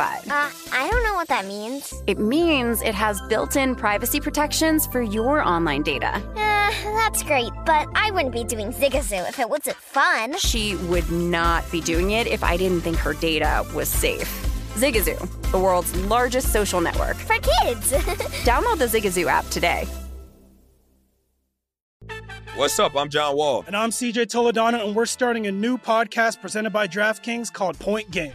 Uh, 0.00 0.50
I 0.72 0.88
don't 0.90 1.02
know 1.02 1.14
what 1.14 1.28
that 1.28 1.46
means. 1.46 1.92
It 2.06 2.18
means 2.18 2.80
it 2.82 2.94
has 2.94 3.20
built 3.28 3.56
in 3.56 3.74
privacy 3.74 4.04
privacy 4.04 4.20
protections 4.20 4.86
for 4.86 5.00
your 5.00 5.42
online 5.42 5.82
data. 5.82 6.16
Uh, 6.36 6.70
that's 6.96 7.22
great, 7.22 7.50
but 7.64 7.88
I 7.94 8.10
wouldn't 8.10 8.32
be 8.32 8.44
doing 8.44 8.72
Zigazoo 8.72 9.26
if 9.28 9.38
it 9.38 9.48
wasn't 9.48 9.76
fun. 9.76 10.36
She 10.38 10.76
would 10.88 11.10
not 11.10 11.64
be 11.72 11.80
doing 11.80 12.10
it 12.10 12.26
if 12.26 12.44
I 12.44 12.56
didn't 12.56 12.82
think 12.82 12.96
her 12.98 13.14
data 13.14 13.66
was 13.74 13.88
safe. 13.88 14.28
Zigazoo, 14.74 15.18
the 15.52 15.58
world's 15.58 15.94
largest 16.06 16.52
social 16.52 16.80
network. 16.80 17.16
For 17.16 17.36
kids! 17.36 17.92
Download 18.44 18.78
the 18.78 18.86
Zigazoo 18.86 19.26
app 19.26 19.48
today. 19.48 19.86
What's 22.56 22.78
up? 22.78 22.94
I'm 22.94 23.08
John 23.08 23.36
Wall. 23.36 23.64
And 23.66 23.74
I'm 23.76 23.90
CJ 23.90 24.26
Toledano, 24.26 24.84
and 24.84 24.94
we're 24.94 25.06
starting 25.06 25.46
a 25.46 25.52
new 25.52 25.78
podcast 25.78 26.40
presented 26.40 26.70
by 26.74 26.86
DraftKings 26.86 27.52
called 27.52 27.78
Point 27.78 28.10
Game. 28.10 28.34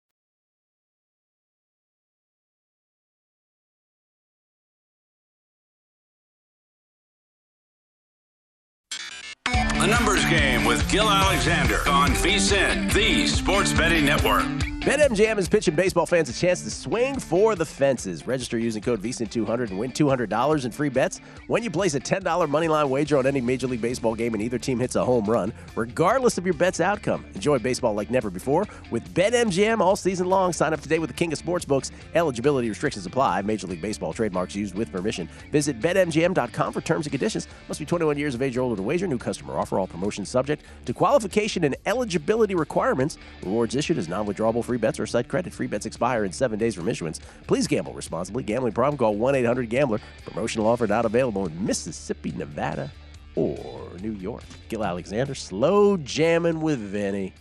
Numbers 9.91 10.23
game 10.29 10.63
with 10.63 10.89
Gil 10.89 11.09
Alexander 11.09 11.79
on 11.89 12.11
VSIN, 12.11 12.93
the 12.93 13.27
Sports 13.27 13.73
Betting 13.73 14.05
Network. 14.05 14.70
BetMGM 14.81 15.37
is 15.37 15.47
pitching 15.47 15.75
baseball 15.75 16.07
fans 16.07 16.27
a 16.27 16.33
chance 16.33 16.63
to 16.63 16.71
swing 16.71 17.19
for 17.19 17.53
the 17.53 17.63
fences. 17.63 18.25
Register 18.25 18.57
using 18.57 18.81
code 18.81 18.99
VSIN200 18.99 19.69
and 19.69 19.77
win 19.77 19.91
$200 19.91 20.65
in 20.65 20.71
free 20.71 20.89
bets 20.89 21.21
when 21.45 21.61
you 21.61 21.69
place 21.69 21.93
a 21.93 21.99
$10 21.99 22.23
moneyline 22.49 22.89
wager 22.89 23.15
on 23.19 23.27
any 23.27 23.41
Major 23.41 23.67
League 23.67 23.79
Baseball 23.79 24.15
game 24.15 24.33
and 24.33 24.41
either 24.41 24.57
team 24.57 24.79
hits 24.79 24.95
a 24.95 25.05
home 25.05 25.25
run, 25.25 25.53
regardless 25.75 26.39
of 26.39 26.45
your 26.47 26.55
bet's 26.55 26.79
outcome. 26.79 27.23
Enjoy 27.35 27.59
baseball 27.59 27.93
like 27.93 28.09
never 28.09 28.31
before 28.31 28.65
with 28.89 29.07
BetMGM 29.13 29.81
all 29.81 29.95
season 29.95 30.27
long. 30.27 30.51
Sign 30.51 30.73
up 30.73 30.81
today 30.81 30.97
with 30.97 31.11
the 31.11 31.13
king 31.15 31.31
of 31.31 31.37
sportsbooks. 31.37 31.91
Eligibility 32.15 32.67
restrictions 32.67 33.05
apply. 33.05 33.43
Major 33.43 33.67
League 33.67 33.83
Baseball 33.83 34.13
trademarks 34.13 34.55
used 34.55 34.73
with 34.73 34.91
permission. 34.91 35.29
Visit 35.51 35.79
BetMGM.com 35.79 36.73
for 36.73 36.81
terms 36.81 37.05
and 37.05 37.11
conditions. 37.11 37.47
Must 37.67 37.79
be 37.79 37.85
21 37.85 38.17
years 38.17 38.33
of 38.33 38.41
age 38.41 38.57
or 38.57 38.61
older 38.61 38.77
to 38.77 38.81
wager. 38.81 39.05
New 39.05 39.19
customer 39.19 39.59
offer. 39.59 39.77
All 39.77 39.85
promotions 39.85 40.27
subject 40.27 40.63
to 40.85 40.93
qualification 40.95 41.65
and 41.65 41.75
eligibility 41.85 42.55
requirements. 42.55 43.19
Rewards 43.43 43.75
issued 43.75 43.99
as 43.99 44.07
non-withdrawable 44.07 44.70
free 44.71 44.77
bets 44.77 45.01
or 45.01 45.05
site 45.05 45.27
credit. 45.27 45.51
Free 45.51 45.67
bets 45.67 45.85
expire 45.85 46.23
in 46.23 46.31
seven 46.31 46.57
days 46.57 46.75
from 46.75 46.87
issuance. 46.87 47.19
Please 47.45 47.67
gamble 47.67 47.91
responsibly. 47.91 48.41
Gambling 48.41 48.71
problem? 48.71 48.97
Call 48.97 49.17
1-800-GAMBLER. 49.17 49.99
Promotional 50.25 50.65
offer 50.65 50.87
not 50.87 51.03
available 51.03 51.45
in 51.45 51.65
Mississippi, 51.65 52.31
Nevada, 52.31 52.89
or 53.35 53.89
New 54.01 54.13
York. 54.13 54.43
Gil 54.69 54.85
Alexander, 54.85 55.35
slow 55.35 55.97
jamming 55.97 56.61
with 56.61 56.79
Vinny. 56.79 57.33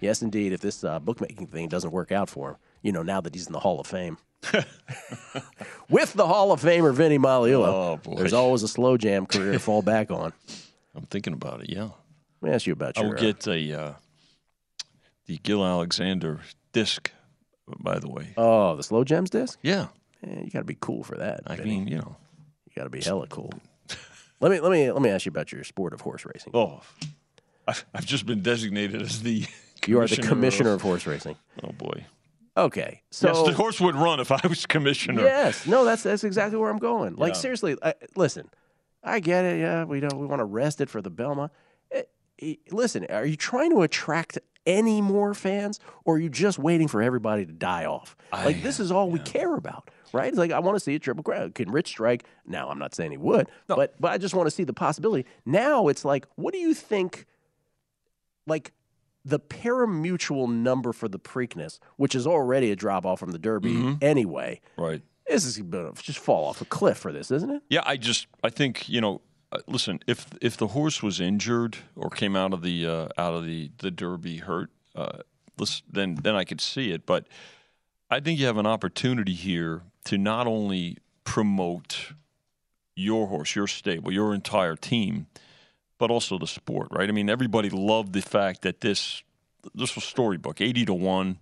Yes, 0.00 0.22
indeed. 0.22 0.54
If 0.54 0.62
this 0.62 0.82
uh, 0.82 0.98
bookmaking 0.98 1.48
thing 1.48 1.68
doesn't 1.68 1.90
work 1.90 2.10
out 2.10 2.30
for 2.30 2.52
him, 2.52 2.56
you 2.80 2.90
know, 2.90 3.02
now 3.02 3.20
that 3.20 3.34
he's 3.34 3.46
in 3.46 3.52
the 3.52 3.60
Hall 3.60 3.78
of 3.78 3.86
Fame. 3.86 4.16
With 5.90 6.14
the 6.14 6.26
Hall 6.26 6.52
of 6.52 6.60
Famer 6.62 6.94
Vinny 6.94 7.18
Magliulo, 7.18 8.00
Oh, 8.06 8.14
there's 8.16 8.32
always 8.32 8.62
a 8.62 8.68
slow 8.68 8.96
jam 8.96 9.26
career 9.26 9.52
to 9.52 9.58
fall 9.58 9.82
back 9.82 10.10
on. 10.10 10.32
I'm 10.94 11.04
thinking 11.04 11.34
about 11.34 11.60
it. 11.60 11.70
Yeah. 11.70 11.90
Let 12.40 12.48
me 12.48 12.50
ask 12.54 12.66
you 12.66 12.72
about 12.72 12.96
your. 12.96 13.10
will 13.10 13.14
uh, 13.14 13.20
get 13.20 13.46
a 13.46 13.72
uh, 13.80 13.92
the 15.26 15.38
Gil 15.38 15.64
Alexander 15.64 16.40
disc. 16.72 17.10
By 17.78 17.98
the 17.98 18.08
way. 18.08 18.34
Oh, 18.36 18.76
the 18.76 18.82
slow 18.82 19.04
jams 19.04 19.30
disc. 19.30 19.58
Yeah. 19.62 19.88
Yeah, 20.26 20.40
you 20.40 20.50
got 20.50 20.60
to 20.60 20.64
be 20.64 20.76
cool 20.80 21.02
for 21.04 21.16
that. 21.16 21.40
I 21.46 21.56
Vinny. 21.56 21.70
mean, 21.70 21.88
you 21.88 21.96
know. 21.98 22.16
you 22.66 22.72
got 22.76 22.84
to 22.84 22.90
be 22.90 23.00
hella 23.00 23.26
cool. 23.28 23.52
let 24.40 24.50
me 24.50 24.60
let 24.60 24.70
me 24.70 24.90
let 24.90 25.00
me 25.02 25.10
ask 25.10 25.24
you 25.26 25.30
about 25.30 25.52
your 25.52 25.64
sport 25.64 25.92
of 25.94 26.00
horse 26.00 26.24
racing. 26.24 26.52
Oh, 26.54 26.80
I've, 27.66 27.84
I've 27.94 28.06
just 28.06 28.26
been 28.26 28.42
designated 28.42 29.00
as 29.02 29.22
the. 29.22 29.46
You 29.84 29.98
are 29.98 30.06
the 30.06 30.14
commissioner 30.14 30.28
commissioner 30.28 30.72
of 30.74 30.82
horse 30.82 31.06
racing. 31.08 31.34
Oh 31.64 31.72
boy. 31.72 32.06
Okay, 32.56 33.02
so 33.10 33.26
yes, 33.26 33.42
the 33.48 33.52
horse 33.52 33.80
would 33.80 33.96
run 33.96 34.20
if 34.20 34.30
I 34.30 34.38
was 34.46 34.64
commissioner. 34.64 35.22
Yes, 35.22 35.66
no, 35.66 35.84
that's 35.84 36.04
that's 36.04 36.22
exactly 36.22 36.56
where 36.56 36.70
I'm 36.70 36.78
going. 36.78 37.16
Like 37.16 37.34
Yeah. 37.34 37.40
seriously, 37.40 37.76
I, 37.82 37.94
listen, 38.14 38.48
I 39.02 39.18
get 39.18 39.44
it. 39.44 39.58
Yeah, 39.58 39.82
we 39.82 39.98
don't 39.98 40.20
we 40.20 40.26
want 40.26 40.38
to 40.38 40.44
rest 40.44 40.80
it 40.80 40.88
for 40.88 41.02
the 41.02 41.10
Belmont. 41.10 41.50
Eh, 41.90 42.02
eh, 42.40 42.54
listen, 42.70 43.06
are 43.10 43.26
you 43.26 43.34
trying 43.34 43.70
to 43.70 43.82
attract 43.82 44.38
any 44.66 45.00
more 45.00 45.34
fans, 45.34 45.80
or 46.04 46.16
are 46.16 46.18
you 46.18 46.28
just 46.28 46.58
waiting 46.58 46.88
for 46.88 47.02
everybody 47.02 47.44
to 47.46 47.52
die 47.52 47.84
off? 47.84 48.16
like 48.32 48.62
this 48.62 48.78
is 48.80 48.90
all 48.90 49.10
we 49.10 49.18
care 49.18 49.54
about, 49.54 49.90
right? 50.12 50.28
It's 50.28 50.38
like 50.38 50.52
I 50.52 50.58
want 50.60 50.76
to 50.76 50.80
see 50.80 50.94
a 50.94 50.98
triple 50.98 51.22
crown. 51.24 51.52
Can 51.52 51.70
Rich 51.70 51.88
strike? 51.88 52.24
Now 52.46 52.68
I'm 52.68 52.78
not 52.78 52.94
saying 52.94 53.10
he 53.10 53.16
would, 53.18 53.48
but 53.66 53.94
but 54.00 54.12
I 54.12 54.18
just 54.18 54.34
want 54.34 54.46
to 54.46 54.50
see 54.50 54.64
the 54.64 54.72
possibility. 54.72 55.26
Now 55.44 55.88
it's 55.88 56.04
like, 56.04 56.26
what 56.36 56.52
do 56.52 56.58
you 56.60 56.74
think? 56.74 57.26
Like 58.46 58.72
the 59.24 59.38
parimutuel 59.38 60.48
number 60.48 60.92
for 60.92 61.08
the 61.08 61.18
Preakness, 61.18 61.78
which 61.96 62.14
is 62.14 62.26
already 62.26 62.72
a 62.72 62.76
drop 62.76 63.06
off 63.06 63.20
from 63.20 63.30
the 63.30 63.38
Derby 63.38 63.72
Mhm. 63.74 64.02
anyway. 64.02 64.60
Right. 64.76 65.00
This 65.28 65.44
is 65.44 65.62
just 66.02 66.18
fall 66.18 66.44
off 66.44 66.60
a 66.60 66.64
cliff 66.64 66.98
for 66.98 67.12
this, 67.12 67.30
isn't 67.30 67.48
it? 67.50 67.62
Yeah, 67.70 67.82
I 67.86 67.96
just 67.96 68.26
I 68.42 68.50
think 68.50 68.88
you 68.88 69.00
know. 69.00 69.20
Uh, 69.52 69.58
Listen, 69.66 70.00
if 70.06 70.26
if 70.40 70.56
the 70.56 70.68
horse 70.68 71.02
was 71.02 71.20
injured 71.20 71.76
or 71.94 72.10
came 72.10 72.34
out 72.34 72.52
of 72.52 72.62
the 72.62 72.86
uh, 72.86 73.08
out 73.18 73.34
of 73.34 73.44
the 73.44 73.70
the 73.78 73.90
Derby 73.90 74.38
hurt, 74.38 74.70
uh, 74.96 75.18
then 75.90 76.16
then 76.16 76.34
I 76.34 76.44
could 76.44 76.60
see 76.60 76.90
it. 76.90 77.06
But 77.06 77.26
I 78.10 78.20
think 78.20 78.40
you 78.40 78.46
have 78.46 78.58
an 78.58 78.66
opportunity 78.66 79.34
here 79.34 79.82
to 80.04 80.18
not 80.18 80.46
only 80.46 80.98
promote 81.24 82.12
your 82.96 83.28
horse, 83.28 83.54
your 83.54 83.66
stable, 83.66 84.12
your 84.12 84.34
entire 84.34 84.76
team, 84.76 85.26
but 85.98 86.10
also 86.10 86.38
the 86.38 86.46
sport, 86.46 86.88
right? 86.90 87.08
I 87.08 87.12
mean, 87.12 87.30
everybody 87.30 87.70
loved 87.70 88.12
the 88.12 88.22
fact 88.22 88.62
that 88.62 88.80
this 88.80 89.22
this 89.74 89.94
was 89.94 90.04
storybook, 90.04 90.60
eighty 90.60 90.84
to 90.84 90.94
one, 90.94 91.38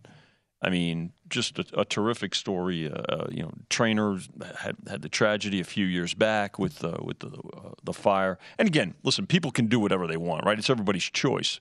I 0.63 0.69
mean, 0.69 1.13
just 1.29 1.59
a, 1.59 1.65
a 1.81 1.85
terrific 1.85 2.35
story. 2.35 2.91
Uh, 2.91 3.27
you 3.31 3.43
know, 3.43 3.53
trainer 3.71 4.19
had 4.59 4.77
had 4.89 5.03
the 5.03 5.09
tragedy 5.09 5.61
a 5.61 5.65
few 5.65 5.87
years 5.87 6.15
back 6.15 6.59
with 6.59 6.85
uh, 6.85 6.99
with 7.03 7.21
the 7.21 7.29
uh, 7.29 7.71
the 7.83 7.93
fire. 7.93 8.39
And 8.59 8.69
again, 8.69 8.95
listen, 9.03 9.27
people 9.27 9.51
can 9.51 9.67
do 9.67 9.81
whatever 9.81 10.07
they 10.07 10.19
want, 10.19 10.45
right? 10.45 10.59
It's 10.59 10.71
everybody's 10.71 11.05
choice. 11.05 11.61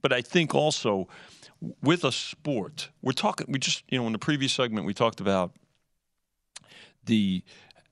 But 0.00 0.12
I 0.12 0.22
think 0.22 0.54
also 0.54 1.08
with 1.82 2.04
a 2.04 2.12
sport, 2.12 2.90
we're 3.02 3.12
talking. 3.12 3.46
We 3.50 3.58
just 3.58 3.84
you 3.88 3.98
know 3.98 4.06
in 4.06 4.12
the 4.12 4.18
previous 4.18 4.52
segment 4.52 4.86
we 4.86 4.94
talked 4.94 5.20
about 5.20 5.52
the 7.04 7.42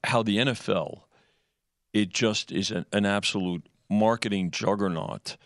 how 0.04 0.22
the 0.22 0.38
NFL 0.38 1.00
it 1.96 2.10
just 2.10 2.52
is 2.52 2.70
an, 2.70 2.84
an 2.92 3.06
absolute 3.06 3.66
marketing 3.88 4.50
juggernaut. 4.50 5.36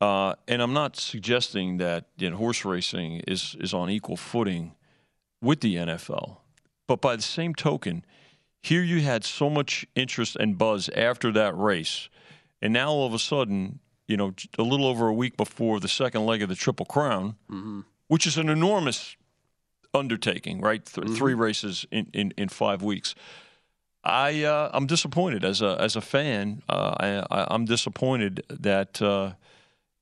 Uh, 0.00 0.34
and 0.46 0.60
I'm 0.60 0.72
not 0.74 0.96
suggesting 0.96 1.78
that 1.78 2.04
you 2.18 2.30
know, 2.30 2.36
horse 2.36 2.64
racing 2.64 3.22
is 3.26 3.56
is 3.60 3.72
on 3.72 3.88
equal 3.90 4.16
footing 4.16 4.74
with 5.40 5.60
the 5.60 5.76
NFL, 5.76 6.36
but 6.86 7.00
by 7.00 7.16
the 7.16 7.22
same 7.22 7.54
token, 7.54 8.04
here 8.62 8.82
you 8.82 9.00
had 9.00 9.24
so 9.24 9.48
much 9.48 9.86
interest 9.94 10.36
and 10.36 10.58
buzz 10.58 10.88
after 10.90 11.32
that 11.32 11.56
race, 11.56 12.08
and 12.60 12.72
now 12.72 12.88
all 12.90 13.06
of 13.06 13.14
a 13.14 13.18
sudden, 13.18 13.78
you 14.08 14.16
know, 14.16 14.34
a 14.58 14.62
little 14.62 14.86
over 14.86 15.08
a 15.08 15.14
week 15.14 15.36
before 15.36 15.80
the 15.80 15.88
second 15.88 16.26
leg 16.26 16.42
of 16.42 16.48
the 16.48 16.54
Triple 16.54 16.86
Crown, 16.86 17.36
Mm-hmm. 17.50 17.80
which 18.08 18.26
is 18.26 18.36
an 18.36 18.48
enormous 18.50 19.16
undertaking, 19.94 20.60
right? 20.60 20.84
Th- 20.84 21.06
Mm-hmm. 21.06 21.16
Three 21.16 21.34
races 21.34 21.86
in, 21.90 22.08
in, 22.12 22.32
in 22.36 22.48
five 22.48 22.82
weeks. 22.82 23.14
I 24.04 24.44
uh, 24.44 24.70
I'm 24.72 24.86
disappointed 24.86 25.44
as 25.44 25.62
a 25.62 25.76
as 25.80 25.96
a 25.96 26.00
fan. 26.00 26.62
Uh, 26.68 26.94
I, 27.00 27.06
I 27.40 27.46
I'm 27.54 27.64
disappointed 27.64 28.44
that 28.50 29.00
uh, 29.02 29.32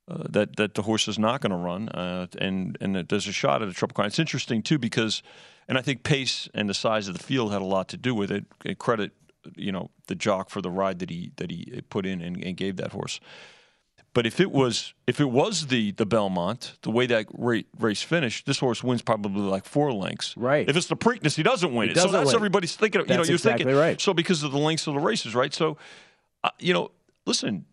uh, 0.07 0.23
that 0.29 0.55
that 0.57 0.75
the 0.75 0.83
horse 0.83 1.07
is 1.07 1.17
not 1.17 1.41
going 1.41 1.51
to 1.51 1.57
run, 1.57 1.89
uh, 1.89 2.27
and 2.37 2.77
and 2.81 2.95
that 2.95 3.09
there's 3.09 3.27
a 3.27 3.31
shot 3.31 3.61
at 3.61 3.67
a 3.67 3.73
triple 3.73 3.95
crown. 3.95 4.07
It's 4.07 4.19
interesting 4.19 4.61
too 4.61 4.77
because, 4.77 5.23
and 5.67 5.77
I 5.77 5.81
think 5.81 6.03
pace 6.03 6.47
and 6.53 6.69
the 6.69 6.73
size 6.75 7.07
of 7.07 7.17
the 7.17 7.23
field 7.23 7.51
had 7.51 7.61
a 7.61 7.65
lot 7.65 7.87
to 7.89 7.97
do 7.97 8.13
with 8.13 8.31
it. 8.31 8.45
And 8.65 8.77
credit, 8.77 9.11
you 9.55 9.71
know, 9.71 9.89
the 10.07 10.15
jock 10.15 10.49
for 10.49 10.61
the 10.61 10.69
ride 10.69 10.99
that 10.99 11.09
he 11.09 11.31
that 11.37 11.49
he 11.49 11.81
put 11.89 12.05
in 12.05 12.21
and, 12.21 12.43
and 12.43 12.55
gave 12.55 12.75
that 12.77 12.91
horse. 12.91 13.19
But 14.13 14.25
if 14.25 14.39
it 14.39 14.51
was 14.51 14.93
if 15.07 15.19
it 15.19 15.29
was 15.29 15.67
the 15.67 15.91
the 15.91 16.05
Belmont, 16.05 16.77
the 16.83 16.91
way 16.91 17.05
that 17.07 17.25
race 17.37 18.01
finished, 18.01 18.45
this 18.45 18.59
horse 18.59 18.81
wins 18.81 19.01
probably 19.01 19.41
like 19.41 19.65
four 19.65 19.91
lengths. 19.91 20.37
Right. 20.37 20.69
If 20.69 20.77
it's 20.77 20.87
the 20.87 20.95
Preakness, 20.95 21.35
he 21.35 21.43
doesn't 21.43 21.73
win 21.73 21.87
He 21.89 21.91
it. 21.91 21.95
so 21.97 22.03
doesn't 22.03 22.11
so 22.11 22.17
that's 22.19 22.27
win. 22.27 22.35
everybody's 22.35 22.75
thinking. 22.77 23.01
Of, 23.01 23.09
you 23.09 23.17
know, 23.17 23.23
you're 23.23 23.33
exactly 23.33 23.65
thinking 23.65 23.77
right. 23.81 23.99
So 23.99 24.13
because 24.13 24.41
of 24.43 24.53
the 24.53 24.57
lengths 24.57 24.87
of 24.87 24.93
the 24.93 25.01
races, 25.01 25.35
right? 25.35 25.53
So, 25.53 25.77
uh, 26.45 26.51
you 26.59 26.73
know, 26.73 26.91
listen, 27.25 27.65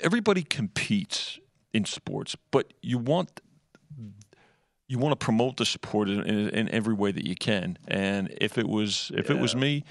everybody 0.00 0.42
competes 0.42 1.38
in 1.72 1.84
sports, 1.84 2.36
but 2.50 2.72
you 2.82 2.98
want 2.98 3.40
you 4.88 4.98
want 4.98 5.18
to 5.18 5.24
promote 5.24 5.56
the 5.56 5.66
sport 5.66 6.08
in, 6.08 6.20
in, 6.22 6.48
in 6.50 6.68
every 6.70 6.94
way 6.94 7.10
that 7.10 7.26
you 7.26 7.34
can. 7.34 7.76
And 7.88 8.32
if 8.40 8.56
it 8.58 8.68
was 8.68 9.10
if 9.14 9.30
it 9.30 9.38
was 9.38 9.56
me, 9.56 9.84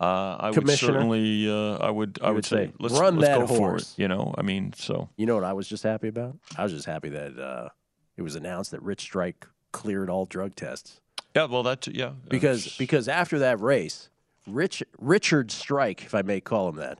uh, 0.00 0.36
I 0.40 0.50
would 0.50 0.68
certainly 0.70 1.48
uh, 1.48 1.76
I 1.76 1.90
would 1.90 2.18
I 2.22 2.28
would, 2.28 2.36
would 2.36 2.44
say, 2.44 2.66
say, 2.66 2.72
let's 2.78 2.98
run 2.98 3.16
let's 3.16 3.28
that 3.28 3.40
go 3.40 3.46
for 3.46 3.70
horse. 3.70 3.94
it. 3.96 4.02
You 4.02 4.08
know, 4.08 4.34
I 4.36 4.42
mean, 4.42 4.72
so 4.72 5.08
You 5.16 5.26
know 5.26 5.34
what 5.34 5.44
I 5.44 5.52
was 5.52 5.68
just 5.68 5.82
happy 5.82 6.08
about? 6.08 6.36
I 6.56 6.62
was 6.62 6.72
just 6.72 6.86
happy 6.86 7.10
that 7.10 7.38
uh, 7.38 7.68
it 8.16 8.22
was 8.22 8.34
announced 8.34 8.70
that 8.72 8.82
Rich 8.82 9.02
Strike 9.02 9.46
cleared 9.72 10.10
all 10.10 10.26
drug 10.26 10.56
tests. 10.56 11.00
yeah. 11.34 11.44
Well, 11.44 11.62
that's 11.62 11.88
yeah. 11.88 12.12
Because 12.28 12.76
because 12.76 13.08
after 13.08 13.38
that 13.40 13.60
race, 13.60 14.08
Rich 14.46 14.82
Richard 14.98 15.50
Strike, 15.50 16.02
if 16.04 16.14
I 16.14 16.22
may 16.22 16.40
call 16.40 16.68
him 16.70 16.76
that, 16.76 16.98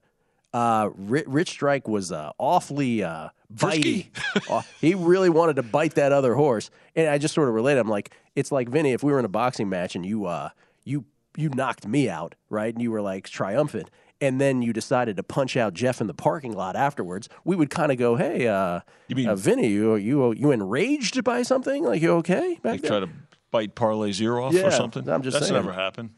uh, 0.53 0.91
Rich, 0.97 1.25
Rich 1.29 1.51
Strike 1.51 1.87
was 1.89 2.11
uh, 2.13 2.33
awfully 2.39 3.03
uh, 3.03 3.29
bitey. 3.55 4.07
Uh, 4.51 4.63
he 4.81 4.95
really 4.95 5.31
wanted 5.31 5.57
to 5.57 5.63
bite 5.63 5.95
that 5.95 6.13
other 6.13 6.35
horse, 6.35 6.71
and 6.97 7.09
I 7.09 7.19
just 7.19 7.35
sort 7.35 7.49
of 7.49 7.55
related. 7.55 7.81
I'm 7.81 7.89
like, 7.89 8.13
it's 8.35 8.51
like 8.53 8.69
Vinny, 8.69 8.93
if 8.93 9.03
we 9.03 9.13
were 9.13 9.19
in 9.19 9.25
a 9.25 9.29
boxing 9.29 9.69
match 9.69 9.95
and 9.95 10.05
you 10.05 10.27
uh, 10.27 10.51
you 10.85 11.05
you 11.37 11.49
knocked 11.51 11.87
me 11.87 12.09
out, 12.09 12.35
right, 12.49 12.73
and 12.75 12.83
you 12.83 12.91
were 12.91 13.03
like 13.03 13.29
triumphant. 13.29 13.91
And 14.23 14.39
then 14.39 14.61
you 14.61 14.75
decided 14.75 15.17
to 15.17 15.23
punch 15.23 15.57
out 15.57 15.73
Jeff 15.73 16.03
in 16.03 16.07
the 16.07 16.13
parking 16.13 16.53
lot 16.53 16.77
afterwards. 16.77 17.31
We 17.43 17.57
would 17.57 17.71
kind 17.71 17.91
of 17.91 17.97
go, 17.97 18.17
"Hey, 18.17 18.47
uh, 18.49 18.81
You 19.09 19.17
mean- 19.17 19.29
uh, 19.29 19.35
Vinny, 19.37 19.69
you 19.69 19.95
you 19.95 20.33
you 20.35 20.51
enraged 20.51 21.25
by 21.25 21.41
something? 21.43 21.85
Like 21.85 22.03
you 22.03 22.13
okay 22.17 22.59
back 22.63 22.73
Like 22.73 22.81
there?" 22.83 22.91
try 22.91 23.01
to 23.01 23.09
bite 23.51 23.75
Parlay's 23.75 24.21
ear 24.21 24.39
off 24.39 24.53
Yeah, 24.53 24.67
or 24.67 24.71
something. 24.73 25.09
I'm 25.09 25.23
just 25.23 25.35
that's 25.37 25.49
saying. 25.49 25.59
never 25.65 25.73
happened. 25.73 26.11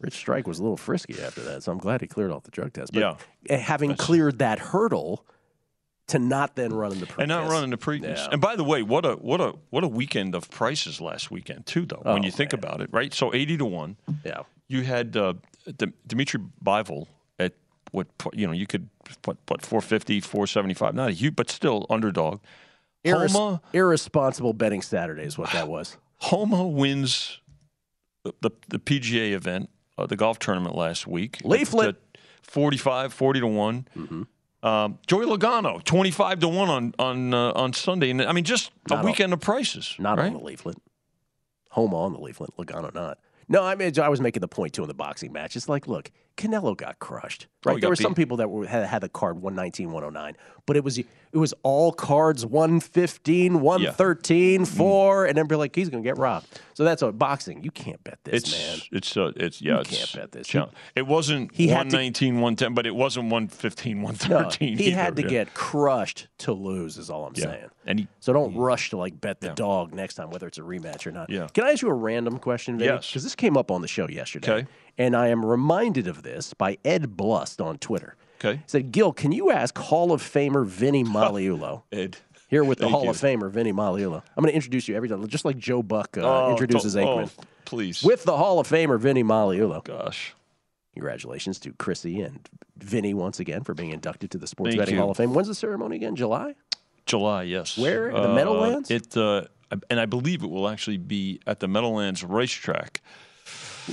Rich 0.00 0.14
Strike 0.14 0.46
was 0.46 0.58
a 0.58 0.62
little 0.62 0.76
frisky 0.76 1.20
after 1.22 1.42
that, 1.42 1.62
so 1.62 1.72
I'm 1.72 1.78
glad 1.78 2.00
he 2.00 2.06
cleared 2.06 2.30
off 2.30 2.44
the 2.44 2.50
drug 2.50 2.72
test. 2.72 2.92
But 2.92 3.00
Yeah. 3.00 3.16
eh, 3.48 3.58
having 3.58 3.94
cleared 3.96 4.38
that 4.38 4.58
hurdle 4.58 5.24
to 6.08 6.18
not 6.18 6.56
then 6.56 6.72
run 6.72 6.92
in 6.92 6.98
the 7.00 7.06
Preakness. 7.06 7.18
and 7.18 7.28
not 7.28 7.50
running 7.50 7.70
the 7.70 7.76
Preakness. 7.76 8.16
Yeah. 8.16 8.28
And 8.32 8.40
by 8.40 8.56
the 8.56 8.64
way, 8.64 8.82
what 8.82 9.04
a 9.04 9.12
what 9.14 9.40
a 9.40 9.54
what 9.70 9.84
a 9.84 9.88
weekend 9.88 10.34
of 10.34 10.50
prices 10.50 11.00
last 11.00 11.30
weekend 11.30 11.66
too, 11.66 11.86
though. 11.86 12.00
when 12.02 12.22
Oh, 12.22 12.24
you 12.24 12.30
think 12.32 12.52
about 12.52 12.80
it, 12.80 12.88
right? 12.92 13.12
So 13.14 13.32
eighty 13.34 13.56
to 13.58 13.64
one. 13.64 13.96
Yeah. 14.24 14.42
You 14.68 14.82
had 14.82 15.16
uh, 15.16 15.34
D- 15.76 15.92
Dmitry 16.06 16.40
Bivol 16.64 17.06
at 17.38 17.52
what 17.92 18.06
you 18.32 18.46
know 18.46 18.52
you 18.52 18.66
could 18.66 18.88
what 19.24 19.36
what 19.48 19.62
450, 19.66 20.20
475, 20.20 20.94
Not 20.94 21.10
a 21.10 21.12
huge, 21.12 21.36
but 21.36 21.50
still 21.50 21.86
underdog. 21.90 22.40
Irres- 23.04 23.32
Homa 23.32 23.60
irresponsible 23.72 24.52
betting 24.52 24.82
Saturday 24.82 25.22
is 25.24 25.36
what 25.38 25.50
that 25.52 25.68
was. 25.68 25.96
Homa 26.18 26.66
wins 26.66 27.40
the 28.24 28.32
the, 28.40 28.50
the 28.68 28.78
PGA 28.78 29.32
event, 29.32 29.70
uh, 30.00 30.06
the 30.06 30.16
golf 30.16 30.38
tournament 30.38 30.74
last 30.74 31.06
week. 31.06 31.38
Leaflet. 31.44 31.88
At 31.88 31.96
45, 32.42 33.12
40 33.12 33.40
to 33.40 33.46
one. 33.46 33.86
Mm-hmm. 33.96 34.22
Um, 34.66 34.98
Joey 35.06 35.24
Logano, 35.24 35.82
twenty 35.84 36.10
five 36.10 36.38
to 36.40 36.48
one 36.48 36.68
on 36.68 36.94
on 36.98 37.32
uh, 37.32 37.52
on 37.52 37.72
Sunday, 37.72 38.10
and 38.10 38.20
I 38.20 38.32
mean 38.32 38.44
just 38.44 38.70
Not 38.90 38.96
a 38.96 38.98
on- 38.98 39.04
weekend 39.06 39.32
of 39.32 39.40
prices. 39.40 39.94
Not 39.98 40.18
right? 40.18 40.26
on 40.26 40.34
the 40.34 40.38
leaflet. 40.40 40.76
Home 41.70 41.94
on 41.94 42.12
the 42.12 42.18
leaflet. 42.20 42.50
Logano 42.58 42.92
not. 42.92 43.18
No, 43.50 43.62
I 43.64 43.74
mean 43.74 43.92
I 44.00 44.08
was 44.08 44.20
making 44.20 44.40
the 44.40 44.48
point 44.48 44.72
too 44.72 44.82
in 44.82 44.88
the 44.88 44.94
boxing 44.94 45.32
match. 45.32 45.56
It's 45.56 45.68
like, 45.68 45.86
look, 45.88 46.10
Canelo 46.36 46.74
got 46.76 46.98
crushed. 47.00 47.48
Oh, 47.50 47.70
Right? 47.70 47.74
he 47.76 47.80
there 47.82 47.90
were 47.90 47.96
some 47.96 48.14
people 48.14 48.38
that 48.38 48.48
were, 48.48 48.64
had, 48.66 48.86
had 48.86 49.02
the 49.02 49.08
card 49.10 49.42
119, 49.42 49.90
109, 49.92 50.36
but 50.66 50.76
it 50.76 50.84
was 50.84 50.96
it 50.98 51.06
was 51.34 51.52
all 51.62 51.92
cards 51.92 52.46
115, 52.46 53.60
113, 53.60 54.62
Mm. 54.62 54.66
4, 54.66 55.26
and 55.26 55.36
then 55.36 55.46
be 55.46 55.56
like, 55.56 55.74
he's 55.76 55.88
gonna 55.90 56.02
get 56.02 56.16
robbed. 56.16 56.46
So 56.74 56.84
that's 56.84 57.02
a 57.02 57.12
boxing. 57.12 57.62
You 57.62 57.70
can't 57.70 58.02
bet 58.04 58.18
this, 58.24 58.42
It's 58.44 58.52
man. 58.52 58.78
it's 58.92 59.16
uh, 59.16 59.32
it's 59.36 59.60
yeah. 59.60 59.74
You 59.74 59.80
it's, 59.80 59.90
can't 59.90 60.12
bet 60.14 60.32
this. 60.32 60.46
challenge- 60.46 60.72
It 60.96 61.06
wasn't 61.06 61.54
He 61.54 61.68
had 61.68 61.90
to- 61.90 61.96
119, 61.96 62.34
110, 62.40 62.74
but 62.74 62.86
it 62.86 62.94
wasn't 62.94 63.30
115, 63.30 63.98
No, 63.98 64.04
113. 64.04 64.78
he 64.78 64.90
had 64.92 65.16
to 65.16 65.22
yeah. 65.22 65.28
get 65.28 65.54
crushed 65.54 66.28
to 66.38 66.52
lose, 66.52 66.96
is 66.98 67.10
all 67.10 67.26
I'm 67.26 67.32
Yeah. 67.36 67.44
saying. 67.44 67.70
And 67.90 67.98
he, 68.00 68.08
So 68.20 68.32
don't 68.32 68.54
rush 68.56 68.90
to 68.90 68.96
like 68.96 69.20
bet 69.20 69.40
the 69.40 69.50
dog 69.50 69.92
next 69.92 70.14
time, 70.14 70.30
whether 70.30 70.46
it's 70.46 70.58
a 70.58 70.62
rematch 70.62 71.06
or 71.06 71.10
not. 71.12 71.28
Yeah. 71.28 71.48
Can 71.52 71.64
I 71.64 71.72
ask 71.72 71.82
you 71.82 71.88
a 71.88 71.94
random 71.94 72.38
question, 72.38 72.78
Vinny? 72.78 72.90
Yes. 72.92 73.06
Because 73.08 73.22
this 73.24 73.34
came 73.34 73.56
up 73.56 73.70
on 73.70 73.82
the 73.82 73.88
show 73.88 74.08
yesterday. 74.08 74.50
Okay. 74.52 74.66
And 74.96 75.16
I 75.16 75.28
am 75.28 75.44
reminded 75.44 76.06
of 76.06 76.22
this 76.22 76.54
by 76.54 76.78
Ed 76.84 77.16
Blust 77.16 77.60
on 77.60 77.78
Twitter. 77.78 78.16
Okay. 78.42 78.56
He 78.58 78.62
said, 78.66 78.92
Gil, 78.92 79.12
can 79.12 79.32
you 79.32 79.50
ask 79.50 79.76
Hall 79.76 80.12
of 80.12 80.22
Famer 80.22 80.64
Vinny 80.66 81.04
Magliulo? 81.16 81.82
Ed. 81.92 82.16
Here 82.48 82.64
with 82.64 82.78
the 82.78 82.84
Thank 82.84 82.92
Hall 82.94 83.04
you. 83.04 83.10
of 83.10 83.16
Famer 83.16 83.50
Vinny 83.50 83.72
Magliulo. 83.72 84.22
I'm 84.36 84.42
going 84.42 84.50
to 84.50 84.54
introduce 84.54 84.88
you 84.88 84.96
every 84.96 85.08
time, 85.08 85.26
just 85.28 85.44
like 85.44 85.56
Joe 85.58 85.82
Buck 85.82 86.16
uh, 86.18 86.22
Oh, 86.46 86.50
introduces 86.50 86.94
don't- 86.94 87.26
Aikman. 87.28 87.32
oh, 87.38 87.44
please. 87.64 88.02
With 88.02 88.24
the 88.24 88.36
Hall 88.36 88.58
of 88.58 88.68
Famer 88.68 88.98
Vinny 88.98 89.22
Magliulo. 89.24 89.84
Gosh. 89.84 90.34
Congratulations 90.94 91.58
to 91.60 91.72
Chrissy 91.72 92.20
and 92.20 92.48
Vinny 92.76 93.14
once 93.14 93.38
again 93.40 93.62
for 93.62 93.74
being 93.74 93.90
inducted 93.90 94.30
to 94.32 94.38
the 94.38 94.46
Sports 94.46 94.70
Thank 94.70 94.80
Betting 94.80 94.94
you. 94.96 95.00
Hall 95.00 95.10
of 95.12 95.16
Fame. 95.16 95.32
When's 95.34 95.48
the 95.48 95.54
ceremony 95.54 95.96
again? 95.96 96.16
July? 96.16 96.54
July, 97.10 97.42
yes. 97.44 97.76
Where? 97.76 98.10
The 98.12 98.30
Uh, 98.30 98.34
Meadowlands? 98.34 98.90
It 98.90 99.16
uh, 99.16 99.44
and 99.88 100.00
I 100.00 100.06
believe 100.06 100.42
it 100.42 100.50
will 100.50 100.68
actually 100.68 100.96
be 100.98 101.40
at 101.46 101.60
the 101.60 101.68
Meadowlands 101.68 102.24
racetrack. 102.24 103.00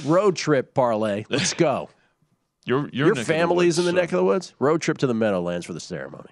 Road 0.05 0.35
trip 0.35 0.73
parlay. 0.73 1.25
Let's 1.29 1.53
go. 1.53 1.89
Your 2.65 2.89
your, 2.91 3.07
Your 3.07 3.15
family's 3.15 3.79
in 3.79 3.85
the 3.85 3.91
woods, 3.91 4.01
neck 4.01 4.11
of 4.11 4.17
the 4.17 4.23
woods. 4.25 4.53
Road 4.59 4.81
trip 4.81 4.97
to 4.99 5.07
the 5.07 5.13
Meadowlands 5.13 5.65
for 5.65 5.73
the 5.73 5.79
ceremony. 5.79 6.29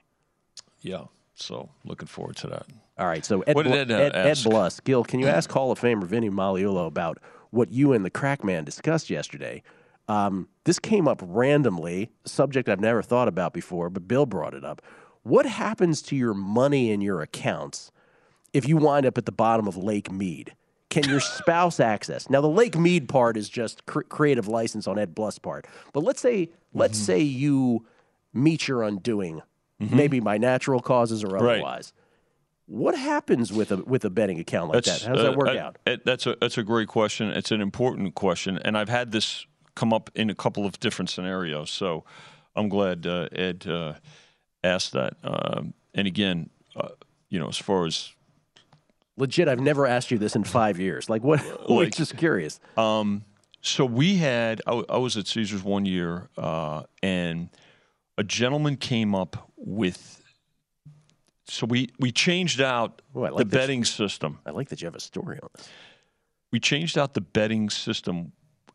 Yeah. 0.81 1.05
So 1.35 1.69
looking 1.85 2.07
forward 2.07 2.35
to 2.37 2.47
that. 2.47 2.65
All 2.97 3.07
right. 3.07 3.23
So 3.25 3.41
Ed, 3.41 3.55
What 3.55 3.63
did 3.63 3.73
Ed, 3.73 3.91
uh, 3.91 3.95
Ed, 3.95 4.15
Ed 4.15 4.27
ask? 4.31 4.43
Blust, 4.43 4.83
Gil, 4.83 5.03
can 5.03 5.19
you 5.19 5.27
ask 5.27 5.49
Hall 5.51 5.71
of 5.71 5.79
Famer 5.79 6.03
Vinny 6.05 6.29
Magliulo 6.29 6.87
about 6.87 7.19
what 7.51 7.71
you 7.71 7.93
and 7.93 8.03
the 8.05 8.11
Krackman 8.11 8.65
discussed 8.65 9.09
yesterday? 9.09 9.63
Um, 10.07 10.47
this 10.65 10.77
came 10.77 11.07
up 11.07 11.21
randomly, 11.25 12.11
subject 12.25 12.69
I've 12.69 12.79
never 12.81 13.01
thought 13.01 13.27
about 13.27 13.53
before, 13.53 13.89
but 13.89 14.07
Bill 14.07 14.25
brought 14.25 14.53
it 14.53 14.63
up. 14.63 14.81
What 15.25 15.47
happens 15.47 16.03
to 16.03 16.15
your 16.15 16.35
money 16.35 16.91
in 16.91 17.01
your 17.01 17.19
accounts 17.21 17.91
if 18.53 18.67
you 18.69 18.77
wind 18.77 19.07
up 19.07 19.17
at 19.17 19.25
the 19.25 19.31
bottom 19.31 19.67
of 19.67 19.75
Lake 19.75 20.11
Mead? 20.11 20.53
Can 20.91 21.03
your 21.05 21.19
spouse 21.39 21.79
access? 21.79 22.29
Now, 22.29 22.41
the 22.41 22.47
Lake 22.47 22.77
Mead 22.77 23.09
part 23.09 23.35
is 23.35 23.49
just 23.49 23.83
cr- 23.87 24.01
creative 24.03 24.47
license 24.47 24.85
on 24.87 24.99
Ed 24.99 25.15
Blust's 25.15 25.39
part. 25.39 25.65
But 25.93 26.03
let's 26.03 26.21
say, 26.21 26.49
let's 26.75 26.99
Mm-hmm. 26.99 27.05
say 27.05 27.19
you 27.21 27.87
meet 28.33 28.67
your 28.67 28.83
undoing, 28.83 29.41
maybe 29.79 30.19
by 30.19 30.37
natural 30.37 30.79
causes 30.79 31.23
or 31.23 31.29
Right. 31.29 31.55
otherwise. 31.55 31.91
What 32.67 32.95
happens 32.95 33.51
with 33.51 33.71
a 33.71 33.77
with 33.77 34.05
a 34.05 34.11
betting 34.11 34.39
account 34.39 34.71
like 34.73 34.83
that? 34.83 35.01
How 35.01 35.13
does 35.15 35.25
uh, 35.25 35.31
that 35.31 35.37
work 35.37 35.49
I- 35.49 35.57
out? 35.57 35.77
it- 35.87 36.05
that's 36.05 36.27
a 36.27 36.35
that's 36.39 36.59
a 36.59 36.63
great 36.63 36.87
question. 36.87 37.29
It's 37.31 37.51
an 37.51 37.61
important 37.61 38.13
question, 38.13 38.59
and 38.59 38.77
I've 38.77 38.89
had 38.89 39.11
this 39.11 39.47
come 39.73 39.91
up 39.91 40.11
in 40.13 40.29
a 40.29 40.35
couple 40.35 40.67
of 40.67 40.79
different 40.79 41.09
scenarios. 41.09 41.71
So 41.71 42.03
I'm 42.55 42.69
glad 42.69 43.07
uh, 43.07 43.27
Ed 43.31 43.65
uh, 43.67 43.93
asked 44.65 44.93
that. 44.93 45.15
Um, 45.23 45.73
and 45.93 46.07
again, 46.07 46.49
uh, 46.75 46.89
you 47.29 47.39
know, 47.39 47.47
as 47.47 47.57
far 47.57 47.85
as 47.85 48.11
Legit, 49.17 49.47
I've 49.47 49.61
never 49.61 49.87
asked 49.87 50.11
you 50.11 50.17
this 50.17 50.35
in 50.35 50.43
five 50.43 50.79
years. 50.79 51.09
Like, 51.09 51.23
what? 51.23 51.41
Like, 51.69 51.95
just 51.95 52.17
curious. 52.17 52.59
Um, 52.77 53.23
so 53.61 53.85
we 53.85 54.17
had, 54.17 54.61
I 54.67 54.97
was 54.97 55.17
at 55.17 55.25
Caesars 55.27 55.63
one 55.63 55.85
year, 55.85 56.29
uh, 56.37 56.83
and 57.01 57.49
a 58.17 58.23
gentleman 58.23 58.77
came 58.77 59.15
up 59.15 59.49
with. 59.57 60.21
So 61.47 61.65
we 61.65 61.89
we 61.99 62.11
changed 62.11 62.59
out 62.59 63.01
Ooh, 63.15 63.21
like 63.21 63.35
the 63.35 63.45
this. 63.45 63.61
betting 63.61 63.83
system. 63.83 64.39
I 64.45 64.51
like 64.51 64.69
that 64.69 64.81
you 64.81 64.85
have 64.85 64.95
a 64.95 64.99
story 64.99 65.39
on 65.41 65.49
this. 65.55 65.67
We 66.51 66.59
changed 66.59 66.97
out 66.97 67.13
the 67.13 67.21
betting 67.21 67.69
system, 67.69 68.31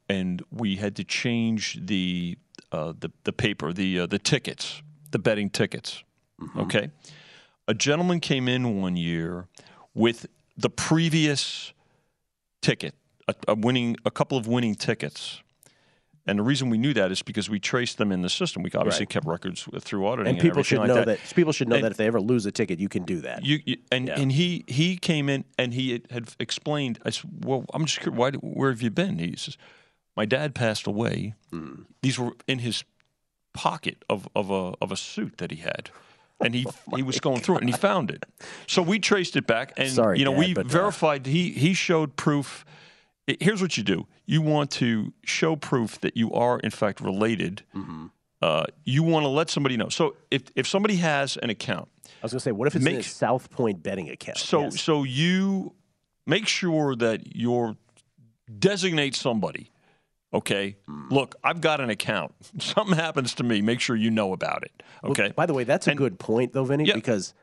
and 0.08 0.42
we 0.50 0.76
had 0.76 0.96
to 0.96 1.04
change 1.04 1.80
the 1.84 2.38
uh, 2.72 2.92
the 2.98 3.10
the 3.24 3.32
paper, 3.32 3.72
the 3.72 4.00
uh, 4.00 4.06
the 4.06 4.18
tickets, 4.18 4.82
the 5.10 5.18
betting 5.18 5.50
tickets. 5.50 6.02
Mm-hmm. 6.40 6.60
Okay, 6.60 6.90
a 7.68 7.74
gentleman 7.74 8.20
came 8.20 8.48
in 8.48 8.80
one 8.80 8.96
year 8.96 9.46
with 9.94 10.26
the 10.56 10.70
previous 10.70 11.72
ticket, 12.62 12.94
a, 13.28 13.34
a 13.48 13.54
winning, 13.54 13.96
a 14.04 14.10
couple 14.10 14.36
of 14.38 14.46
winning 14.46 14.74
tickets. 14.74 15.42
And 16.26 16.38
the 16.38 16.42
reason 16.42 16.68
we 16.70 16.76
knew 16.78 16.92
that 16.94 17.10
is 17.10 17.22
because 17.22 17.48
we 17.50 17.58
traced 17.58 17.96
them 17.98 18.12
in 18.12 18.20
the 18.22 18.28
system. 18.28 18.62
We 18.62 18.70
obviously 18.74 19.04
Right. 19.04 19.08
kept 19.08 19.26
records 19.26 19.66
through 19.80 20.06
auditing, 20.06 20.30
And 20.32 20.36
people 20.38 20.60
everything 20.60 20.64
should 20.68 20.78
like 20.80 20.88
know 20.88 20.94
that. 20.96 21.06
that. 21.06 21.34
People 21.34 21.52
should 21.52 21.68
know 21.68 21.76
And- 21.76 21.84
that 21.84 21.92
if 21.92 21.96
they 21.96 22.06
ever 22.06 22.20
lose 22.20 22.44
a 22.46 22.52
ticket, 22.52 22.78
you 22.78 22.88
can 22.90 23.04
do 23.04 23.20
that. 23.22 23.44
you, 23.44 23.60
you 23.64 23.76
and 23.90 24.06
Yeah. 24.06 24.20
and 24.20 24.30
he 24.30 24.64
he 24.68 24.96
came 24.96 25.28
in 25.28 25.44
and 25.58 25.72
he 25.74 26.02
had, 26.10 26.28
explained. 26.38 26.98
I 27.04 27.10
said, 27.10 27.30
"Well, 27.44 27.64
I'm 27.72 27.84
just 27.86 28.00
curious. 28.00 28.18
Why? 28.18 28.30
Where 28.32 28.70
have 28.70 28.82
you 28.82 28.90
been?" 28.90 29.18
He 29.18 29.34
says, 29.36 29.56
"My 30.16 30.26
dad 30.26 30.54
passed 30.54 30.86
away. 30.86 31.34
Hmm. 31.50 31.82
These 32.02 32.18
were 32.18 32.32
in 32.46 32.58
his 32.60 32.84
pocket 33.52 34.04
of 34.08 34.28
of 34.34 34.50
a 34.50 34.74
of 34.80 34.92
a 34.92 34.96
suit 34.96 35.38
that 35.38 35.50
he 35.50 35.58
had." 35.58 35.90
And 36.42 36.54
he 36.54 36.66
Oh 36.92 36.96
he 36.96 37.02
was 37.02 37.20
going 37.20 37.40
through 37.40 37.56
it 37.56 37.62
and 37.62 37.70
he 37.70 37.76
found 37.76 38.10
it. 38.10 38.24
So 38.66 38.82
we 38.82 38.98
traced 38.98 39.36
it 39.36 39.46
back 39.46 39.72
and 39.76 39.90
Sorry, 39.90 40.18
you 40.18 40.24
know 40.24 40.32
Dad, 40.32 40.56
we 40.56 40.56
uh, 40.56 40.62
verified 40.64 41.26
he 41.26 41.50
he 41.50 41.74
showed 41.74 42.16
proof. 42.16 42.64
Here's 43.26 43.62
what 43.62 43.76
you 43.76 43.84
do: 43.84 44.06
you 44.26 44.42
want 44.42 44.70
to 44.72 45.12
show 45.24 45.54
proof 45.56 46.00
that 46.00 46.16
you 46.16 46.32
are 46.32 46.58
in 46.60 46.70
fact 46.70 47.00
related. 47.00 47.62
Mm-hmm. 47.74 48.06
Uh, 48.42 48.64
you 48.84 49.02
want 49.02 49.24
to 49.24 49.28
let 49.28 49.50
somebody 49.50 49.76
know. 49.76 49.90
So 49.90 50.16
if 50.30 50.42
if 50.56 50.66
somebody 50.66 50.96
has 50.96 51.36
an 51.36 51.50
account, 51.50 51.88
I 52.06 52.08
was 52.22 52.32
going 52.32 52.38
to 52.38 52.44
say, 52.44 52.52
what 52.52 52.66
if 52.68 52.74
it's 52.74 52.84
Make- 52.84 53.00
a 53.00 53.02
South 53.02 53.50
Point 53.50 53.82
betting 53.82 54.08
account? 54.08 54.38
so 54.38 54.62
Yes. 54.62 54.80
so 54.80 55.04
you 55.04 55.74
make 56.26 56.48
sure 56.48 56.96
that 56.96 57.36
you're 57.36 57.76
designate 58.58 59.14
somebody. 59.14 59.70
Okay, 60.32 60.76
Hmm. 60.86 61.08
look, 61.10 61.34
I've 61.42 61.60
got 61.60 61.80
an 61.80 61.90
account. 61.90 62.32
Something 62.60 62.96
happens 62.96 63.34
to 63.36 63.42
me, 63.44 63.62
make 63.62 63.80
sure 63.80 63.96
you 63.96 64.10
know 64.10 64.32
about 64.32 64.62
it. 64.62 64.82
Well, 65.02 65.12
Okay. 65.12 65.32
by 65.34 65.46
the 65.46 65.54
way, 65.54 65.64
that's 65.64 65.88
a 65.88 65.94
good 65.94 66.18
point, 66.18 66.52
though, 66.52 66.64
Vinny, 66.64 66.84
Yeah. 66.84 66.94
because 66.94 67.34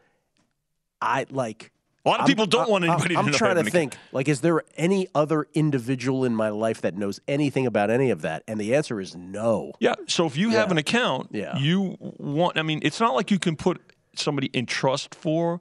I 1.02 1.26
like. 1.30 1.72
A 2.06 2.10
lot 2.10 2.16
of 2.16 2.22
I'm- 2.22 2.28
people 2.30 2.46
don't 2.46 2.70
want 2.70 2.86
I'm- 2.86 2.94
anybody 2.94 3.16
to 3.16 3.20
I'm 3.20 3.26
know 3.26 3.32
trying 3.34 3.56
to 3.56 3.60
an 3.60 3.68
account. 3.68 3.74
think, 3.74 3.98
like, 4.14 4.30
is 4.30 4.40
there 4.40 4.64
any 4.78 5.10
other 5.14 5.46
individual 5.54 6.24
in 6.24 6.34
my 6.34 6.48
life 6.48 6.80
that 6.82 6.96
knows 6.96 7.20
anything 7.28 7.66
about 7.66 7.90
any 7.90 8.10
of 8.12 8.22
that? 8.22 8.44
And 8.48 8.58
the 8.62 8.74
answer 8.74 9.02
is 9.02 9.14
no. 9.14 9.74
Yeah. 9.82 9.96
So 10.08 10.26
if 10.26 10.38
you 10.38 10.52
have 10.52 10.72
an 10.72 10.78
account, 10.78 11.32
Yeah. 11.34 11.58
you 11.58 11.98
want. 12.00 12.58
I 12.58 12.62
mean, 12.62 12.80
it's 12.84 13.02
not 13.02 13.14
like 13.14 13.30
you 13.30 13.40
can 13.40 13.58
put 13.58 13.82
somebody 14.16 14.48
in 14.54 14.66
trust 14.66 15.14
for 15.14 15.60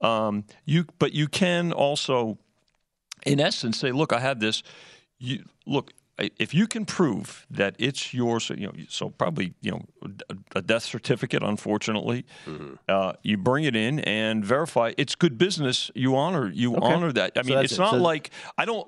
um, 0.00 0.44
you, 0.64 0.86
but 1.00 1.12
you 1.12 1.26
can 1.26 1.72
also, 1.72 2.38
in 3.26 3.38
essence, 3.40 3.76
say, 3.78 3.90
"Look, 3.92 4.12
I 4.14 4.20
have 4.20 4.38
this. 4.40 4.62
You 5.18 5.44
look." 5.66 5.92
If 6.38 6.52
you 6.54 6.66
can 6.66 6.84
prove 6.84 7.46
that 7.50 7.74
it's 7.78 8.12
yours, 8.14 8.50
you 8.50 8.66
know, 8.66 8.72
so 8.88 9.10
probably 9.10 9.54
you 9.62 9.70
know 9.72 9.82
a- 10.54 10.62
death 10.62 10.82
certificate. 10.84 11.42
Unfortunately, 11.42 12.24
Mm-hmm. 12.46 12.74
uh, 12.88 13.12
you 13.22 13.36
bring 13.36 13.64
it 13.64 13.74
in 13.76 14.00
and 14.00 14.44
verify 14.44 14.92
it's 14.98 15.14
good 15.14 15.36
business. 15.38 15.90
You 15.94 16.16
honor 16.16 16.50
you 16.52 16.76
Okay. 16.76 16.86
honor 16.92 17.12
that. 17.12 17.32
I 17.36 17.42
So 17.42 17.48
mean, 17.48 17.58
it's 17.64 17.72
it. 17.74 17.78
not 17.78 17.92
So- 17.92 17.96
like 17.98 18.30
I 18.58 18.64
don't. 18.64 18.86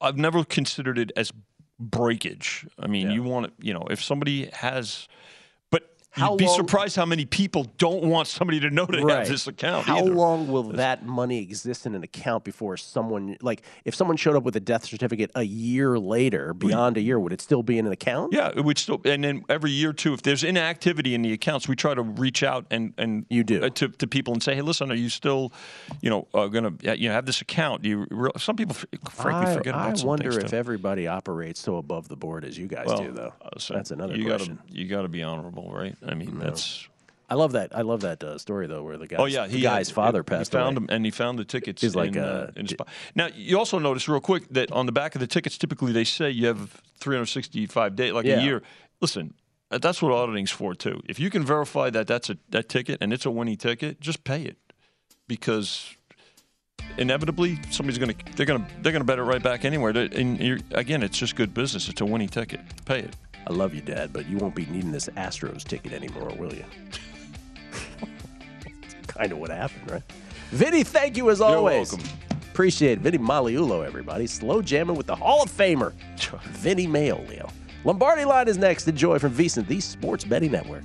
I've 0.00 0.16
never 0.18 0.44
considered 0.44 0.98
it 0.98 1.12
as 1.16 1.32
breakage. 1.78 2.66
I 2.78 2.86
mean, 2.86 3.10
you 3.10 3.22
want 3.22 3.46
to, 3.46 3.66
you 3.66 3.72
know, 3.74 3.86
if 3.90 4.02
somebody 4.02 4.46
has, 4.52 5.08
How 6.12 6.32
you'd 6.32 6.38
be 6.38 6.44
long- 6.46 6.56
surprised 6.56 6.94
how 6.94 7.06
many 7.06 7.24
people 7.24 7.64
don't 7.78 8.04
want 8.04 8.28
somebody 8.28 8.60
to 8.60 8.68
know 8.70 8.84
they 8.84 9.02
Right. 9.02 9.20
have 9.20 9.28
this 9.28 9.46
account. 9.46 9.86
How 9.86 9.98
either. 9.98 10.12
long 10.14 10.46
will 10.46 10.62
that 10.64 11.06
money 11.06 11.38
exist 11.38 11.86
in 11.86 11.94
an 11.94 12.02
account 12.02 12.44
before 12.44 12.76
someone, 12.76 13.38
like, 13.40 13.62
if 13.86 13.94
someone 13.94 14.18
showed 14.18 14.36
up 14.36 14.42
with 14.42 14.54
a 14.54 14.60
death 14.60 14.84
certificate 14.84 15.30
a 15.34 15.42
year 15.42 15.98
later, 15.98 16.52
beyond 16.52 16.98
a 16.98 17.00
year, 17.00 17.18
would 17.18 17.32
it 17.32 17.40
still 17.40 17.62
be 17.62 17.78
in 17.78 17.86
an 17.86 17.92
account? 17.92 18.34
Yeah, 18.34 18.50
it 18.54 18.62
would 18.62 18.76
still, 18.76 19.00
and 19.06 19.24
then 19.24 19.42
every 19.48 19.70
year 19.70 19.94
too, 19.94 20.12
if 20.12 20.20
there's 20.20 20.44
inactivity 20.44 21.14
in 21.14 21.22
the 21.22 21.32
accounts, 21.32 21.66
we 21.66 21.76
try 21.76 21.94
to 21.94 22.02
reach 22.02 22.42
out 22.42 22.66
and 22.70 22.92
and 22.98 23.24
you 23.30 23.42
do 23.42 23.70
to, 23.70 23.88
to 23.88 24.06
people 24.06 24.34
and 24.34 24.42
say, 24.42 24.54
hey, 24.54 24.60
listen, 24.60 24.90
are 24.92 24.94
you 24.94 25.08
still, 25.08 25.50
you 26.02 26.10
know, 26.10 26.28
uh, 26.34 26.46
gonna 26.48 26.72
you 26.94 27.08
know 27.08 27.14
have 27.14 27.24
this 27.24 27.40
account? 27.40 27.84
You 27.86 28.06
some 28.36 28.56
people 28.56 28.76
frankly 29.10 29.50
I, 29.50 29.54
forget 29.54 29.74
about 29.74 30.02
I 30.02 30.06
wonder 30.06 30.38
if 30.38 30.50
too. 30.50 30.56
everybody 30.56 31.06
operates 31.06 31.60
so 31.60 31.76
above 31.78 32.08
the 32.08 32.16
board 32.16 32.44
as 32.44 32.58
you 32.58 32.66
guys 32.66 32.84
Well, 32.86 33.02
do, 33.02 33.12
though. 33.12 33.32
uh, 33.40 33.58
so 33.58 33.72
That's 33.74 33.90
another 33.90 34.14
you 34.14 34.26
question. 34.26 34.56
Gotta, 34.56 34.78
you 34.78 34.86
got 34.88 35.02
to 35.02 35.08
be 35.08 35.22
honorable, 35.22 35.72
right? 35.72 35.96
I 36.06 36.14
mean, 36.14 36.38
that's. 36.38 36.88
I 37.30 37.34
love 37.34 37.52
that. 37.52 37.74
I 37.74 37.80
love 37.80 38.02
that 38.02 38.22
uh, 38.22 38.36
story 38.36 38.66
though, 38.66 38.82
where 38.82 38.98
the 38.98 39.06
guy, 39.06 39.16
Oh 39.16 39.24
yeah, 39.24 39.46
the 39.46 39.60
guy's 39.60 39.88
had- 39.88 39.94
father 39.94 40.18
he 40.20 40.24
passed 40.24 40.52
found 40.52 40.76
away. 40.76 40.84
him, 40.84 40.88
and 40.90 41.04
he 41.04 41.10
found 41.10 41.38
the 41.38 41.44
tickets. 41.46 41.80
He's 41.80 41.94
like, 41.96 42.10
in, 42.14 42.18
uh, 42.18 42.50
in 42.56 42.66
spot. 42.68 42.88
Now 43.14 43.28
you 43.34 43.58
also 43.58 43.78
notice 43.78 44.06
real 44.08 44.20
quick 44.20 44.48
that 44.50 44.70
on 44.70 44.84
the 44.86 44.92
back 44.92 45.14
of 45.14 45.20
the 45.20 45.26
tickets, 45.26 45.56
typically 45.56 45.92
they 45.92 46.04
say 46.04 46.30
you 46.30 46.46
have 46.48 46.82
365 47.00 47.96
days, 47.96 48.12
like 48.12 48.26
Yeah. 48.26 48.40
a 48.40 48.42
year. 48.42 48.62
Listen, 49.00 49.32
uh, 49.70 49.78
that's 49.78 50.02
what 50.02 50.12
auditing's 50.12 50.50
for 50.50 50.74
too. 50.74 51.00
If 51.08 51.18
you 51.18 51.30
can 51.30 51.42
verify 51.44 51.88
that 51.90 52.06
that's 52.06 52.28
a 52.28 52.36
that 52.50 52.68
ticket 52.68 52.98
and 53.00 53.12
it's 53.14 53.24
a 53.24 53.30
winning 53.30 53.56
ticket, 53.56 53.98
just 54.00 54.24
pay 54.24 54.42
it 54.42 54.58
because 55.26 55.94
inevitably 56.98 57.58
somebody's 57.70 57.98
gonna 57.98 58.14
they're 58.36 58.44
gonna 58.46 58.66
they're 58.82 58.92
gonna 58.92 59.04
bet 59.04 59.18
it 59.18 59.22
right 59.22 59.42
back 59.42 59.64
anywhere. 59.64 59.90
And 59.96 60.38
you're, 60.38 60.58
again, 60.72 61.02
it's 61.02 61.16
just 61.18 61.36
good 61.36 61.54
business. 61.54 61.88
It's 61.88 62.00
a 62.00 62.04
winning 62.04 62.28
ticket. 62.28 62.60
Pay 62.84 63.00
it. 63.00 63.16
I 63.46 63.52
love 63.52 63.74
you, 63.74 63.80
Dad, 63.80 64.12
but 64.12 64.28
you 64.28 64.36
won't 64.38 64.54
be 64.54 64.66
needing 64.66 64.92
this 64.92 65.08
Astros 65.16 65.64
ticket 65.64 65.92
anymore, 65.92 66.32
will 66.38 66.54
you? 66.54 66.64
kind 69.06 69.32
of 69.32 69.38
what 69.38 69.50
happened, 69.50 69.90
right? 69.90 70.02
Vinny, 70.50 70.84
thank 70.84 71.16
you 71.16 71.30
as 71.30 71.38
You're 71.40 71.48
always. 71.48 71.92
welcome. 71.92 72.08
Appreciate 72.52 72.92
it. 72.92 72.98
Vinny 73.00 73.18
Magliulo, 73.18 73.84
everybody. 73.86 74.26
Slow 74.26 74.60
jamming 74.62 74.96
with 74.96 75.06
the 75.06 75.16
Hall 75.16 75.42
of 75.42 75.50
Famer, 75.50 75.92
Vinny 76.50 76.86
Mayo, 76.86 77.24
Leo. 77.28 77.48
Lombardi 77.84 78.24
line 78.24 78.46
is 78.46 78.58
next. 78.58 78.86
Enjoy 78.86 79.18
from 79.18 79.32
VSiN, 79.32 79.66
the 79.66 79.80
Sports 79.80 80.24
Betting 80.24 80.52
Network. 80.52 80.84